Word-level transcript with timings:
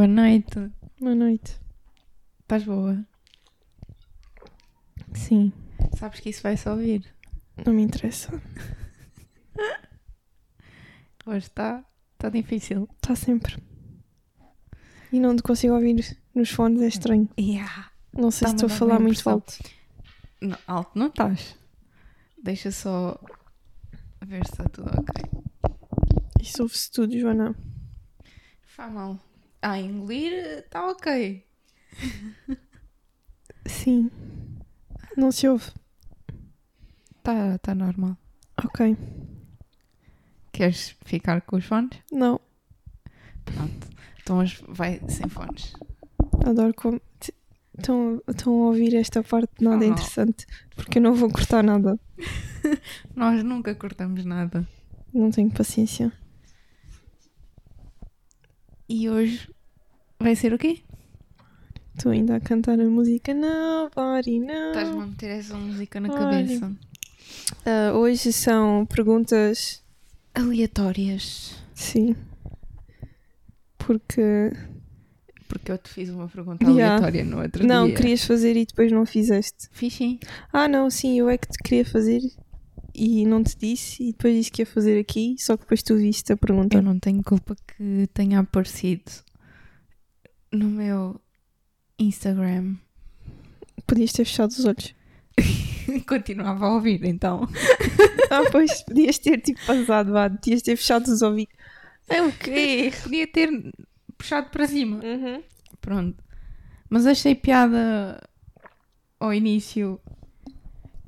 Boa 0.00 0.08
noite. 0.08 0.72
Boa 0.98 1.14
noite. 1.14 1.60
Estás 2.40 2.64
boa? 2.64 3.04
Sim, 5.12 5.52
Sabes 5.94 6.20
que 6.20 6.30
isso 6.30 6.42
vai 6.42 6.56
só 6.56 6.70
ouvir. 6.70 7.04
não 7.66 7.74
me 7.74 7.82
interessa. 7.82 8.30
Hoje 11.26 11.48
está 11.48 11.84
tá 12.16 12.30
difícil. 12.30 12.88
Está 12.94 13.14
sempre. 13.14 13.62
E 15.12 15.20
não 15.20 15.36
te 15.36 15.42
consigo 15.42 15.74
ouvir 15.74 16.18
nos 16.34 16.48
fones, 16.48 16.80
é 16.80 16.88
estranho. 16.88 17.28
Yeah. 17.38 17.92
Não 18.10 18.30
sei 18.30 18.48
se 18.48 18.54
estou 18.54 18.68
a 18.68 18.70
falar 18.70 18.98
muito 19.00 19.28
alto. 19.28 19.52
Não, 20.40 20.56
alto 20.66 20.98
não 20.98 21.08
estás. 21.08 21.58
Deixa 22.42 22.70
só 22.70 23.20
ver 24.24 24.46
se 24.46 24.52
está 24.52 24.64
tudo 24.64 24.88
ok. 24.98 25.42
Isso 26.40 26.62
ouve-se 26.62 26.90
tudo, 26.90 27.18
Joana. 27.18 27.54
Faz 28.62 28.90
mal. 28.90 29.20
Ah, 29.62 29.78
engolir 29.78 30.32
está 30.60 30.88
ok. 30.88 31.44
Sim. 33.66 34.10
Não 35.16 35.30
se 35.30 35.48
ouve. 35.48 35.70
Está 37.18 37.58
tá 37.58 37.74
normal. 37.74 38.16
Ok. 38.64 38.96
Queres 40.52 40.96
ficar 41.04 41.40
com 41.42 41.56
os 41.56 41.64
fones? 41.64 41.98
Não. 42.10 42.40
Pronto. 43.44 43.88
Então 44.22 44.38
hoje 44.38 44.64
vai 44.68 45.00
sem 45.08 45.28
fones. 45.28 45.74
Adoro 46.46 46.72
como. 46.74 47.00
Estão, 47.78 48.22
estão 48.28 48.52
a 48.52 48.66
ouvir 48.66 48.94
esta 48.94 49.22
parte 49.22 49.50
de 49.58 49.64
nada 49.64 49.84
Ah. 49.84 49.88
interessante. 49.88 50.46
Porque 50.74 50.98
eu 50.98 51.02
não 51.02 51.14
vou 51.14 51.30
cortar 51.30 51.62
nada. 51.62 51.98
Nós 53.14 53.42
nunca 53.42 53.74
cortamos 53.74 54.24
nada. 54.24 54.66
Não 55.12 55.30
tenho 55.30 55.50
paciência. 55.50 56.12
E 58.88 59.08
hoje 59.08 59.48
vai 60.20 60.36
ser 60.36 60.52
o 60.52 60.58
quê? 60.58 60.80
Estou 61.96 62.12
ainda 62.12 62.36
a 62.36 62.40
cantar 62.40 62.80
a 62.80 62.84
música 62.84 63.34
Nobody 63.34 64.38
Estás-me 64.38 64.92
Know. 64.94 65.00
a 65.02 65.06
meter 65.06 65.30
essa 65.30 65.54
música 65.56 66.00
na 66.00 66.08
cabeça. 66.08 66.72
Ah, 67.66 67.92
hoje 67.94 68.32
são 68.32 68.86
perguntas. 68.86 69.82
Aleatórias. 70.34 71.54
Sim. 71.74 72.14
Porque. 73.78 74.52
Porque 75.48 75.72
eu 75.72 75.78
te 75.78 75.90
fiz 75.90 76.08
uma 76.10 76.28
pergunta 76.28 76.64
Yeah. 76.64 76.94
aleatória 76.94 77.24
no 77.24 77.42
outro 77.42 77.66
Não, 77.66 77.86
dia. 77.86 77.96
querias 77.96 78.24
fazer 78.24 78.56
e 78.56 78.64
depois 78.64 78.92
não 78.92 79.04
fizeste. 79.04 79.68
Fiz 79.72 79.92
sim. 79.94 80.18
Ah, 80.52 80.68
não, 80.68 80.88
sim, 80.88 81.18
eu 81.18 81.28
é 81.28 81.36
que 81.36 81.48
te 81.48 81.58
queria 81.58 81.84
fazer 81.84 82.20
e 82.94 83.26
não 83.26 83.42
te 83.42 83.56
disse 83.58 84.02
e 84.04 84.12
depois 84.12 84.36
disse 84.36 84.50
que 84.52 84.62
ia 84.62 84.66
fazer 84.66 84.98
aqui, 85.00 85.34
só 85.38 85.56
que 85.56 85.64
depois 85.64 85.82
tu 85.82 85.96
viste 85.96 86.32
a 86.32 86.36
pergunta. 86.36 86.76
Eu 86.76 86.82
não 86.82 86.98
tenho 87.00 87.22
culpa 87.24 87.56
que 87.66 88.08
tenha 88.14 88.38
aparecido 88.38 89.10
no 90.52 90.66
meu 90.68 91.20
Instagram. 91.98 92.76
Podias 93.86 94.12
ter 94.12 94.24
fechado 94.24 94.50
os 94.50 94.64
olhos. 94.64 94.94
Continuava 96.06 96.66
a 96.66 96.74
ouvir, 96.74 97.04
então. 97.04 97.48
Ah, 98.32 98.48
pois, 98.52 98.80
podias 98.82 99.18
ter 99.18 99.40
tipo 99.40 99.58
passado, 99.66 100.12
vá, 100.12 100.30
podias 100.30 100.62
ter 100.62 100.76
fechado 100.76 101.08
os 101.08 101.20
ouvidos. 101.20 101.52
É 102.08 102.22
o 102.22 102.30
quê? 102.30 102.92
Podia 103.02 103.26
ter 103.26 103.50
puxado 104.16 104.50
para 104.50 104.68
cima. 104.68 105.00
Uhum. 105.02 105.42
Pronto. 105.80 106.22
Mas 106.88 107.06
achei 107.06 107.34
piada 107.34 108.22
ao 109.18 109.34
início. 109.34 110.00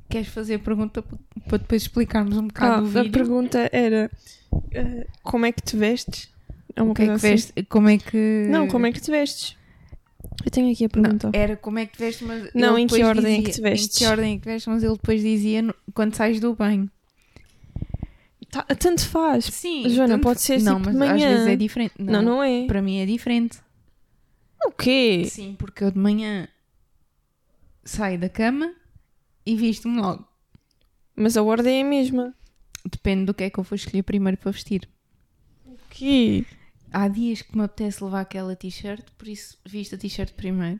Queres 0.09 0.27
fazer 0.27 0.55
a 0.55 0.59
pergunta 0.59 1.01
para 1.47 1.57
depois 1.59 1.83
explicarmos 1.83 2.35
um 2.35 2.41
Ah, 2.41 2.47
bocado 2.47 2.83
o 2.83 2.87
a 2.87 3.03
vídeo? 3.03 3.11
pergunta 3.13 3.69
era 3.71 4.11
ah, 4.75 5.07
como 5.23 5.45
é 5.45 5.53
que 5.53 5.61
te 5.61 5.77
vestes? 5.77 6.29
É 6.75 6.81
uma 6.81 6.91
O 6.91 6.95
que 6.95 7.01
é 7.03 7.05
que 7.05 7.11
coisa 7.11 7.27
assim. 7.27 7.35
veste? 7.35 7.63
Como 7.69 7.89
é 7.89 7.97
que. 7.97 8.47
Não, 8.49 8.67
como 8.67 8.85
é 8.87 8.91
que 8.91 8.99
te 9.01 9.11
vestes? 9.11 9.55
Eu 10.43 10.49
tenho 10.51 10.71
aqui 10.71 10.85
a 10.85 10.87
Não, 10.87 11.01
pergunta. 11.03 11.29
era 11.33 11.55
como 11.55 11.79
é 11.79 11.85
que 11.85 11.93
te 11.93 11.99
vestes, 11.99 12.27
mas. 12.27 12.49
Não, 12.55 12.77
em 12.77 12.87
que 12.87 13.03
ordem 13.03 13.33
é 13.33 13.37
que 13.37 13.41
dizia- 13.49 13.53
te 13.53 13.61
vestes? 13.61 13.95
Em 13.95 13.99
que 13.99 14.05
ordem 14.11 14.31
é 14.31 14.35
que 14.35 14.41
te 14.41 14.45
vestes, 14.45 14.67
mas 14.73 14.83
ele 14.83 14.93
depois 14.93 15.21
dizia 15.21 15.75
quando 15.93 16.15
sais 16.15 16.39
do 16.39 16.55
banho. 16.55 16.89
Tá- 18.49 18.63
tanto 18.63 19.07
faz. 19.07 19.45
Sim. 19.45 19.87
Joana, 19.89 20.13
tanto- 20.15 20.23
pode 20.23 20.41
ser 20.41 20.61
Não, 20.61 20.75
tipo 20.77 20.85
mas 20.85 20.93
de 20.93 20.99
manhã. 20.99 21.13
às 21.27 21.33
vezes 21.33 21.47
é 21.47 21.55
diferente. 21.55 21.93
Não, 21.97 22.21
não, 22.21 22.43
é. 22.43 22.65
Para 22.67 22.81
mim 22.81 22.97
é 22.99 23.05
diferente. 23.05 23.57
O 24.65 24.71
quê? 24.71 25.25
Sim, 25.29 25.55
porque 25.57 25.83
eu 25.83 25.91
de 25.91 25.97
manhã 25.97 26.47
saio 27.83 28.17
da 28.19 28.29
cama 28.29 28.73
e 29.45 29.55
visto-me 29.55 29.99
logo. 29.99 30.25
Mas 31.15 31.35
a 31.35 31.43
ordem 31.43 31.79
é 31.79 31.81
a 31.81 31.85
mesma. 31.85 32.33
Depende 32.89 33.25
do 33.25 33.33
que 33.33 33.43
é 33.43 33.49
que 33.49 33.59
eu 33.59 33.63
vou 33.63 33.75
escolher 33.75 34.03
primeiro 34.03 34.37
para 34.37 34.51
vestir. 34.51 34.87
O 35.65 35.77
quê? 35.89 36.45
Há 36.93 37.07
dias 37.07 37.41
que 37.41 37.57
me 37.57 37.63
apetece 37.63 38.03
levar 38.03 38.21
aquela 38.21 38.55
t-shirt, 38.55 39.03
por 39.17 39.27
isso 39.27 39.57
visto 39.65 39.95
a 39.95 39.97
t-shirt 39.97 40.31
primeiro. 40.33 40.79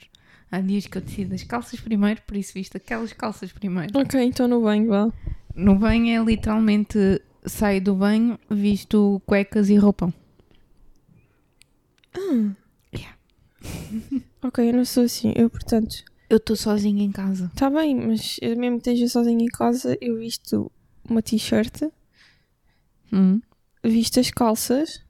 Há 0.51 0.61
dias 0.61 0.85
que 0.85 0.97
eu 0.97 1.01
decido 1.01 1.33
as 1.33 1.43
calças 1.43 1.79
primeiro, 1.79 2.21
por 2.21 2.37
isso 2.37 2.53
visto 2.53 2.75
aquelas 2.77 3.11
calças 3.11 3.51
primeiro. 3.51 3.97
Ok, 3.99 4.21
então 4.21 4.47
no 4.47 4.61
banho, 4.61 4.87
vá. 4.87 5.11
No 5.55 5.75
banho 5.75 6.15
é 6.21 6.23
literalmente 6.23 6.97
saio 7.45 7.81
do 7.81 7.95
banho, 7.95 8.39
visto 8.49 9.19
cuecas 9.25 9.69
e 9.69 9.75
roupão. 9.75 10.13
Ok, 14.43 14.69
eu 14.69 14.73
não 14.73 14.83
sou 14.85 15.03
assim. 15.05 15.31
Eu, 15.35 15.49
portanto, 15.49 16.03
Eu 16.29 16.35
estou 16.37 16.55
sozinha 16.55 17.01
em 17.03 17.11
casa. 17.11 17.49
Está 17.53 17.69
bem, 17.69 17.95
mas 17.95 18.37
eu 18.41 18.57
mesmo 18.57 18.79
que 18.81 18.89
esteja 18.89 19.07
sozinha 19.07 19.41
em 19.43 19.47
casa, 19.47 19.97
eu 20.01 20.17
visto 20.17 20.69
uma 21.09 21.21
t-shirt, 21.21 21.83
Hum. 23.11 23.41
visto 23.83 24.19
as 24.19 24.29
calças, 24.29 25.01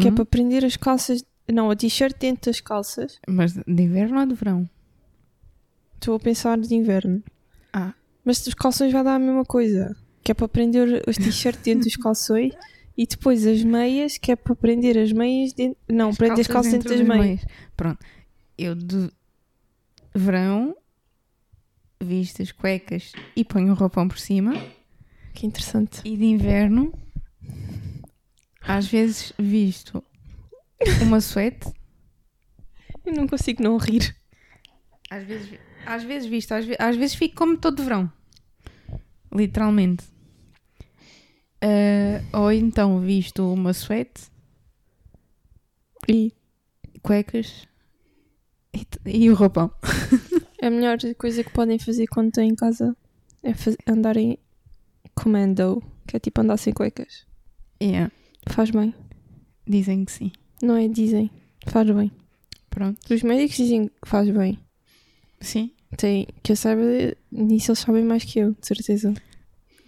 que 0.00 0.08
é 0.08 0.10
Hum. 0.10 0.14
para 0.14 0.24
prender 0.24 0.64
as 0.64 0.76
calças. 0.76 1.24
Não, 1.52 1.70
a 1.70 1.74
t-shirt 1.76 2.16
dentro 2.18 2.50
das 2.50 2.60
calças. 2.60 3.18
Mas 3.28 3.52
de 3.54 3.82
inverno 3.82 4.20
ou 4.20 4.26
de 4.26 4.34
verão? 4.34 4.68
Estou 5.96 6.14
a 6.14 6.20
pensar 6.20 6.58
de 6.58 6.74
inverno. 6.74 7.22
Ah. 7.72 7.92
Mas 8.24 8.46
os 8.46 8.54
calções 8.54 8.92
vai 8.92 9.02
dar 9.02 9.16
a 9.16 9.18
mesma 9.18 9.44
coisa. 9.44 9.96
Que 10.22 10.32
é 10.32 10.34
para 10.34 10.48
prender 10.48 11.02
as 11.08 11.16
t-shirt 11.16 11.58
dentro 11.62 11.84
dos 11.84 11.96
calções. 11.96 12.54
E 12.96 13.06
depois 13.06 13.46
as 13.46 13.62
meias, 13.64 14.18
que 14.18 14.30
é 14.30 14.36
para 14.36 14.54
prender 14.54 14.96
as 14.98 15.10
meias 15.12 15.52
dentro. 15.52 15.76
Não, 15.88 16.14
prender 16.14 16.40
as 16.40 16.46
calças 16.46 16.72
dentro 16.72 16.88
das 16.90 17.00
meias. 17.00 17.40
Pronto. 17.76 17.98
Eu 18.58 18.74
de 18.74 19.10
verão 20.14 20.76
visto 22.02 22.42
as 22.42 22.52
cuecas 22.52 23.12
e 23.34 23.44
ponho 23.44 23.72
o 23.72 23.74
roupão 23.74 24.06
por 24.06 24.18
cima. 24.18 24.52
Que 25.34 25.46
interessante. 25.46 26.00
E 26.04 26.16
de 26.16 26.24
inverno, 26.24 26.92
às 28.60 28.86
vezes 28.86 29.32
visto 29.38 30.02
uma 31.02 31.20
suete. 31.20 31.70
Eu 33.04 33.12
não 33.14 33.26
consigo 33.26 33.62
não 33.62 33.76
rir. 33.76 34.14
Às 35.10 35.24
vezes, 35.24 35.58
às 35.86 36.02
vezes 36.04 36.28
visto, 36.28 36.52
às, 36.52 36.64
às 36.78 36.96
vezes 36.96 37.14
fico 37.16 37.34
como 37.36 37.56
todo 37.58 37.82
verão. 37.82 38.10
Literalmente. 39.32 40.04
Ah, 41.62 42.38
ou 42.38 42.50
então 42.52 43.00
visto 43.00 43.52
uma 43.52 43.72
suete, 43.72 44.30
E 46.08 46.32
cuecas 47.02 47.66
e, 48.74 48.86
e 49.06 49.30
o 49.30 49.34
roupão. 49.34 49.70
a 50.62 50.70
melhor 50.70 50.96
coisa 51.18 51.44
que 51.44 51.50
podem 51.50 51.78
fazer 51.78 52.06
quando 52.06 52.28
estão 52.28 52.44
em 52.44 52.54
casa 52.54 52.96
é 53.42 53.52
faz- 53.54 53.76
andar 53.86 54.16
em 54.16 54.38
commando, 55.14 55.82
que 56.06 56.16
é 56.16 56.20
tipo 56.20 56.40
andar 56.40 56.56
sem 56.56 56.72
cuecas. 56.72 57.26
Yeah, 57.82 58.10
Faz 58.48 58.70
bem. 58.70 58.94
dizem 59.66 60.04
que 60.04 60.12
sim. 60.12 60.32
Não 60.62 60.76
é? 60.76 60.88
Dizem. 60.88 61.30
Faz 61.66 61.88
bem. 61.90 62.10
Pronto. 62.68 62.98
Os 63.12 63.22
médicos 63.22 63.56
dizem 63.56 63.86
que 63.88 64.08
faz 64.08 64.28
bem. 64.30 64.58
Sim. 65.40 65.70
Tem, 65.96 66.26
que 66.42 66.52
eu 66.52 66.56
saiba, 66.56 66.82
nisso 67.32 67.70
eles 67.72 67.78
sabem 67.80 68.04
mais 68.04 68.24
que 68.24 68.38
eu, 68.38 68.52
de 68.52 68.66
certeza. 68.66 69.12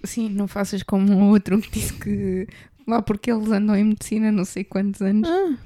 Sim, 0.04 0.28
não 0.30 0.48
faças 0.48 0.82
como 0.82 1.12
o 1.12 1.28
outro 1.30 1.60
que 1.60 1.70
disse 1.70 1.94
que 1.94 2.48
lá 2.86 3.00
porque 3.00 3.30
eles 3.30 3.48
andam 3.50 3.76
em 3.76 3.84
medicina 3.84 4.32
não 4.32 4.44
sei 4.44 4.64
quantos 4.64 5.00
anos. 5.00 5.28
Ah, 5.28 5.56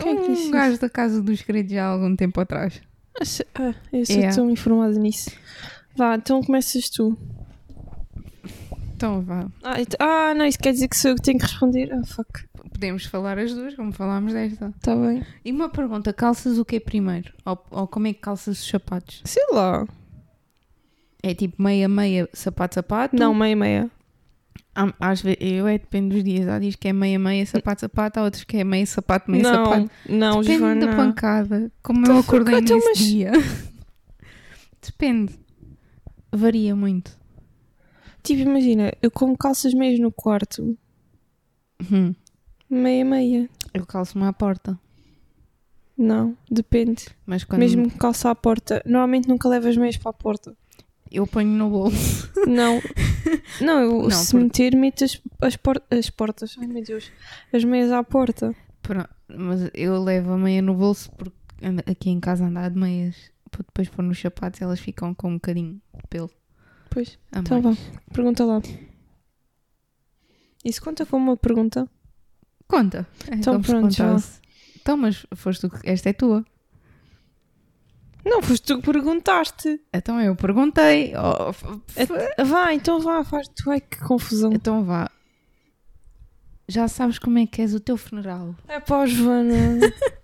quem 0.00 0.16
é 0.16 0.22
que 0.22 0.30
um 0.30 0.50
gajo 0.52 0.78
da 0.78 0.88
casa 0.88 1.20
dos 1.20 1.40
já 1.68 1.84
há 1.84 1.88
algum 1.88 2.14
tempo 2.14 2.40
atrás. 2.40 2.80
ah, 3.54 3.74
eu 3.92 4.06
sou 4.06 4.16
Yeah. 4.16 4.36
tão 4.36 4.50
informada 4.50 4.96
nisso. 4.98 5.30
Vá, 5.96 6.14
então 6.14 6.42
começas 6.42 6.88
tu. 6.88 7.18
Então 9.02 9.20
vá. 9.20 9.46
Ah, 9.64 9.80
ent- 9.80 9.96
ah, 9.98 10.32
não, 10.32 10.44
isso 10.46 10.58
quer 10.60 10.72
dizer 10.72 10.86
que 10.86 10.96
sou 10.96 11.10
eu 11.10 11.16
que 11.16 11.22
tenho 11.22 11.38
que 11.38 11.44
responder. 11.44 11.92
Ah, 11.92 12.04
fuck. 12.04 12.44
Podemos 12.72 13.04
falar 13.04 13.36
as 13.36 13.52
duas, 13.52 13.74
como 13.74 13.90
falámos 13.92 14.32
desta. 14.32 14.72
Tá 14.80 14.94
bem. 14.94 15.24
E 15.44 15.50
uma 15.50 15.68
pergunta: 15.68 16.12
calças 16.12 16.56
o 16.56 16.64
que 16.64 16.78
primeiro? 16.78 17.32
Ou, 17.44 17.64
ou 17.72 17.88
como 17.88 18.06
é 18.06 18.12
que 18.12 18.20
calças 18.20 18.60
os 18.60 18.68
sapatos? 18.68 19.20
Sei 19.24 19.42
lá. 19.52 19.84
É 21.20 21.34
tipo 21.34 21.60
meia, 21.60 21.88
meia, 21.88 22.28
sapato, 22.32 22.76
sapato? 22.76 23.16
Não, 23.16 23.34
meia, 23.34 23.56
meia. 23.56 23.90
Há- 24.74 24.94
Às 25.00 25.20
vezes, 25.20 25.38
eu 25.40 25.66
é 25.66 25.78
depende 25.78 26.14
dos 26.14 26.22
dias. 26.24 26.46
Há 26.48 26.58
dias 26.60 26.76
que 26.76 26.86
é 26.88 26.92
meia, 26.92 27.18
meia, 27.18 27.44
sapato, 27.44 27.80
sapato. 27.80 28.20
Há 28.20 28.22
outros 28.22 28.44
que 28.44 28.56
é 28.58 28.62
meia, 28.64 28.86
sapato, 28.86 29.30
meia, 29.30 29.42
não, 29.42 29.64
sapato. 29.64 29.90
não, 30.08 30.40
Depende 30.42 30.58
Joana. 30.60 30.86
da 30.86 30.96
pancada. 30.96 31.72
Como 31.82 32.00
Então, 32.02 32.14
eu 32.14 32.20
acordei 32.20 32.58
então, 32.60 32.76
nesse 32.76 32.88
mas- 32.88 32.98
dia. 32.98 33.32
Depende. 34.80 35.34
Varia 36.32 36.74
muito. 36.76 37.20
Tipo, 38.22 38.42
imagina, 38.42 38.92
eu 39.02 39.10
como 39.10 39.36
calças 39.36 39.74
meias 39.74 39.98
no 39.98 40.12
quarto. 40.12 40.76
Hum. 41.90 42.14
Meia, 42.70 43.04
meia. 43.04 43.50
Eu 43.74 43.84
calço-me 43.84 44.24
à 44.24 44.32
porta. 44.32 44.78
Não, 45.96 46.36
depende. 46.50 47.06
Mas 47.26 47.44
quando 47.44 47.60
Mesmo 47.60 47.90
que 47.90 47.98
calça 47.98 48.30
à 48.30 48.34
porta. 48.34 48.82
Normalmente 48.86 49.28
nunca 49.28 49.48
levo 49.48 49.68
as 49.68 49.76
meias 49.76 49.96
para 49.96 50.10
a 50.10 50.14
porta. 50.14 50.56
eu 51.10 51.26
ponho 51.26 51.50
no 51.50 51.68
bolso. 51.68 52.30
Não. 52.48 52.80
Não, 53.60 53.80
eu 53.80 54.02
Não, 54.02 54.10
se 54.10 54.32
porque- 54.32 54.44
meter, 54.44 54.76
meto 54.76 55.04
as, 55.04 55.20
as, 55.40 55.56
por- 55.56 55.82
as 55.90 56.08
portas. 56.10 56.56
Ai 56.58 56.66
meu 56.66 56.82
Deus. 56.82 57.10
As 57.52 57.64
meias 57.64 57.90
à 57.92 58.02
porta. 58.02 58.54
Pronto, 58.80 59.08
mas 59.28 59.70
eu 59.74 60.02
levo 60.02 60.32
a 60.32 60.38
meia 60.38 60.62
no 60.62 60.74
bolso 60.74 61.10
porque 61.12 61.36
aqui 61.86 62.10
em 62.10 62.18
casa 62.18 62.46
andar 62.46 62.70
de 62.70 62.78
meias 62.78 63.14
para 63.50 63.62
depois 63.62 63.88
pôr 63.88 64.02
nos 64.02 64.18
sapatos 64.18 64.60
elas 64.62 64.80
ficam 64.80 65.14
com 65.14 65.28
um 65.30 65.34
bocadinho 65.34 65.74
de 65.94 66.06
pelo. 66.08 66.30
Pois. 66.92 67.18
Então 67.34 67.60
mais. 67.62 67.78
vá. 67.78 68.00
Pergunta 68.12 68.44
lá. 68.44 68.60
Isso 70.64 70.82
conta 70.82 71.04
como 71.06 71.30
uma 71.30 71.36
pergunta? 71.36 71.88
Conta. 72.68 73.06
É 73.30 73.34
Então 73.34 73.62
se 73.62 73.68
pronto, 73.70 73.90
já. 73.94 74.16
Então, 74.80 74.96
mas 74.96 75.26
foste 75.34 75.60
tu 75.62 75.70
que. 75.70 75.88
Esta 75.88 76.10
é 76.10 76.12
tua. 76.12 76.44
Não, 78.24 78.40
foste 78.42 78.64
tu 78.64 78.76
que 78.78 78.84
perguntaste. 78.92 79.80
Então 79.92 80.20
eu 80.20 80.36
perguntei. 80.36 81.12
Oh, 81.16 81.50
É- 81.96 82.44
Vá, 82.44 82.72
então 82.74 83.00
vá, 83.00 83.24
faz 83.24 83.48
tu. 83.48 83.70
Ai 83.70 83.80
que 83.80 83.98
confusão. 84.00 84.52
Então 84.52 84.84
vá. 84.84 85.10
Já 86.68 86.86
sabes 86.88 87.18
como 87.18 87.38
é 87.38 87.46
que 87.46 87.60
és 87.60 87.74
o 87.74 87.80
teu 87.80 87.96
funeral. 87.96 88.54
É 88.68 88.78
pá, 88.80 89.04
Joana. 89.06 89.80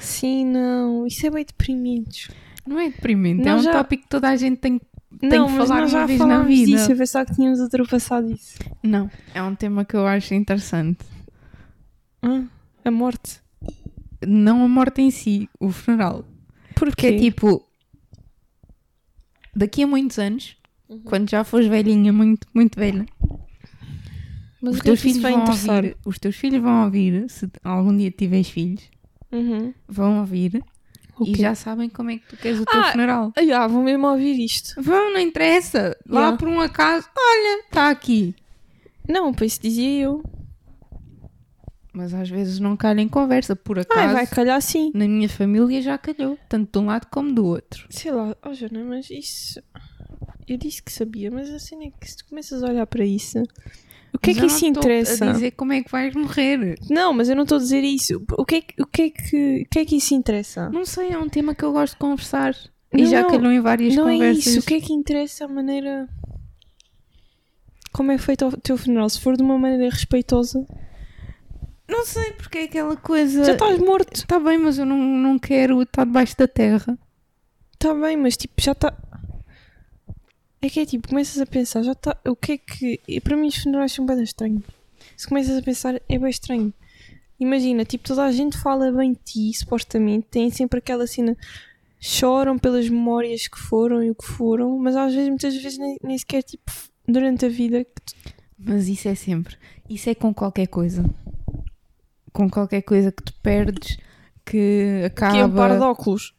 Sim, 0.00 0.46
não. 0.46 1.06
Isso 1.06 1.26
é 1.26 1.30
bem 1.30 1.44
deprimente. 1.44 2.30
Não 2.66 2.78
é 2.78 2.88
deprimente, 2.88 3.42
é 3.42 3.44
Nós 3.44 3.60
um 3.60 3.64
já- 3.64 3.72
tópico 3.72 4.02
que 4.04 4.08
toda 4.08 4.28
a 4.28 4.36
gente 4.36 4.58
tem. 4.58 4.78
Tem 4.78 4.86
não, 5.22 5.46
que 5.46 5.52
mas 5.52 5.68
falar 5.68 5.80
nós 5.82 5.92
uma 5.92 6.00
já 6.00 6.06
vez 6.06 6.20
na 6.20 6.42
vida. 6.42 6.66
disso. 6.72 6.92
Eu 6.92 6.96
pensava 6.96 7.26
que 7.26 7.34
tínhamos 7.34 7.60
ultrapassado 7.60 8.30
isso. 8.30 8.58
Não, 8.82 9.10
é 9.34 9.42
um 9.42 9.54
tema 9.54 9.84
que 9.84 9.94
eu 9.96 10.06
acho 10.06 10.34
interessante. 10.34 11.04
Ah, 12.22 12.44
a 12.84 12.90
morte. 12.90 13.40
Não 14.26 14.64
a 14.64 14.68
morte 14.68 15.02
em 15.02 15.10
si, 15.10 15.48
o 15.60 15.70
funeral. 15.70 16.24
Porque 16.74 17.06
é 17.06 17.18
tipo. 17.18 17.66
Daqui 19.54 19.82
a 19.82 19.86
muitos 19.86 20.18
anos, 20.18 20.56
Uhum. 20.88 21.00
quando 21.04 21.30
já 21.30 21.44
fores 21.44 21.66
velhinha, 21.68 22.12
muito, 22.12 22.46
muito 22.52 22.78
velha, 22.78 23.06
mas 24.60 24.74
os 24.74 24.80
é 24.80 24.84
teus 24.84 25.00
filhos 25.00 25.22
vão 25.22 25.40
ouvir. 25.44 25.96
Os 26.04 26.18
teus 26.18 26.36
filhos 26.36 26.62
vão 26.62 26.84
ouvir, 26.84 27.30
se 27.30 27.48
algum 27.62 27.96
dia 27.96 28.10
tiveres 28.10 28.48
filhos, 28.50 28.82
Uhum. 29.32 29.72
vão 29.88 30.18
ouvir 30.20 30.62
O 31.18 31.24
e 31.24 31.32
quê? 31.32 31.42
já 31.42 31.54
sabem 31.54 31.88
como 31.88 32.10
é 32.10 32.18
que 32.18 32.26
tu 32.26 32.36
queres 32.36 32.58
o 32.60 32.64
teu 32.66 32.80
Ah, 32.80 32.90
funeral. 32.92 33.32
Ah, 33.36 33.44
já, 33.44 33.66
vou 33.66 33.82
mesmo 33.82 34.06
ouvir 34.06 34.38
isto. 34.44 34.80
Vão, 34.82 35.12
não 35.12 35.20
interessa. 35.20 35.96
Lá 36.08 36.20
Yeah. 36.22 36.36
por 36.38 36.48
um 36.48 36.60
acaso, 36.60 37.08
olha, 37.16 37.60
está 37.64 37.90
aqui. 37.90 38.34
Não, 39.08 39.32
pois 39.32 39.58
dizia 39.58 40.02
eu. 40.04 40.22
Mas 41.92 42.12
às 42.12 42.28
vezes 42.28 42.58
não 42.58 42.76
calha 42.76 43.00
em 43.00 43.08
conversa, 43.08 43.54
por 43.54 43.78
Ah, 43.78 43.82
acaso. 43.82 44.12
vai 44.14 44.26
calhar 44.26 44.60
sim. 44.60 44.90
Na 44.92 45.06
minha 45.06 45.28
família 45.28 45.80
já 45.80 45.96
calhou, 45.96 46.36
tanto 46.48 46.72
de 46.72 46.84
um 46.84 46.86
lado 46.86 47.06
como 47.08 47.32
do 47.32 47.44
outro. 47.46 47.86
Sei 47.90 48.10
lá, 48.10 48.34
oh 48.44 48.50
mas 48.88 49.08
isso. 49.10 49.62
Eu 50.48 50.56
disse 50.58 50.82
que 50.82 50.92
sabia, 50.92 51.30
mas 51.30 51.48
a 51.50 51.58
cena 51.58 51.84
é 51.84 51.90
que 51.90 52.10
se 52.10 52.16
tu 52.16 52.26
começas 52.26 52.62
a 52.62 52.68
olhar 52.68 52.86
para 52.86 53.04
isso. 53.06 53.40
O 54.14 54.18
que 54.18 54.30
é 54.30 54.34
que 54.34 54.40
não 54.40 54.46
isso 54.46 54.64
interessa? 54.64 55.28
A 55.28 55.32
dizer 55.32 55.50
como 55.52 55.72
é 55.72 55.82
que 55.82 55.90
vais 55.90 56.14
morrer. 56.14 56.78
Não, 56.88 57.12
mas 57.12 57.28
eu 57.28 57.34
não 57.36 57.42
estou 57.42 57.56
a 57.56 57.60
dizer 57.60 57.82
isso. 57.82 58.24
O 58.38 58.44
que 58.44 58.54
é 58.56 58.60
que, 58.60 58.82
o 58.82 58.86
que, 58.86 59.02
é 59.02 59.10
que, 59.10 59.62
o 59.66 59.68
que, 59.68 59.78
é 59.80 59.84
que 59.84 59.96
isso 59.96 60.14
interessa? 60.14 60.70
Não 60.70 60.84
sei, 60.84 61.10
é 61.10 61.18
um 61.18 61.28
tema 61.28 61.54
que 61.54 61.64
eu 61.64 61.72
gosto 61.72 61.94
de 61.94 61.98
conversar. 61.98 62.54
E 62.92 63.02
Não, 63.02 63.10
já 63.10 63.22
não, 63.22 63.30
calhou 63.30 63.50
em 63.52 63.60
várias 63.60 63.94
não 63.96 64.08
é 64.08 64.12
conversas. 64.12 64.46
isso. 64.46 64.60
O 64.60 64.62
que 64.62 64.74
é 64.74 64.80
que 64.80 64.92
interessa 64.92 65.44
a 65.44 65.48
maneira. 65.48 66.08
Como 67.92 68.12
é 68.12 68.18
feito 68.18 68.46
o 68.46 68.56
teu 68.56 68.76
funeral? 68.76 69.08
Se 69.08 69.20
for 69.20 69.36
de 69.36 69.42
uma 69.42 69.58
maneira 69.58 69.92
respeitosa, 69.92 70.64
Não 71.88 72.04
sei, 72.06 72.32
porque 72.32 72.58
é 72.58 72.64
aquela 72.64 72.96
coisa. 72.96 73.44
já 73.44 73.52
estás 73.52 73.78
morto. 73.78 74.14
Está 74.14 74.38
bem, 74.38 74.58
mas 74.58 74.78
eu 74.78 74.86
não, 74.86 74.96
não 74.96 75.38
quero 75.38 75.82
estar 75.82 76.04
debaixo 76.04 76.36
da 76.36 76.46
terra. 76.48 76.96
Está 77.74 77.92
bem, 77.94 78.16
mas 78.16 78.36
tipo, 78.36 78.54
já 78.60 78.72
está. 78.72 78.94
É 80.64 80.70
que 80.70 80.80
é 80.80 80.86
tipo, 80.86 81.08
começas 81.08 81.38
a 81.38 81.44
pensar, 81.44 81.82
já 81.82 81.92
está. 81.92 82.16
O 82.26 82.34
que 82.34 82.52
é 82.52 82.56
que. 82.56 82.98
e 83.06 83.20
Para 83.20 83.36
mim, 83.36 83.48
os 83.48 83.56
funerais 83.56 83.92
são 83.92 84.06
bem 84.06 84.22
estranhos. 84.22 84.62
Se 85.14 85.28
começas 85.28 85.58
a 85.58 85.60
pensar, 85.60 86.00
é 86.08 86.18
bem 86.18 86.30
estranho. 86.30 86.72
Imagina, 87.38 87.84
tipo, 87.84 88.08
toda 88.08 88.24
a 88.24 88.32
gente 88.32 88.56
fala 88.56 88.90
bem 88.90 89.12
de 89.12 89.18
ti, 89.18 89.58
supostamente, 89.58 90.26
tem 90.30 90.48
sempre 90.48 90.78
aquela 90.78 91.06
cena. 91.06 91.36
Choram 92.00 92.58
pelas 92.58 92.88
memórias 92.88 93.46
que 93.46 93.58
foram 93.58 94.02
e 94.02 94.10
o 94.10 94.14
que 94.14 94.24
foram, 94.24 94.78
mas 94.78 94.96
às 94.96 95.12
vezes, 95.12 95.28
muitas 95.28 95.54
vezes, 95.54 95.76
nem, 95.76 95.98
nem 96.02 96.16
sequer, 96.16 96.42
tipo, 96.42 96.72
durante 97.06 97.44
a 97.44 97.48
vida. 97.50 97.84
Mas 98.58 98.88
isso 98.88 99.06
é 99.06 99.14
sempre. 99.14 99.58
Isso 99.86 100.08
é 100.08 100.14
com 100.14 100.32
qualquer 100.32 100.68
coisa. 100.68 101.04
Com 102.32 102.48
qualquer 102.48 102.80
coisa 102.80 103.12
que 103.12 103.22
tu 103.22 103.34
perdes, 103.42 103.98
que 104.46 105.02
acaba. 105.04 105.34
Que 105.34 105.40
é 105.40 105.44
um 105.44 105.54
par 105.54 105.76
de 105.76 105.84
óculos. 105.84 106.34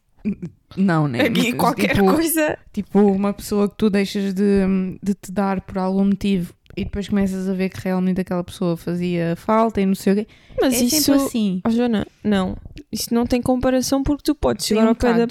Não, 0.77 1.07
né? 1.09 1.29
Qualquer 1.57 1.95
tipo, 1.95 2.13
coisa. 2.13 2.57
Tipo, 2.73 2.99
uma 2.99 3.33
pessoa 3.33 3.69
que 3.69 3.75
tu 3.77 3.89
deixas 3.89 4.33
de, 4.33 4.61
de 5.01 5.13
te 5.13 5.31
dar 5.31 5.61
por 5.61 5.77
algum 5.77 6.05
motivo 6.05 6.53
e 6.77 6.83
depois 6.83 7.07
começas 7.07 7.47
a 7.47 7.53
ver 7.53 7.69
que 7.69 7.79
realmente 7.81 8.19
aquela 8.19 8.43
pessoa 8.43 8.75
fazia 8.75 9.35
falta 9.37 9.79
e 9.79 9.85
não 9.85 9.95
sei 9.95 10.13
o 10.13 10.15
quê. 10.17 10.27
Mas 10.61 10.73
é 10.73 10.85
isso. 10.85 11.01
sempre 11.03 11.25
assim. 11.25 11.61
Oh, 11.65 11.69
Joana, 11.69 12.05
não. 12.23 12.57
Isso 12.91 13.13
não 13.13 13.25
tem 13.25 13.41
comparação 13.41 14.03
porque 14.03 14.23
tu 14.23 14.35
podes 14.35 14.65
chegar 14.65 14.85
um 14.85 14.89
ao 14.89 14.95
pé 14.95 15.13
da. 15.13 15.27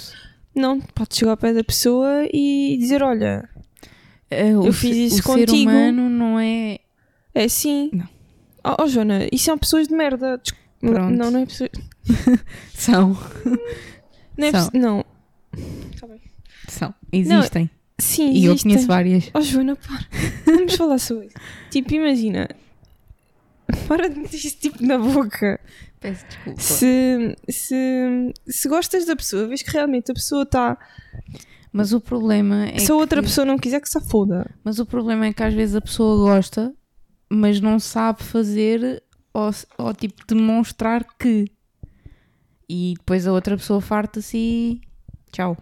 Não, 0.55 0.79
podes 0.79 1.17
chegar 1.17 1.31
ao 1.31 1.37
pé 1.37 1.53
da 1.53 1.63
pessoa 1.63 2.27
e 2.33 2.77
dizer: 2.79 3.03
Olha, 3.03 3.47
Eh, 4.29 4.57
o 4.57 4.65
eu 4.65 4.73
fiz 4.73 5.13
isso 5.13 5.19
o 5.19 5.33
ser 5.33 5.47
contigo. 5.47 5.69
humano 5.69 6.09
não 6.09 6.39
é. 6.39 6.79
é 7.33 7.43
assim. 7.43 7.89
Não. 7.93 8.07
Oh, 8.63 8.83
oh, 8.83 8.87
Joana, 8.87 9.27
isso 9.31 9.45
são 9.45 9.57
pessoas 9.57 9.87
de 9.87 9.95
merda. 9.95 10.41
Pronto. 10.79 11.15
Não, 11.15 11.31
não 11.31 11.39
é 11.41 11.45
pessoas. 11.45 11.69
São. 12.73 13.17
Não. 14.37 14.47
É 14.47 14.51
São. 14.51 15.05
Não. 16.01 16.19
São. 16.67 16.93
Existem. 17.11 17.69
Sim, 17.97 18.31
e 18.31 18.45
eu 18.45 18.57
conheço 18.57 18.87
várias. 18.87 19.31
Oh, 19.33 19.41
Joana, 19.41 19.75
para. 19.75 20.05
Vamos 20.45 20.75
falar 20.75 20.97
sobre 20.97 21.27
isso. 21.27 21.35
Tipo, 21.69 21.93
imagina. 21.93 22.49
Para 23.87 24.09
de 24.09 24.19
meter 24.19 24.37
isso 24.37 24.57
tipo 24.57 24.85
na 24.85 24.97
boca. 24.97 25.59
Peço 25.99 26.25
desculpa. 26.27 26.61
Se, 26.61 27.35
se, 27.49 28.33
se 28.47 28.67
gostas 28.67 29.05
da 29.05 29.15
pessoa, 29.15 29.47
vês 29.47 29.63
que 29.63 29.71
realmente 29.71 30.11
a 30.11 30.13
pessoa 30.13 30.43
está. 30.43 30.77
Mas 31.71 31.93
o 31.93 31.99
problema 31.99 32.67
é 32.67 32.79
se 32.79 32.91
a 32.91 32.95
outra 32.95 33.21
que... 33.21 33.27
pessoa 33.27 33.43
não 33.43 33.57
quiser, 33.57 33.81
que 33.81 33.89
se 33.89 33.99
foda. 34.01 34.49
Mas 34.63 34.77
o 34.79 34.85
problema 34.85 35.25
é 35.25 35.33
que 35.33 35.43
às 35.43 35.53
vezes 35.53 35.75
a 35.75 35.81
pessoa 35.81 36.17
gosta, 36.17 36.73
mas 37.29 37.59
não 37.59 37.79
sabe 37.79 38.23
fazer 38.23 39.03
ou, 39.33 39.49
ou 39.77 39.93
tipo 39.93 40.25
demonstrar 40.27 41.05
que. 41.17 41.45
E 42.69 42.93
depois 42.97 43.25
a 43.25 43.33
outra 43.33 43.57
pessoa 43.57 43.81
farta-se 43.81 44.37
e. 44.37 44.81
Tchau. 45.31 45.57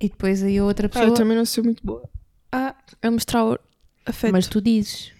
E 0.00 0.08
depois 0.08 0.42
aí 0.42 0.56
a 0.58 0.64
outra 0.64 0.86
Ah, 0.86 0.90
pessoa. 0.90 1.08
eu 1.10 1.14
também 1.14 1.36
não 1.36 1.44
sou 1.44 1.62
muito 1.64 1.84
boa. 1.84 2.08
Ah, 2.50 2.74
a 3.02 3.10
mostrar 3.10 3.44
o 3.44 3.58
afeto. 4.06 4.32
mas 4.32 4.46
tu 4.48 4.60
dizes. 4.60 5.12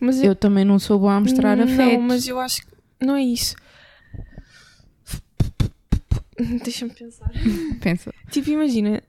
Mas 0.00 0.22
Eu 0.22 0.36
também 0.36 0.64
não 0.64 0.78
sou 0.78 0.98
boa 0.98 1.14
a 1.14 1.20
mostrar 1.20 1.56
não, 1.56 1.64
afeto. 1.64 2.00
mas 2.02 2.28
eu 2.28 2.38
acho 2.38 2.60
que 2.62 2.68
não 3.04 3.16
é 3.16 3.22
isso. 3.22 3.56
Deixa-me 6.62 6.92
pensar. 6.92 7.30
Pensa. 7.80 8.12
Tipo, 8.30 8.50
imagina, 8.50 9.02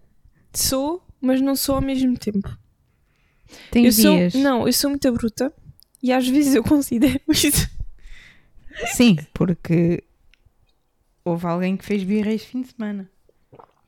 sou, 0.54 1.06
mas 1.22 1.42
não 1.42 1.56
sou 1.56 1.76
ao 1.76 1.82
mesmo 1.82 2.18
tempo. 2.18 2.50
Tem 3.72 3.86
eu 3.86 3.92
sou, 3.92 4.16
dias. 4.16 4.34
não, 4.36 4.66
eu 4.68 4.74
sou 4.74 4.90
muito 4.90 5.12
bruta 5.12 5.54
e 6.02 6.12
às 6.12 6.28
vezes 6.28 6.56
eu 6.56 6.64
considero 6.64 7.20
isso. 7.30 7.70
Sim, 8.94 9.18
porque 9.34 10.04
houve 11.26 11.46
alguém 11.46 11.76
que 11.78 11.86
fez 11.86 12.04
birra 12.04 12.32
este 12.32 12.48
fim 12.48 12.62
de 12.62 12.70
semana. 12.70 13.10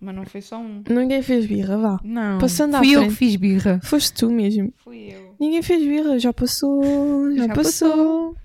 Mas 0.01 0.15
não 0.15 0.25
foi 0.25 0.41
só 0.41 0.57
um. 0.57 0.83
Ninguém 0.89 1.21
fez 1.21 1.45
birra, 1.45 1.77
vá. 1.77 1.99
Não. 2.03 2.39
Passando 2.39 2.75
à 2.75 2.79
fui 2.79 2.91
eu 2.95 3.03
que 3.03 3.11
fiz 3.11 3.35
birra. 3.35 3.79
Foste 3.83 4.13
tu 4.15 4.31
mesmo. 4.31 4.73
Fui 4.77 5.13
eu. 5.13 5.35
Ninguém 5.39 5.61
fez 5.61 5.83
birra, 5.83 6.17
já 6.17 6.33
passou, 6.33 7.31
já, 7.35 7.45
Já 7.45 7.53
passou. 7.53 8.35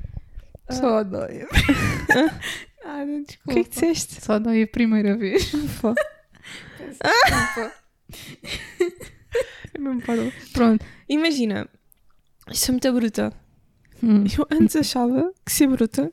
Só 0.68 1.02
dói. 1.02 1.46
ah, 2.84 3.04
não, 3.06 3.20
O 3.20 3.25
desculpa. 3.25 3.52
que 3.54 3.58
é 3.58 3.64
que 3.64 3.70
disseste? 3.70 4.22
Só 4.22 4.38
dói 4.38 4.64
a 4.64 4.66
primeira 4.66 5.16
vez. 5.16 5.54
Ufa. 5.54 5.94
Desculpa. 6.78 7.72
Mesmo 9.78 10.02
parou. 10.02 10.30
Pronto. 10.52 10.84
Imagina, 11.08 11.66
eu 12.46 12.54
sou 12.54 12.72
muito 12.75 12.92
bruta. 12.92 13.32
Hum. 14.02 14.25
Eu 14.36 14.46
antes 14.50 14.76
achava 14.76 15.32
que 15.44 15.52
ser 15.52 15.68
bruta 15.68 16.12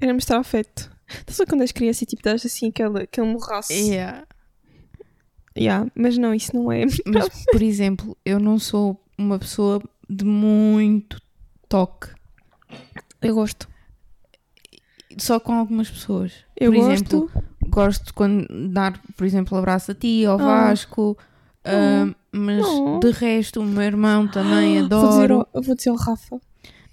era 0.00 0.14
mostrar 0.14 0.38
afeto. 0.38 0.90
Estás 1.18 1.40
a 1.40 1.44
ver 1.44 1.48
quando 1.50 1.60
és 1.62 1.72
criança 1.72 2.04
e 2.04 2.06
tipo 2.06 2.22
dás 2.22 2.44
assim 2.46 2.68
aquele, 2.68 3.02
aquele 3.02 3.26
morraço? 3.26 3.72
Yeah. 3.72 4.26
Yeah, 5.58 5.90
mas 5.94 6.16
não, 6.16 6.32
isso 6.34 6.54
não 6.54 6.70
é. 6.70 6.84
Mas, 7.06 7.28
por 7.50 7.60
exemplo, 7.62 8.16
eu 8.24 8.38
não 8.38 8.58
sou 8.58 9.02
uma 9.18 9.38
pessoa 9.38 9.82
de 10.08 10.24
muito 10.24 11.20
toque. 11.68 12.08
Eu 13.20 13.34
gosto. 13.34 13.68
Só 15.18 15.40
com 15.40 15.52
algumas 15.52 15.90
pessoas. 15.90 16.32
Eu 16.56 16.70
por 16.72 16.78
gosto. 16.78 16.92
exemplo, 16.92 17.30
gosto 17.68 18.14
quando 18.14 18.46
dar, 18.68 19.00
por 19.16 19.26
exemplo, 19.26 19.58
abraço 19.58 19.90
a 19.90 19.94
ti, 19.94 20.24
ao 20.24 20.38
Ah. 20.40 20.68
Vasco. 20.68 21.18
ah, 21.64 22.14
mas 22.32 22.64
de 23.02 23.10
resto, 23.10 23.60
o 23.60 23.64
meu 23.64 23.82
irmão 23.82 24.28
também 24.28 24.78
Vou 24.88 24.88
dizer, 24.88 24.94
adoro. 24.94 25.46
ao, 25.52 25.62
vou 25.62 25.74
dizer 25.74 25.90
ao 25.90 25.96
Rafa. 25.96 26.40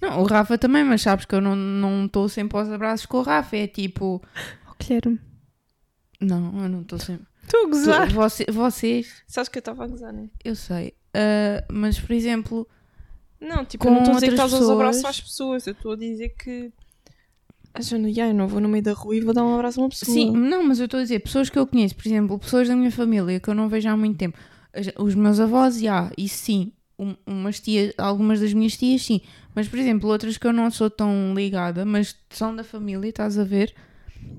Não, 0.00 0.20
o 0.22 0.24
Rafa 0.26 0.56
também, 0.56 0.84
mas 0.84 1.02
sabes 1.02 1.24
que 1.24 1.34
eu 1.34 1.40
não 1.40 1.56
não 1.56 2.06
estou 2.06 2.28
sempre 2.28 2.56
aos 2.58 2.68
abraços 2.70 3.06
com 3.06 3.18
o 3.18 3.22
Rafa. 3.22 3.56
É 3.56 3.66
tipo. 3.66 4.22
Oh, 4.70 4.74
Guilherme. 4.82 5.20
Não, 6.20 6.62
eu 6.62 6.68
não 6.68 6.82
estou 6.82 6.98
sempre. 6.98 7.26
Estou 7.42 7.60
a 7.60 7.64
Tu- 7.64 7.68
gozar. 7.70 8.12
você- 8.12 8.46
vocês, 8.50 9.22
Sabes 9.26 9.48
que 9.48 9.58
eu 9.58 9.60
estava 9.60 9.84
a 9.84 9.86
gozar, 9.86 10.12
né? 10.12 10.28
eu 10.44 10.54
sei. 10.54 10.94
Ah, 11.14 11.64
mas, 11.72 11.98
por 11.98 12.12
exemplo, 12.12 12.66
Não, 13.40 13.64
tipo, 13.64 13.84
Com 13.84 13.90
eu 13.90 13.94
não 13.94 14.00
estou 14.02 14.12
a 14.12 14.20
dizer 14.20 14.26
que 14.26 14.32
outras 14.32 14.52
estás 14.52 14.62
aos 14.62 14.70
abraços 14.72 14.96
pessoas. 15.02 15.16
às 15.16 15.20
pessoas. 15.20 15.66
Eu 15.68 15.72
estou 15.72 15.92
a 15.92 15.96
dizer 15.96 16.28
que. 16.30 16.72
A 17.74 17.80
Joana, 17.80 18.12
já, 18.12 18.26
eu 18.26 18.34
não 18.34 18.48
vou 18.48 18.60
no 18.60 18.68
meio 18.68 18.82
da 18.82 18.92
rua 18.92 19.14
e 19.14 19.20
vou 19.20 19.32
dar 19.32 19.44
um 19.44 19.54
abraço 19.54 19.78
a 19.80 19.84
uma 19.84 19.88
pessoa. 19.88 20.12
sim, 20.12 20.30
não, 20.32 20.64
mas 20.64 20.80
eu 20.80 20.86
estou 20.86 20.98
a 20.98 21.02
dizer, 21.04 21.20
pessoas 21.20 21.48
que 21.48 21.56
eu 21.58 21.66
conheço, 21.66 21.94
por 21.94 22.06
exemplo, 22.06 22.38
pessoas 22.38 22.66
da 22.66 22.74
minha 22.74 22.90
família 22.90 23.38
que 23.38 23.48
eu 23.48 23.54
não 23.54 23.68
vejo 23.68 23.88
há 23.88 23.96
muito 23.96 24.16
tempo. 24.18 24.36
Os 24.98 25.14
meus 25.14 25.38
avós, 25.38 25.78
já, 25.80 26.10
isso 26.18 26.36
sim. 26.44 26.72
Um- 26.98 27.14
umas 27.26 27.60
tias, 27.60 27.92
algumas 27.96 28.40
das 28.40 28.52
minhas 28.52 28.76
tias, 28.76 29.02
sim. 29.02 29.20
Mas, 29.54 29.68
por 29.68 29.78
exemplo, 29.78 30.08
outras 30.10 30.36
que 30.36 30.46
eu 30.46 30.52
não 30.52 30.70
sou 30.70 30.90
tão 30.90 31.32
ligada, 31.34 31.84
mas 31.84 32.16
são 32.30 32.54
da 32.56 32.64
família, 32.64 33.08
estás 33.08 33.38
a 33.38 33.44
ver? 33.44 33.72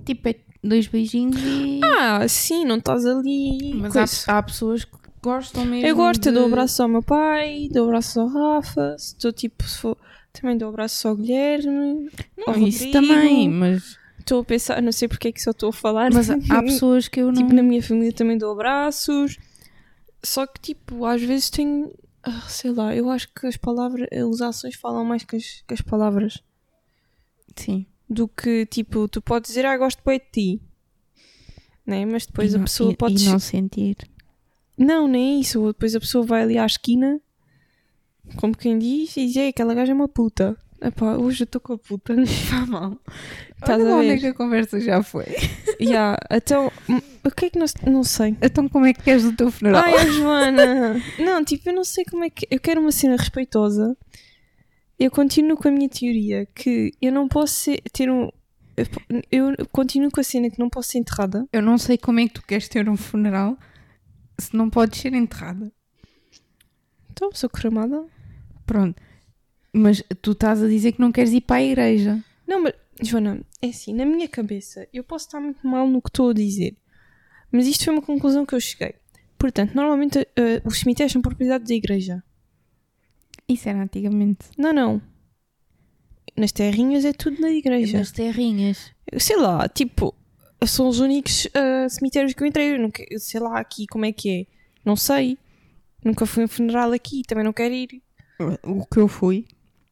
Tipo, 0.06 0.28
é 0.30 0.36
dois 0.64 0.88
beijinhos 0.88 1.38
e. 1.42 1.80
Ah, 1.84 2.28
sim, 2.28 2.66
não 2.66 2.78
estás 2.78 3.06
ali. 3.06 3.74
mas 3.76 3.96
há, 4.28 4.38
há 4.38 4.44
pessoas 4.44 4.84
que 4.84 4.92
gostam 5.24 5.64
mesmo. 5.66 5.88
Eu 5.88 5.96
gosto, 5.96 6.26
eu 6.28 6.34
de... 6.34 6.38
dou 6.40 6.48
abraço 6.48 6.84
ao 6.84 6.90
meu 6.90 7.02
pai, 7.04 7.70
dou 7.72 7.86
abraço 7.88 8.20
ao 8.20 8.28
Rafa, 8.28 8.96
se 8.98 9.14
estou 9.16 9.32
tipo, 9.32 9.64
for, 9.64 9.98
também 10.34 10.58
dou 10.58 10.68
abraço 10.70 11.08
ao 11.08 11.16
Guilherme, 11.16 12.10
Não, 12.38 12.54
isso 12.68 12.84
Rodrigo. 12.86 12.92
também, 12.92 13.50
mas, 13.50 13.98
Estou 14.20 14.42
a 14.42 14.44
pensar, 14.44 14.82
não 14.82 14.92
sei 14.92 15.08
porque 15.08 15.30
é 15.30 15.32
que 15.32 15.42
só 15.42 15.52
estou 15.52 15.70
a 15.70 15.74
falar. 15.74 16.12
mas 16.14 16.30
há 16.30 16.38
pessoas 16.62 17.08
que 17.08 17.22
eu 17.22 17.28
não. 17.28 17.34
Tipo, 17.34 17.54
na 17.54 17.64
minha 17.64 17.82
família 17.82 18.12
também 18.14 18.38
dou 18.38 18.52
abraços. 18.52 19.38
Só 20.24 20.46
que, 20.46 20.60
tipo, 20.60 21.06
às 21.06 21.22
vezes 21.22 21.50
tenho. 21.50 21.92
Ah, 22.24 22.42
sei 22.48 22.72
lá, 22.72 22.96
eu 22.96 23.10
acho 23.10 23.28
que 23.34 23.48
as 23.48 23.58
palavras, 23.58 24.08
as 24.12 24.42
ações 24.42 24.76
falam 24.76 25.04
mais 25.06 25.24
que 25.24 25.36
as, 25.36 25.64
que 25.68 25.74
as 25.74 25.82
palavras. 25.82 26.44
Sim. 27.56 27.86
Do 28.10 28.28
que, 28.28 28.66
tipo, 28.66 29.08
tu 29.08 29.22
podes 29.22 29.50
dizer, 29.50 29.66
ah, 29.66 29.78
gosto 29.78 30.02
bem 30.06 30.20
de 30.20 30.26
ti. 30.32 30.62
Né? 31.86 32.06
Mas 32.06 32.26
depois 32.26 32.52
E 32.52 32.56
a 32.56 32.58
não- 32.60 32.66
pessoa 32.66 32.92
e, 32.92 32.96
pode. 32.96 33.24
E 33.24 33.30
não 33.30 33.40
sentir. 33.40 33.98
Não, 34.78 35.08
nem 35.08 35.38
é 35.38 35.40
isso. 35.42 35.66
Depois 35.68 35.96
a 35.96 36.00
pessoa 36.00 36.26
vai 36.26 36.44
ali 36.44 36.58
à 36.58 36.66
esquina, 36.66 37.20
como 38.38 38.56
quem 38.56 38.78
diz, 38.80 39.16
e 39.18 39.26
diz, 39.26 39.36
"Ei, 39.36 39.50
aquela 39.50 39.74
gaja 39.74 39.92
é 39.92 39.96
uma 39.96 40.08
puta. 40.08 40.58
Epá, 40.82 41.18
hoje 41.18 41.42
eu 41.42 41.46
estou 41.46 41.60
com 41.60 41.74
a 41.74 41.78
puta. 41.78 42.14
Está 42.22 42.66
mal. 42.66 42.98
Estás 43.56 43.82
Olha 43.82 43.94
a 43.94 43.96
onde 43.98 44.08
ver? 44.08 44.14
é 44.16 44.18
que 44.20 44.28
a 44.28 44.34
conversa 44.34 44.80
já 44.80 45.04
foi. 45.04 45.26
yeah, 45.80 46.18
então, 46.32 46.72
o 47.26 47.32
que 47.32 47.46
é 47.46 47.50
que 47.50 47.60
nós. 47.60 47.74
Não 47.86 48.04
sei. 48.04 48.38
Então 48.42 48.70
como 48.70 48.86
é 48.86 48.94
que 48.94 49.04
queres 49.04 49.26
o 49.26 49.36
teu 49.36 49.52
funeral? 49.52 49.84
Ai, 49.84 50.08
Joana! 50.14 50.96
Não, 51.20 51.44
tipo, 51.44 51.68
eu 51.70 51.74
não 51.74 51.84
sei 51.84 52.06
como 52.06 52.24
é 52.24 52.30
que. 52.30 52.48
Eu 52.50 52.60
quero 52.60 52.80
uma 52.80 52.92
cena 52.92 53.18
respeitosa. 53.18 53.98
Eu 54.98 55.12
continuo 55.12 55.58
com 55.58 55.68
a 55.68 55.72
minha 55.72 55.90
teoria 55.90 56.46
que 56.54 56.92
eu 57.02 57.12
não 57.12 57.28
posso 57.28 57.54
ser- 57.54 57.82
ter 57.94 58.10
um. 58.10 58.30
Eu 59.30 59.54
continuo 59.74 60.10
com 60.10 60.22
a 60.22 60.24
cena 60.24 60.50
que 60.50 60.60
não 60.60 60.70
posso 60.70 60.92
ser 60.92 61.00
enterrada. 61.00 61.46
Eu 61.52 61.62
não 61.62 61.78
sei 61.78 61.98
como 61.98 62.20
é 62.22 62.28
que 62.28 62.36
tu 62.36 62.44
queres 62.44 62.70
ter 62.70 62.88
um 62.88 62.96
funeral 62.96 63.58
se 64.40 64.56
não 64.56 64.70
podes 64.70 65.02
ser 65.02 65.14
enterrada. 65.14 65.70
Então, 67.12 67.30
sou 67.34 67.50
cremada. 67.50 68.06
Pronto. 68.66 69.02
Mas 69.74 70.04
tu 70.22 70.32
estás 70.32 70.64
a 70.64 70.68
dizer 70.68 70.94
que 70.94 71.02
não 71.02 71.12
queres 71.12 71.32
ir 71.32 71.42
para 71.42 71.58
a 71.58 71.64
igreja. 71.64 72.24
Não, 72.48 72.64
mas, 72.64 72.74
Joana, 73.02 73.42
é 73.62 73.68
assim, 73.68 73.94
na 73.94 74.06
minha 74.06 74.28
cabeça, 74.28 74.88
eu 74.92 75.04
posso 75.04 75.28
estar 75.28 75.40
muito 75.40 75.66
mal 75.66 75.88
no 75.88 76.02
que 76.02 76.10
estou 76.10 76.32
a 76.32 76.34
dizer, 76.34 76.76
mas 77.52 77.68
isto 77.68 77.86
foi 77.86 77.94
uma 77.94 78.02
conclusão 78.02 78.46
que 78.46 78.56
eu 78.56 78.60
cheguei. 78.60 78.96
Portanto, 79.38 79.74
normalmente 79.74 80.28
eh, 80.36 80.62
os 80.66 80.80
cemitérios 80.80 81.14
são 81.14 81.22
propriedade 81.22 81.66
da 81.66 81.74
igreja. 81.74 82.24
Isso 83.48 83.70
era 83.70 83.82
antigamente. 83.82 84.48
Não, 84.58 84.74
não. 84.74 85.02
Nas 86.36 86.52
terrinhas 86.52 87.06
é 87.06 87.14
tudo 87.14 87.42
da 87.42 87.50
igreja. 87.50 87.98
Nas 87.98 88.12
terrinhas. 88.12 88.92
Sei 89.18 89.38
lá, 89.38 89.68
tipo, 89.70 90.14
são 90.66 90.88
os 90.88 91.00
únicos 91.00 91.48
eh, 91.54 91.88
cemitérios 91.90 92.34
que 92.34 92.44
eu 92.44 92.48
entrei. 92.48 92.74
Eu 92.76 92.80
nunca, 92.80 93.04
sei 93.18 93.40
lá 93.40 93.60
aqui 93.60 93.88
como 93.88 94.06
é 94.06 94.12
que 94.12 94.30
é. 94.30 94.46
Não 94.84 94.96
sei. 94.96 95.38
Nunca 96.04 96.26
fui 96.26 96.44
a 96.44 96.46
um 96.46 96.50
funeral 96.50 96.92
aqui, 96.92 97.24
também 97.28 97.44
não 97.44 97.54
quero 97.54 97.74
ir. 97.74 98.02
O 98.64 98.86
que 98.86 99.00
eu 99.00 99.08
fui. 99.08 99.46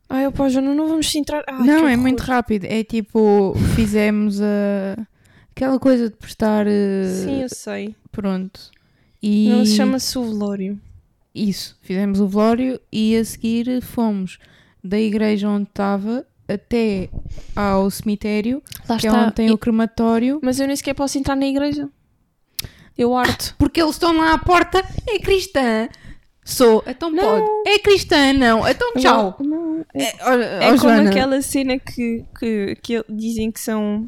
Ai, 0.09 0.25
opá, 0.27 0.47
Joana, 0.49 0.73
não 0.73 0.87
vamos 0.87 1.13
entrar. 1.15 1.43
Ai, 1.47 1.65
não, 1.67 1.79
é 1.87 1.91
horror. 1.91 1.97
muito 1.97 2.21
rápido. 2.21 2.65
É 2.65 2.83
tipo, 2.83 3.53
fizemos 3.75 4.41
a... 4.41 4.97
aquela 5.51 5.77
coisa 5.79 6.09
de 6.09 6.15
prestar. 6.15 6.65
eh, 6.67 7.03
Sim, 7.25 7.41
eu 7.41 7.49
sei. 7.49 7.95
Pronto. 8.11 8.59
E 9.21 9.49
Não, 9.49 9.65
chama-se 9.65 10.17
o 10.17 10.23
velório. 10.23 10.79
Isso, 11.35 11.77
fizemos 11.81 12.19
o 12.19 12.27
velório 12.27 12.79
e 12.91 13.15
a 13.17 13.23
seguir 13.25 13.81
fomos 13.81 14.39
da 14.83 14.99
igreja 14.99 15.49
onde 15.49 15.67
estava 15.69 16.25
até 16.47 17.09
ao 17.55 17.91
cemitério, 17.91 18.63
Lá 18.87 18.97
que 18.97 19.05
é 19.07 19.11
onde 19.11 19.33
tem 19.33 19.47
E- 19.47 19.51
o 19.51 19.57
crematório. 19.57 20.39
Mas 20.41 20.59
eu 20.59 20.65
nem 20.67 20.75
sequer 20.75 20.93
posso 20.95 21.17
entrar 21.17 21.35
na 21.35 21.45
igreja. 21.45 21.89
Eu 22.97 23.15
arto. 23.15 23.53
Porque 23.59 23.81
eles 23.81 23.93
estão 23.95 24.15
lá 24.17 24.33
à 24.33 24.37
porta, 24.39 24.83
é 25.07 25.19
cristã. 25.19 25.87
Sou, 26.47 26.81
então 26.87 27.11
Não. 27.11 27.23
pode. 27.23 27.69
É 27.69 27.77
cristã, 27.77 28.31
não. 28.31 28.65
Então 28.65 28.93
tchau. 28.93 29.35
Não, 29.41 29.85
é, 29.93 30.03
É, 30.03 30.69
é 30.69 30.73
ó, 30.73 30.77
como 30.77 31.09
aquela 31.09 31.41
cena 31.41 31.77
que, 31.77 32.23
que, 32.39 32.77
que 32.81 33.03
dizem 33.09 33.51
que 33.51 33.59
são. 33.59 34.07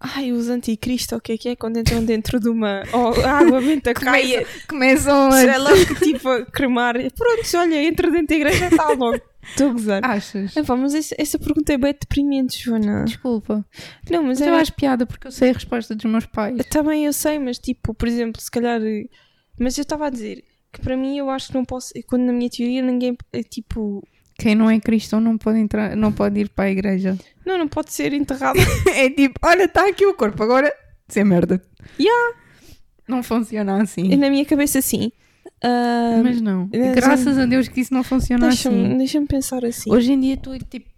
Ai, 0.00 0.32
os 0.32 0.48
anticristo, 0.48 1.14
o 1.16 1.20
que 1.20 1.32
é 1.32 1.36
que 1.36 1.48
é? 1.50 1.56
Quando 1.56 1.78
entram 1.78 2.02
dentro 2.02 2.40
de 2.40 2.48
uma. 2.48 2.82
Oh, 2.94 3.08
água 3.20 3.60
benta 3.60 3.92
cai. 3.92 4.46
começam, 4.66 5.28
começam 5.28 5.30
a... 5.30 5.58
Lá, 5.58 5.70
que 5.72 5.94
tipo 5.96 6.26
a 6.26 6.46
cremar. 6.46 6.94
Pronto, 6.94 7.56
olha, 7.58 7.82
entra 7.82 8.10
dentro 8.10 8.28
da 8.28 8.34
igreja 8.36 8.66
está 8.68 8.88
logo. 8.88 9.20
Estou 9.42 9.68
a 9.68 9.72
gozar. 9.72 10.00
Achas? 10.02 10.56
Epá, 10.56 10.74
mas 10.74 10.94
essa, 10.94 11.14
essa 11.18 11.38
pergunta 11.38 11.70
é 11.74 11.76
bem 11.76 11.92
deprimente, 11.92 12.58
Joana. 12.62 13.04
Desculpa. 13.04 13.62
Não, 14.10 14.22
mas 14.22 14.40
Mas 14.40 14.48
eu 14.48 14.54
é. 14.54 14.60
acho 14.60 14.72
piada 14.72 15.04
porque 15.04 15.26
eu 15.26 15.32
sei 15.32 15.50
a 15.50 15.52
resposta 15.52 15.94
dos 15.94 16.10
meus 16.10 16.24
pais. 16.24 16.64
Também 16.70 17.04
eu 17.04 17.12
sei, 17.12 17.38
mas 17.38 17.58
tipo, 17.58 17.92
por 17.92 18.08
exemplo, 18.08 18.40
se 18.40 18.50
calhar. 18.50 18.80
Mas 19.58 19.76
eu 19.76 19.82
estava 19.82 20.06
a 20.06 20.10
dizer 20.10 20.44
que 20.72 20.80
para 20.80 20.96
mim 20.96 21.18
eu 21.18 21.28
acho 21.30 21.48
que 21.48 21.54
não 21.54 21.64
posso. 21.64 21.92
Quando 22.06 22.22
na 22.22 22.32
minha 22.32 22.48
teoria 22.50 22.82
ninguém. 22.82 23.16
é, 23.32 23.42
Tipo. 23.42 24.06
Quem 24.38 24.54
não 24.54 24.70
é 24.70 24.80
cristão 24.80 25.20
não 25.20 25.36
pode 25.36 25.58
entrar, 25.58 25.94
não 25.94 26.10
pode 26.10 26.40
ir 26.40 26.48
para 26.48 26.64
a 26.64 26.70
igreja. 26.70 27.18
Não, 27.44 27.58
não 27.58 27.68
pode 27.68 27.92
ser 27.92 28.12
enterrado. 28.14 28.58
É 28.94 29.10
tipo, 29.10 29.38
olha, 29.44 29.64
está 29.64 29.86
aqui 29.86 30.06
o 30.06 30.14
corpo, 30.14 30.42
agora 30.42 30.72
sem 31.08 31.24
merda. 31.24 31.60
Yeah. 31.98 32.36
Não 33.06 33.22
funciona 33.22 33.82
assim. 33.82 34.16
na 34.16 34.30
minha 34.30 34.44
cabeça, 34.46 34.80
sim. 34.80 35.12
Ah, 35.62 36.20
Mas 36.22 36.40
não. 36.40 36.70
mas- 36.72 36.94
Graças 36.94 37.36
a 37.36 37.44
Deus 37.44 37.68
que 37.68 37.80
isso 37.82 37.92
não 37.92 38.02
funciona 38.02 38.48
Deixa-me 38.48 38.86
assim. 38.86 38.96
deixa 38.96 39.20
pensar 39.26 39.62
assim. 39.64 39.90
Hoje 39.92 40.12
em 40.12 40.20
dia 40.20 40.36
tu 40.38 40.58
tipo, 40.58 40.88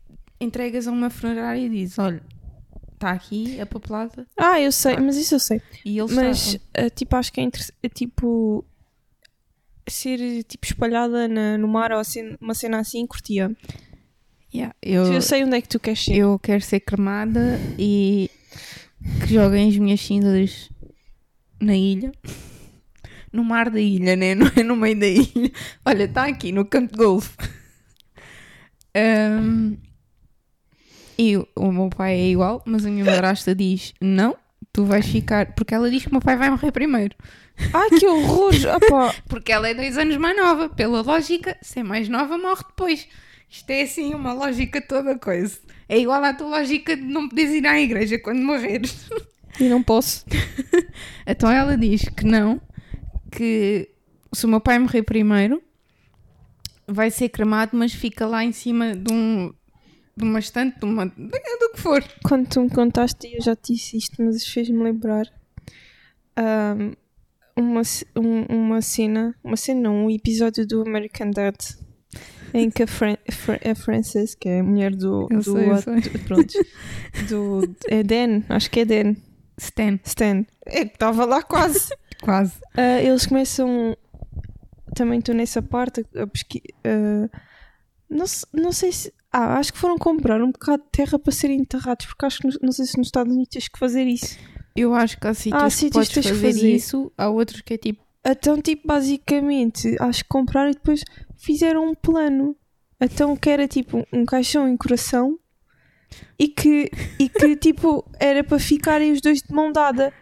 entregas 0.40 0.86
a 0.86 0.92
uma 0.92 1.10
funerária 1.10 1.58
e 1.60 1.68
dizes, 1.68 1.98
olha, 1.98 2.22
está 2.94 3.10
aqui 3.10 3.60
a 3.60 3.66
papelada 3.66 4.24
Ah, 4.38 4.60
eu 4.60 4.70
sei, 4.70 4.96
mas 4.98 5.16
isso 5.16 5.34
eu 5.34 5.40
sei. 5.40 5.60
Mas, 6.14 6.58
ah, 6.76 6.88
tipo, 6.90 7.16
acho 7.16 7.32
que 7.32 7.40
é, 7.40 7.44
inter- 7.44 7.72
é, 7.82 7.88
tipo 7.88 8.64
ser 9.90 10.42
tipo 10.44 10.66
espalhada 10.66 11.26
na- 11.26 11.56
no 11.58 11.66
mar 11.68 11.92
ou 11.92 11.98
assim, 11.98 12.36
uma 12.40 12.54
cena 12.54 12.78
assim, 12.80 13.06
curtia. 13.06 13.50
Yeah, 14.54 14.74
eu, 14.82 15.14
Eu 15.14 15.22
sei 15.22 15.44
onde 15.44 15.56
é 15.56 15.60
que 15.62 15.68
tu 15.68 15.80
queres 15.80 16.04
ser. 16.04 16.14
eu 16.16 16.38
quero 16.38 16.60
ser 16.62 16.80
cremada 16.80 17.58
e 17.78 18.30
que 19.26 19.32
joguem 19.34 19.68
as 19.70 19.76
minhas 19.78 20.00
cinzas 20.00 20.70
na 21.60 21.74
ilha. 21.76 22.12
No 23.32 23.42
mar 23.42 23.70
da 23.70 23.80
ilha, 23.80 24.14
né? 24.14 24.34
Não 24.36 24.46
é 24.54 24.62
no 24.62 24.76
meio 24.76 25.00
da 25.00 25.06
ilha. 25.06 25.50
Olha, 25.86 26.04
está 26.04 26.26
aqui 26.26 26.52
no 26.52 26.66
campo 26.66 26.92
de 26.92 26.98
golfe. 26.98 27.34
Ahm, 28.94 29.76
e 31.18 31.36
o- 31.38 31.48
o 31.56 31.72
meu 31.72 31.88
pai 31.88 32.14
é 32.14 32.28
igual, 32.28 32.62
mas 32.66 32.84
a 32.84 32.90
minha 32.90 33.04
madrasta 33.04 33.54
diz: 33.54 33.94
Não, 34.00 34.36
tu 34.72 34.84
vais 34.84 35.06
ficar. 35.06 35.54
Porque 35.54 35.74
ela 35.74 35.90
diz 35.90 36.02
que 36.02 36.08
o 36.08 36.12
meu 36.12 36.20
pai 36.20 36.36
vai 36.36 36.50
morrer 36.50 36.72
primeiro. 36.72 37.16
Ai, 37.72 37.90
que 37.90 38.06
horror! 38.06 38.54
Opa. 38.76 39.14
Porque 39.28 39.52
ela 39.52 39.68
é 39.68 39.74
dois 39.74 39.96
anos 39.98 40.16
mais 40.16 40.36
nova. 40.36 40.68
Pela 40.68 41.02
lógica, 41.02 41.56
se 41.62 41.80
é 41.80 41.82
mais 41.82 42.08
nova, 42.08 42.36
morre 42.38 42.62
depois. 42.68 43.08
Isto 43.48 43.70
é 43.70 43.82
assim 43.82 44.14
uma 44.14 44.32
lógica 44.32 44.80
toda 44.80 45.18
coisa. 45.18 45.58
É 45.88 45.98
igual 45.98 46.22
à 46.24 46.32
tua 46.32 46.48
lógica 46.48 46.96
de 46.96 47.02
não 47.02 47.28
poderes 47.28 47.52
ir 47.52 47.66
à 47.66 47.78
igreja 47.78 48.18
quando 48.18 48.42
morreres. 48.42 49.10
E 49.60 49.68
não 49.68 49.82
posso. 49.82 50.24
Então 51.26 51.50
ela 51.50 51.76
diz 51.76 52.02
que 52.08 52.24
não, 52.24 52.60
que 53.30 53.88
se 54.32 54.44
o 54.44 54.48
meu 54.48 54.60
pai 54.60 54.78
morrer 54.78 55.02
primeiro, 55.02 55.62
vai 56.86 57.10
ser 57.10 57.28
cremado, 57.28 57.76
mas 57.76 57.92
fica 57.92 58.26
lá 58.26 58.44
em 58.44 58.50
cima 58.50 58.96
de 58.96 59.12
um 59.12 59.52
de 60.16 60.24
uma 60.24 60.38
estante, 60.38 60.78
de 60.78 60.84
uma, 60.84 61.06
do 61.06 61.72
que 61.74 61.80
for. 61.80 62.04
Quando 62.24 62.46
tu 62.48 62.60
me 62.60 62.70
contaste, 62.70 63.34
eu 63.34 63.42
já 63.42 63.56
te 63.56 63.72
disse 63.72 63.96
isto, 63.96 64.22
mas 64.22 64.46
fez-me 64.46 64.82
lembrar 64.82 65.26
ahm, 66.36 66.92
uma, 67.56 67.82
um- 68.16 68.44
uma 68.48 68.80
cena, 68.82 69.34
uma 69.42 69.56
cena 69.56 69.80
não, 69.80 70.06
um 70.06 70.10
episódio 70.10 70.66
do 70.66 70.82
American 70.82 71.30
Dad 71.30 71.56
em 72.54 72.70
que 72.70 72.82
a, 72.82 72.86
Fran 72.86 73.16
Fra- 73.30 73.60
a 73.64 73.74
Frances, 73.74 74.34
que 74.34 74.48
é 74.48 74.60
a 74.60 74.62
mulher 74.62 74.94
do, 74.94 75.26
Eu 75.30 75.40
do, 75.40 75.42
sei, 75.42 75.76
sei. 76.02 76.10
pronto, 76.26 76.52
do 77.28 77.74
é 77.88 78.02
Dan, 78.02 78.42
acho 78.48 78.70
que 78.70 78.80
é 78.80 78.84
Dan, 78.84 79.14
Stan, 79.58 79.98
Stan, 80.04 80.44
é 80.66 80.82
estava 80.82 81.24
lá 81.24 81.42
quase. 81.42 81.88
quase. 82.22 82.54
Ah, 82.76 83.00
eles 83.00 83.26
começam. 83.26 83.96
Também 84.94 85.18
estou 85.20 85.34
nessa 85.34 85.62
parte 85.62 86.04
a 86.14 86.26
pesqui- 86.26 86.62
ah, 86.84 87.28
Não, 88.10 88.26
não 88.52 88.72
sei 88.72 88.92
se. 88.92 89.12
Ah, 89.32 89.56
acho 89.58 89.72
que 89.72 89.78
foram 89.78 89.96
comprar 89.96 90.42
um 90.42 90.52
bocado 90.52 90.82
de 90.82 90.90
terra 90.90 91.18
para 91.18 91.32
serem 91.32 91.58
enterrados, 91.60 92.04
porque 92.04 92.26
acho 92.26 92.40
que 92.40 92.48
no- 92.48 92.58
não 92.60 92.72
sei 92.72 92.84
se 92.84 92.98
nos 92.98 93.06
Estados 93.06 93.32
Unidos 93.32 93.50
tens 93.50 93.68
que 93.68 93.78
fazer 93.78 94.04
isso. 94.06 94.38
Eu 94.74 94.94
acho 94.94 95.18
que 95.18 95.26
há 95.26 95.34
sítios 95.34 95.62
Há 95.62 95.66
que 95.66 95.72
sítios 95.72 96.08
podes 96.08 96.26
fazer, 96.26 96.46
fazer. 96.46 96.74
isso, 96.74 97.12
há 97.16 97.28
outros 97.28 97.60
que 97.60 97.74
é 97.74 97.78
tipo, 97.78 98.02
Então, 98.24 98.60
tipo, 98.60 98.86
basicamente, 98.86 99.96
acho 100.00 100.22
que 100.22 100.28
compraram 100.28 100.70
e 100.70 100.74
depois 100.74 101.02
fizeram 101.36 101.88
um 101.88 101.94
plano. 101.94 102.56
Então, 103.00 103.36
que 103.36 103.50
era 103.50 103.66
tipo 103.66 104.06
um 104.12 104.24
caixão 104.24 104.68
em 104.68 104.76
coração 104.76 105.38
e 106.38 106.48
que, 106.48 106.90
e 107.18 107.28
que 107.28 107.56
tipo, 107.56 108.04
era 108.18 108.44
para 108.44 108.58
ficarem 108.58 109.12
os 109.12 109.20
dois 109.20 109.42
de 109.42 109.52
mão 109.52 109.72
dada. 109.72 110.12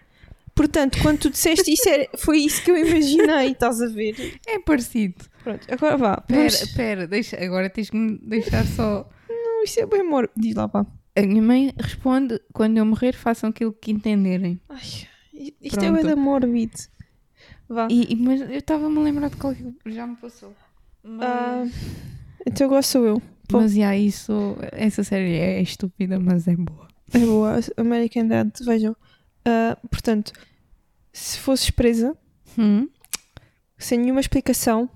Portanto, 0.54 0.99
quando 1.00 1.21
tu 1.21 1.30
disseste 1.30 1.73
isso, 1.73 1.88
era, 1.88 2.09
foi 2.19 2.38
isso 2.38 2.62
que 2.62 2.71
eu 2.71 2.76
imaginei, 2.76 3.52
estás 3.52 3.80
a 3.80 3.87
ver? 3.87 4.40
é 4.47 4.59
parecido. 4.59 5.25
Pronto, 5.42 5.66
agora 5.73 5.97
vá. 5.97 6.16
Pera, 6.21 6.57
pera, 6.76 7.07
deixa, 7.07 7.42
agora 7.42 7.71
tens 7.71 7.88
que 7.88 7.97
me 7.97 8.19
deixar 8.19 8.66
só. 8.66 9.09
Não, 9.28 9.62
isso 9.62 9.80
é 9.80 9.87
bem 9.87 10.02
mórbido. 10.02 10.35
Diz 10.37 10.54
lá, 10.54 10.66
vá. 10.66 10.85
A 11.23 11.27
minha 11.27 11.43
mãe 11.43 11.73
responde: 11.79 12.41
quando 12.53 12.79
eu 12.79 12.87
morrer, 12.87 13.12
façam 13.12 13.50
aquilo 13.50 13.73
que 13.73 13.91
entenderem. 13.91 14.61
Ai, 14.69 14.81
isto 15.61 15.79
é 15.79 15.89
Pronto. 15.89 15.93
bem 15.95 16.05
da 16.05 16.17
mórbido. 16.17 16.79
Vá. 17.69 17.87
E, 17.91 18.12
e- 18.12 18.17
mas 18.17 18.41
eu 18.41 18.50
estava-me 18.59 18.99
a 18.99 19.03
lembrar 19.03 19.31
de 19.31 19.37
qualquer 19.37 19.73
já 19.87 20.07
me 20.07 20.17
passou. 20.17 20.55
Mas, 21.03 21.23
Ah, 21.23 21.65
então 22.47 22.83
sou 22.83 23.05
eu. 23.07 23.23
bom. 23.50 23.61
mas 23.61 23.73
já, 23.75 23.97
isso, 23.97 24.57
essa 24.73 25.03
série 25.05 25.35
é 25.37 25.61
estúpida, 25.62 26.19
mas 26.19 26.47
é 26.49 26.57
boa. 26.57 26.89
É 27.12 27.19
boa. 27.19 27.61
American 27.77 28.27
Dad, 28.29 28.50
vejam. 28.65 28.97
Ah, 29.45 29.77
portanto, 29.91 30.33
se 31.12 31.39
fosses 31.39 31.71
presa, 31.71 32.17
Hum? 32.59 32.89
sem 33.79 33.99
nenhuma 33.99 34.21
explicação, 34.21 34.91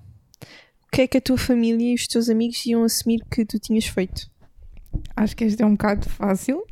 o 0.83 0.91
que 0.91 1.01
é 1.01 1.07
que 1.07 1.17
a 1.17 1.21
tua 1.21 1.37
família 1.37 1.91
e 1.91 1.95
os 1.95 2.07
teus 2.07 2.29
amigos 2.29 2.63
iam 2.65 2.83
assumir 2.83 3.21
que 3.31 3.45
tu 3.45 3.57
tinhas 3.59 3.85
feito? 3.85 4.29
Acho 5.15 5.35
que 5.35 5.43
esta 5.43 5.63
é 5.63 5.65
um 5.65 5.71
bocado 5.71 6.09
fácil. 6.09 6.63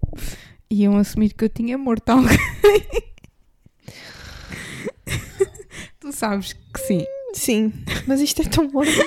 Iam 0.69 0.97
assumir 0.97 1.33
que 1.33 1.45
eu 1.45 1.49
tinha 1.49 1.77
morto 1.77 2.09
alguém. 2.09 2.37
tu 5.99 6.11
sabes 6.11 6.53
que 6.53 6.79
sim. 6.79 7.05
Sim, 7.33 7.73
mas 8.05 8.21
isto 8.21 8.43
é 8.43 8.45
tão 8.45 8.69
mórbido. 8.69 9.03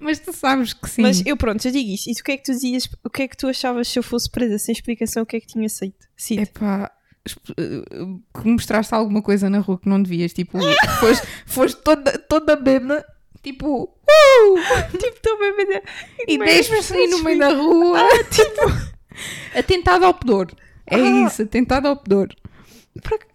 Mas 0.00 0.18
tu 0.18 0.32
sabes 0.32 0.72
que 0.72 0.88
sim. 0.88 1.02
Mas 1.02 1.22
eu 1.26 1.36
pronto, 1.36 1.64
eu 1.66 1.70
digo 1.72 1.90
isto. 1.90 2.08
E 2.10 2.14
tu, 2.14 2.20
o 2.20 2.24
que 2.24 2.32
é 2.32 2.36
que 2.38 2.44
tu 2.44 2.52
dizias? 2.52 2.88
O 3.04 3.10
que 3.10 3.22
é 3.22 3.28
que 3.28 3.36
tu 3.36 3.46
achavas 3.46 3.88
se 3.88 3.98
eu 3.98 4.02
fosse 4.02 4.30
presa 4.30 4.58
sem 4.58 4.72
explicação? 4.72 5.22
O 5.22 5.26
que 5.26 5.36
é 5.36 5.40
que 5.40 5.46
tinha? 5.48 5.66
Epá, 6.30 6.90
esp- 7.26 7.50
eh, 7.58 8.40
que 8.40 8.48
mostraste 8.48 8.94
alguma 8.94 9.20
coisa 9.20 9.50
na 9.50 9.58
rua 9.58 9.78
que 9.78 9.88
não 9.88 10.02
devias, 10.02 10.32
tipo, 10.32 10.58
foste, 10.98 11.26
foste 11.46 11.82
toda, 11.82 12.18
toda 12.18 12.56
bêbada, 12.56 13.04
tipo, 13.42 13.94
tipo, 14.98 15.16
estou 15.16 15.38
bem 15.38 15.66
bem. 15.66 15.82
e 16.28 16.38
deixas-me 16.38 16.78
assim 16.78 17.06
no 17.08 17.22
meio 17.22 17.38
da 17.38 17.48
rua, 17.52 17.98
tipo, 18.30 18.60
atentado 19.58 20.04
ao 20.04 20.14
pudor. 20.14 20.50
É 20.86 20.96
Ah. 20.96 21.26
isso, 21.26 21.42
atentado 21.42 21.88
ao 21.88 21.96
pudor. 21.96 22.28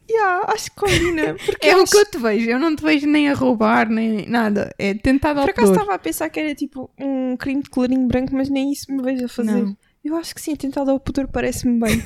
Yeah, 0.09 0.45
acho 0.53 0.69
que 0.71 0.75
combina. 0.77 1.35
Porque 1.45 1.67
É 1.67 1.73
eu 1.73 1.81
o 1.81 1.85
que 1.85 1.97
eu 1.97 2.05
te 2.05 2.17
vejo, 2.17 2.49
eu 2.49 2.59
não 2.59 2.75
te 2.75 2.83
vejo 2.83 3.07
nem 3.07 3.27
a 3.29 3.33
roubar, 3.33 3.89
nem 3.89 4.25
nada. 4.27 4.73
É 4.77 4.93
tentado 4.93 5.39
ao 5.39 5.45
Por 5.45 5.51
acaso 5.51 5.73
estava 5.73 5.95
a 5.95 5.99
pensar 5.99 6.29
que 6.29 6.39
era 6.39 6.53
tipo 6.55 6.89
um 6.97 7.35
crime 7.35 7.63
de 7.63 7.69
colorinho 7.69 8.07
branco, 8.07 8.33
mas 8.35 8.49
nem 8.49 8.71
isso 8.71 8.91
me 8.91 9.01
vejo 9.01 9.25
a 9.25 9.27
fazer. 9.27 9.51
Não. 9.63 9.75
Eu 10.05 10.15
acho 10.15 10.33
que 10.33 10.39
sim, 10.39 10.53
atentado 10.53 10.91
ao 10.91 10.99
pudor 10.99 11.27
parece-me 11.27 11.79
bem. 11.79 12.01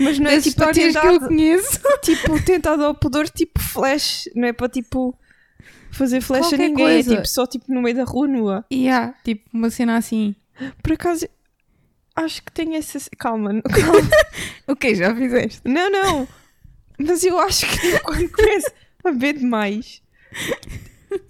mas 0.00 0.18
não 0.18 0.30
é 0.30 0.36
Das 0.36 0.44
tipo 0.44 0.60
histórias 0.60 0.92
que 0.96 0.96
eu 1.06 1.10
atentado, 1.10 1.28
conheço. 1.28 1.80
tipo 2.02 2.42
tentado 2.44 2.84
ao 2.84 2.94
pudor, 2.94 3.28
tipo 3.28 3.60
flash, 3.60 4.30
não 4.34 4.48
é 4.48 4.52
para 4.52 4.68
tipo 4.68 5.14
fazer 5.92 6.18
a 6.18 6.22
Qualquer 6.22 6.58
ninguém, 6.58 6.86
coisa. 6.86 7.12
é 7.12 7.16
tipo 7.16 7.28
só 7.28 7.46
tipo 7.46 7.72
no 7.72 7.82
meio 7.82 7.96
da 7.96 8.04
rua 8.04 8.26
nua. 8.28 8.64
E 8.70 8.88
há, 8.88 9.14
tipo, 9.24 9.48
uma 9.52 9.70
cena 9.70 9.96
assim. 9.96 10.34
Por 10.82 10.92
acaso 10.92 11.26
acho 12.16 12.42
que 12.42 12.52
tenho 12.52 12.74
essa. 12.74 12.98
Calma, 13.18 13.62
calma. 13.68 14.10
O 14.66 14.74
que 14.76 14.94
já 14.94 15.14
fizeste? 15.14 15.60
não, 15.64 15.90
não. 15.90 16.28
Mas 16.98 17.22
eu 17.24 17.38
acho 17.38 17.66
que 17.66 17.98
quando 18.00 18.28
começo 18.30 18.70
a 19.04 19.10
ver 19.12 19.34
demais, 19.34 20.02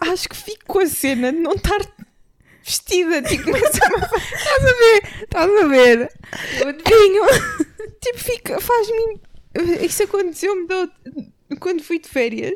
acho 0.01 0.29
que 0.29 0.37
fico 0.37 0.65
com 0.67 0.79
a 0.81 0.87
cena 0.87 1.33
de 1.33 1.39
não 1.39 1.53
estar 1.53 1.79
vestida. 2.65 3.23
Tipo, 3.23 3.45
começa 3.53 3.67
Estás 3.69 4.65
a 4.65 4.79
ver? 4.79 5.23
Estás 5.25 5.51
a 5.51 5.67
ver? 5.69 6.13
Eu 6.61 6.69
adivinho. 6.69 7.23
Tipo, 8.01 8.19
fica, 8.19 8.61
faz-me. 8.61 9.21
Isso 9.85 10.03
aconteceu-me 10.05 10.67
da 10.67 10.77
outra- 10.81 10.97
quando 11.61 11.83
fui 11.83 11.99
de 11.99 12.09
férias. 12.09 12.55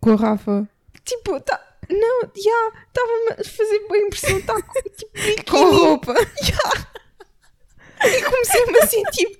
Com 0.00 0.12
a 0.12 0.16
Rafa. 0.16 0.68
Tipo, 1.04 1.40
tá. 1.40 1.60
Não, 1.90 2.20
já, 2.22 2.72
estava-me 2.88 3.32
a 3.32 3.44
fazer 3.44 3.78
boa 3.86 3.98
impressão, 3.98 4.40
tá 4.42 4.54
com, 4.62 4.82
tipo, 4.82 5.12
biquíni. 5.20 5.44
Com 5.44 5.70
roupa. 5.70 6.14
E 8.06 8.22
comecei-me 8.22 8.78
a 8.80 8.86
sentir 8.86 9.36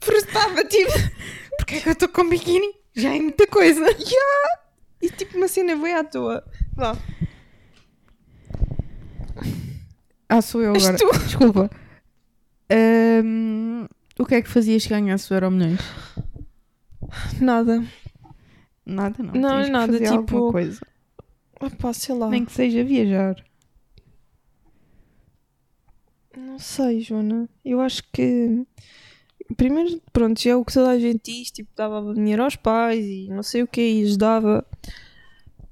frustrada, 0.00 0.62
tipo, 0.66 0.92
Porquê 1.58 1.76
é 1.76 1.80
que 1.80 1.88
eu 1.88 1.92
estou 1.94 2.08
com 2.08 2.28
biquíni? 2.28 2.72
Já 2.94 3.12
é 3.12 3.18
muita 3.18 3.44
coisa. 3.48 3.84
e 5.02 5.10
tipo, 5.10 5.36
uma 5.36 5.48
cena 5.48 5.74
veio 5.74 5.98
à 5.98 6.04
toa. 6.04 6.44
Vá, 6.76 6.96
Ah, 10.28 10.40
sou 10.42 10.62
eu 10.62 10.74
agora. 10.74 10.96
tu. 10.96 11.10
Desculpa. 11.24 11.70
Ahm, 12.70 13.86
o 14.18 14.24
que 14.24 14.34
é 14.36 14.42
que 14.42 14.48
fazias 14.48 14.82
se 14.84 14.88
ganhasse 14.88 15.32
o 15.32 15.34
Euro 15.34 15.50
Milhões? 15.50 15.80
Nada. 17.40 17.84
Nada, 18.86 19.22
não. 19.22 19.34
Não, 19.34 19.56
Tens 19.60 19.68
nada, 19.70 19.92
fazer 19.92 20.04
tipo- 20.04 20.16
alguma 20.36 20.52
coisa. 20.52 20.80
Opá, 21.66 21.92
sei 21.92 22.14
lá. 22.14 22.28
Nem 22.28 22.44
que 22.44 22.52
seja 22.52 22.84
viajar. 22.84 23.36
Não 26.36 26.58
sei, 26.58 27.00
Joana. 27.00 27.48
Eu 27.64 27.80
acho 27.80 28.02
que. 28.12 28.66
Primeiro, 29.56 30.00
pronto, 30.12 30.40
já 30.40 30.52
é 30.52 30.56
o 30.56 30.64
que 30.64 30.72
toda 30.72 30.90
a 30.90 30.98
gente 30.98 31.32
diz, 31.32 31.50
tipo, 31.50 31.70
dava 31.76 32.14
dinheiro 32.14 32.42
aos 32.42 32.56
pais 32.56 33.04
e 33.04 33.28
não 33.28 33.42
sei 33.42 33.62
o 33.62 33.68
que, 33.68 33.80
e 33.80 34.04
ajudava. 34.04 34.66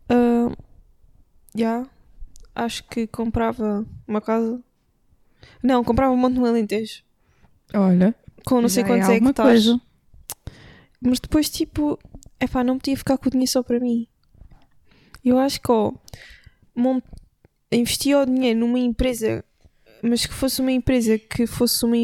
Ah, 0.09 0.55
Já. 1.55 1.87
Acho 2.55 2.85
que 2.85 3.07
comprava 3.07 3.87
uma 4.07 4.21
casa. 4.21 4.63
Não, 5.63 5.83
comprava 5.83 6.13
um 6.13 6.17
monte 6.17 6.35
no 6.35 6.45
Alentejo. 6.45 7.03
Olha. 7.75 8.15
Com 8.45 8.61
não 8.61 8.69
sei 8.69 8.83
já 8.83 8.89
quantos 8.89 9.09
é 9.09 9.17
é 9.17 9.33
coisa. 9.33 9.81
Mas 11.01 11.19
depois, 11.19 11.49
tipo, 11.49 11.99
é 12.39 12.47
pá, 12.47 12.63
não 12.63 12.79
podia 12.79 12.97
ficar 12.97 13.17
com 13.17 13.29
o 13.29 13.31
dinheiro 13.31 13.51
só 13.51 13.63
para 13.63 13.81
mim. 13.81 14.07
Eu 15.25 15.39
acho 15.39 15.61
que, 15.61 15.71
ó, 15.71 15.93
mont... 16.75 17.05
investia 17.71 18.19
o 18.19 18.27
dinheiro 18.27 18.61
numa 18.61 18.79
empresa, 18.79 19.45
mas 20.03 20.27
que 20.27 20.33
fosse 20.35 20.61
uma 20.61 20.73
empresa 20.73 21.19
que 21.19 21.47
fosse 21.47 21.85
uma. 21.85 21.97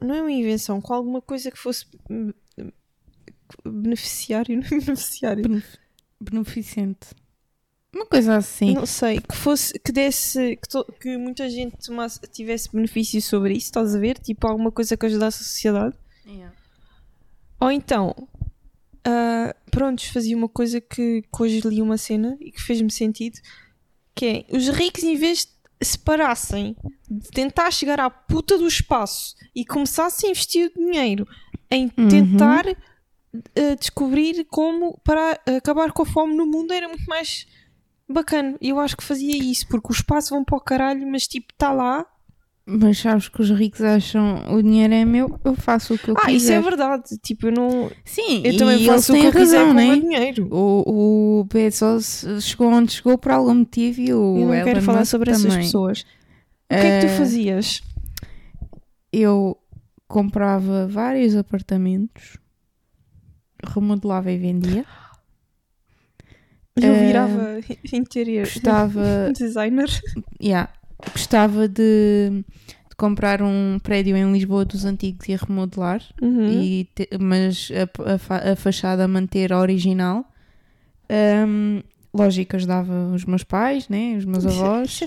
Não 0.00 0.14
é 0.14 0.20
uma 0.22 0.30
invenção, 0.32 0.80
com 0.80 0.94
alguma 0.94 1.20
coisa 1.20 1.50
que 1.50 1.58
fosse. 1.58 1.86
hum, 2.10 2.32
beneficiário, 3.64 4.56
não 4.58 4.64
é 4.66 4.68
beneficiário. 4.80 5.42
Benef- 5.42 5.78
Beneficente. 6.20 7.08
Uma 7.94 8.06
coisa 8.06 8.36
assim. 8.36 8.72
Não 8.74 8.86
sei, 8.86 9.20
que 9.20 9.36
fosse, 9.36 9.78
que 9.78 9.92
desse, 9.92 10.56
que, 10.56 10.68
to- 10.68 10.86
que 11.00 11.16
muita 11.18 11.50
gente 11.50 11.76
tomasse, 11.84 12.20
tivesse 12.32 12.70
benefício 12.72 13.20
sobre 13.20 13.52
isso, 13.54 13.66
estás 13.66 13.94
a 13.94 13.98
ver? 13.98 14.18
Tipo, 14.18 14.46
alguma 14.46 14.70
coisa 14.70 14.96
que 14.96 15.04
ajudasse 15.04 15.42
a 15.42 15.44
sociedade. 15.44 15.94
Ou 17.60 17.70
então, 17.70 18.14
ah, 19.04 19.54
prontos, 19.72 20.04
fazia 20.04 20.36
uma 20.36 20.48
coisa 20.48 20.80
que, 20.80 21.22
que 21.22 21.42
hoje 21.42 21.60
li 21.64 21.80
uma 21.82 21.96
cena 21.96 22.36
e 22.40 22.52
que 22.52 22.62
fez-me 22.62 22.90
sentido, 22.92 23.40
que 24.14 24.26
é, 24.26 24.56
os 24.56 24.68
ricos 24.68 25.02
em 25.02 25.16
vez 25.16 25.46
de 25.46 25.52
se 25.84 25.98
parassem 25.98 26.76
de 27.10 27.28
tentar 27.30 27.70
chegar 27.72 27.98
à 27.98 28.08
puta 28.08 28.56
do 28.56 28.68
espaço 28.68 29.34
e 29.52 29.64
começassem 29.64 30.28
a 30.28 30.30
investir 30.30 30.70
o 30.70 30.78
dinheiro 30.78 31.26
em 31.70 31.90
Uhum. 31.98 32.08
tentar 32.08 32.64
ah, 32.68 33.74
descobrir 33.78 34.44
como 34.44 34.98
para 35.02 35.40
acabar 35.56 35.90
com 35.90 36.02
a 36.02 36.06
fome 36.06 36.36
no 36.36 36.46
mundo 36.46 36.72
era 36.72 36.86
muito 36.86 37.04
mais 37.06 37.46
bacana. 38.08 38.56
E 38.60 38.68
eu 38.68 38.78
acho 38.78 38.96
que 38.96 39.02
fazia 39.02 39.36
isso, 39.36 39.66
porque 39.68 39.88
o 39.88 39.92
espaço 39.92 40.30
vão 40.30 40.44
para 40.44 40.56
o 40.56 40.60
caralho, 40.60 41.06
mas 41.10 41.26
tipo, 41.26 41.48
está 41.52 41.72
lá. 41.72 42.06
Mas 42.64 42.98
sabes 42.98 43.28
que 43.28 43.42
os 43.42 43.50
ricos 43.50 43.80
acham 43.82 44.54
o 44.54 44.62
dinheiro 44.62 44.94
é 44.94 45.04
meu, 45.04 45.38
eu 45.44 45.54
faço 45.56 45.94
o 45.94 45.98
que 45.98 46.10
eu 46.10 46.14
ah, 46.16 46.26
quiser. 46.26 46.36
isso 46.36 46.52
é 46.52 46.60
verdade. 46.60 47.18
Tipo, 47.20 47.48
eu 47.48 47.52
não. 47.52 47.90
Sim, 48.04 48.40
Eu 48.44 48.56
também 48.56 48.86
faço 48.86 49.12
o 49.12 49.16
que 49.20 49.26
eu 49.26 49.32
quiser 49.32 49.58
razão, 49.58 49.66
com 49.66 49.70
o 49.72 49.74
né? 49.74 49.86
meu 49.86 50.00
dinheiro. 50.00 50.48
O, 50.50 51.40
o 51.40 51.44
Bezos 51.52 52.24
chegou 52.40 52.68
onde 52.68 52.92
chegou 52.92 53.18
por 53.18 53.32
algum 53.32 53.54
motivo 53.56 54.00
e 54.00 54.14
o 54.14 54.38
Eu 54.38 54.46
não 54.46 54.64
quero 54.64 54.78
Elon 54.78 54.80
falar 54.82 54.98
Musk 55.00 55.10
sobre 55.10 55.30
essas 55.32 55.42
também. 55.42 55.58
pessoas. 55.66 56.00
O 56.02 56.04
que 56.68 56.74
é 56.74 57.00
que 57.00 57.06
tu 57.06 57.10
Eh, 57.12 57.16
fazias? 57.18 57.82
Eu 59.12 59.58
comprava 60.06 60.86
vários 60.86 61.34
apartamentos, 61.34 62.38
remodelava 63.74 64.30
e 64.30 64.38
vendia. 64.38 64.84
Eu 66.76 66.94
virava 66.94 67.58
interior 67.92 68.44
Gostava, 68.46 69.30
designer. 69.36 69.88
yeah, 70.40 70.72
gostava 71.10 71.66
de, 71.68 72.30
de 72.88 72.96
comprar 72.96 73.42
um 73.42 73.78
prédio 73.82 74.16
em 74.16 74.32
Lisboa 74.32 74.64
dos 74.64 74.84
antigos 74.84 75.28
e 75.28 75.34
a 75.34 75.36
remodelar, 75.36 76.02
Uhum. 76.20 76.48
e 76.62 76.84
te- 76.94 77.08
mas 77.20 77.70
a, 77.72 78.14
a 78.14 78.18
fa- 78.18 78.52
a 78.52 78.56
fachada 78.56 79.08
manter 79.08 79.52
a 79.52 79.58
original. 79.60 80.24
Ahm, 81.10 81.80
lógico, 82.14 82.56
ajudava 82.56 82.92
os 83.14 83.24
meus 83.24 83.42
pais, 83.44 83.88
né, 83.88 84.14
os 84.16 84.24
meus 84.24 84.44
avós. 84.46 85.00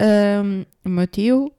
Ahm, 0.00 0.64
o 0.84 0.88
meu 0.88 1.06
tio 1.06 1.52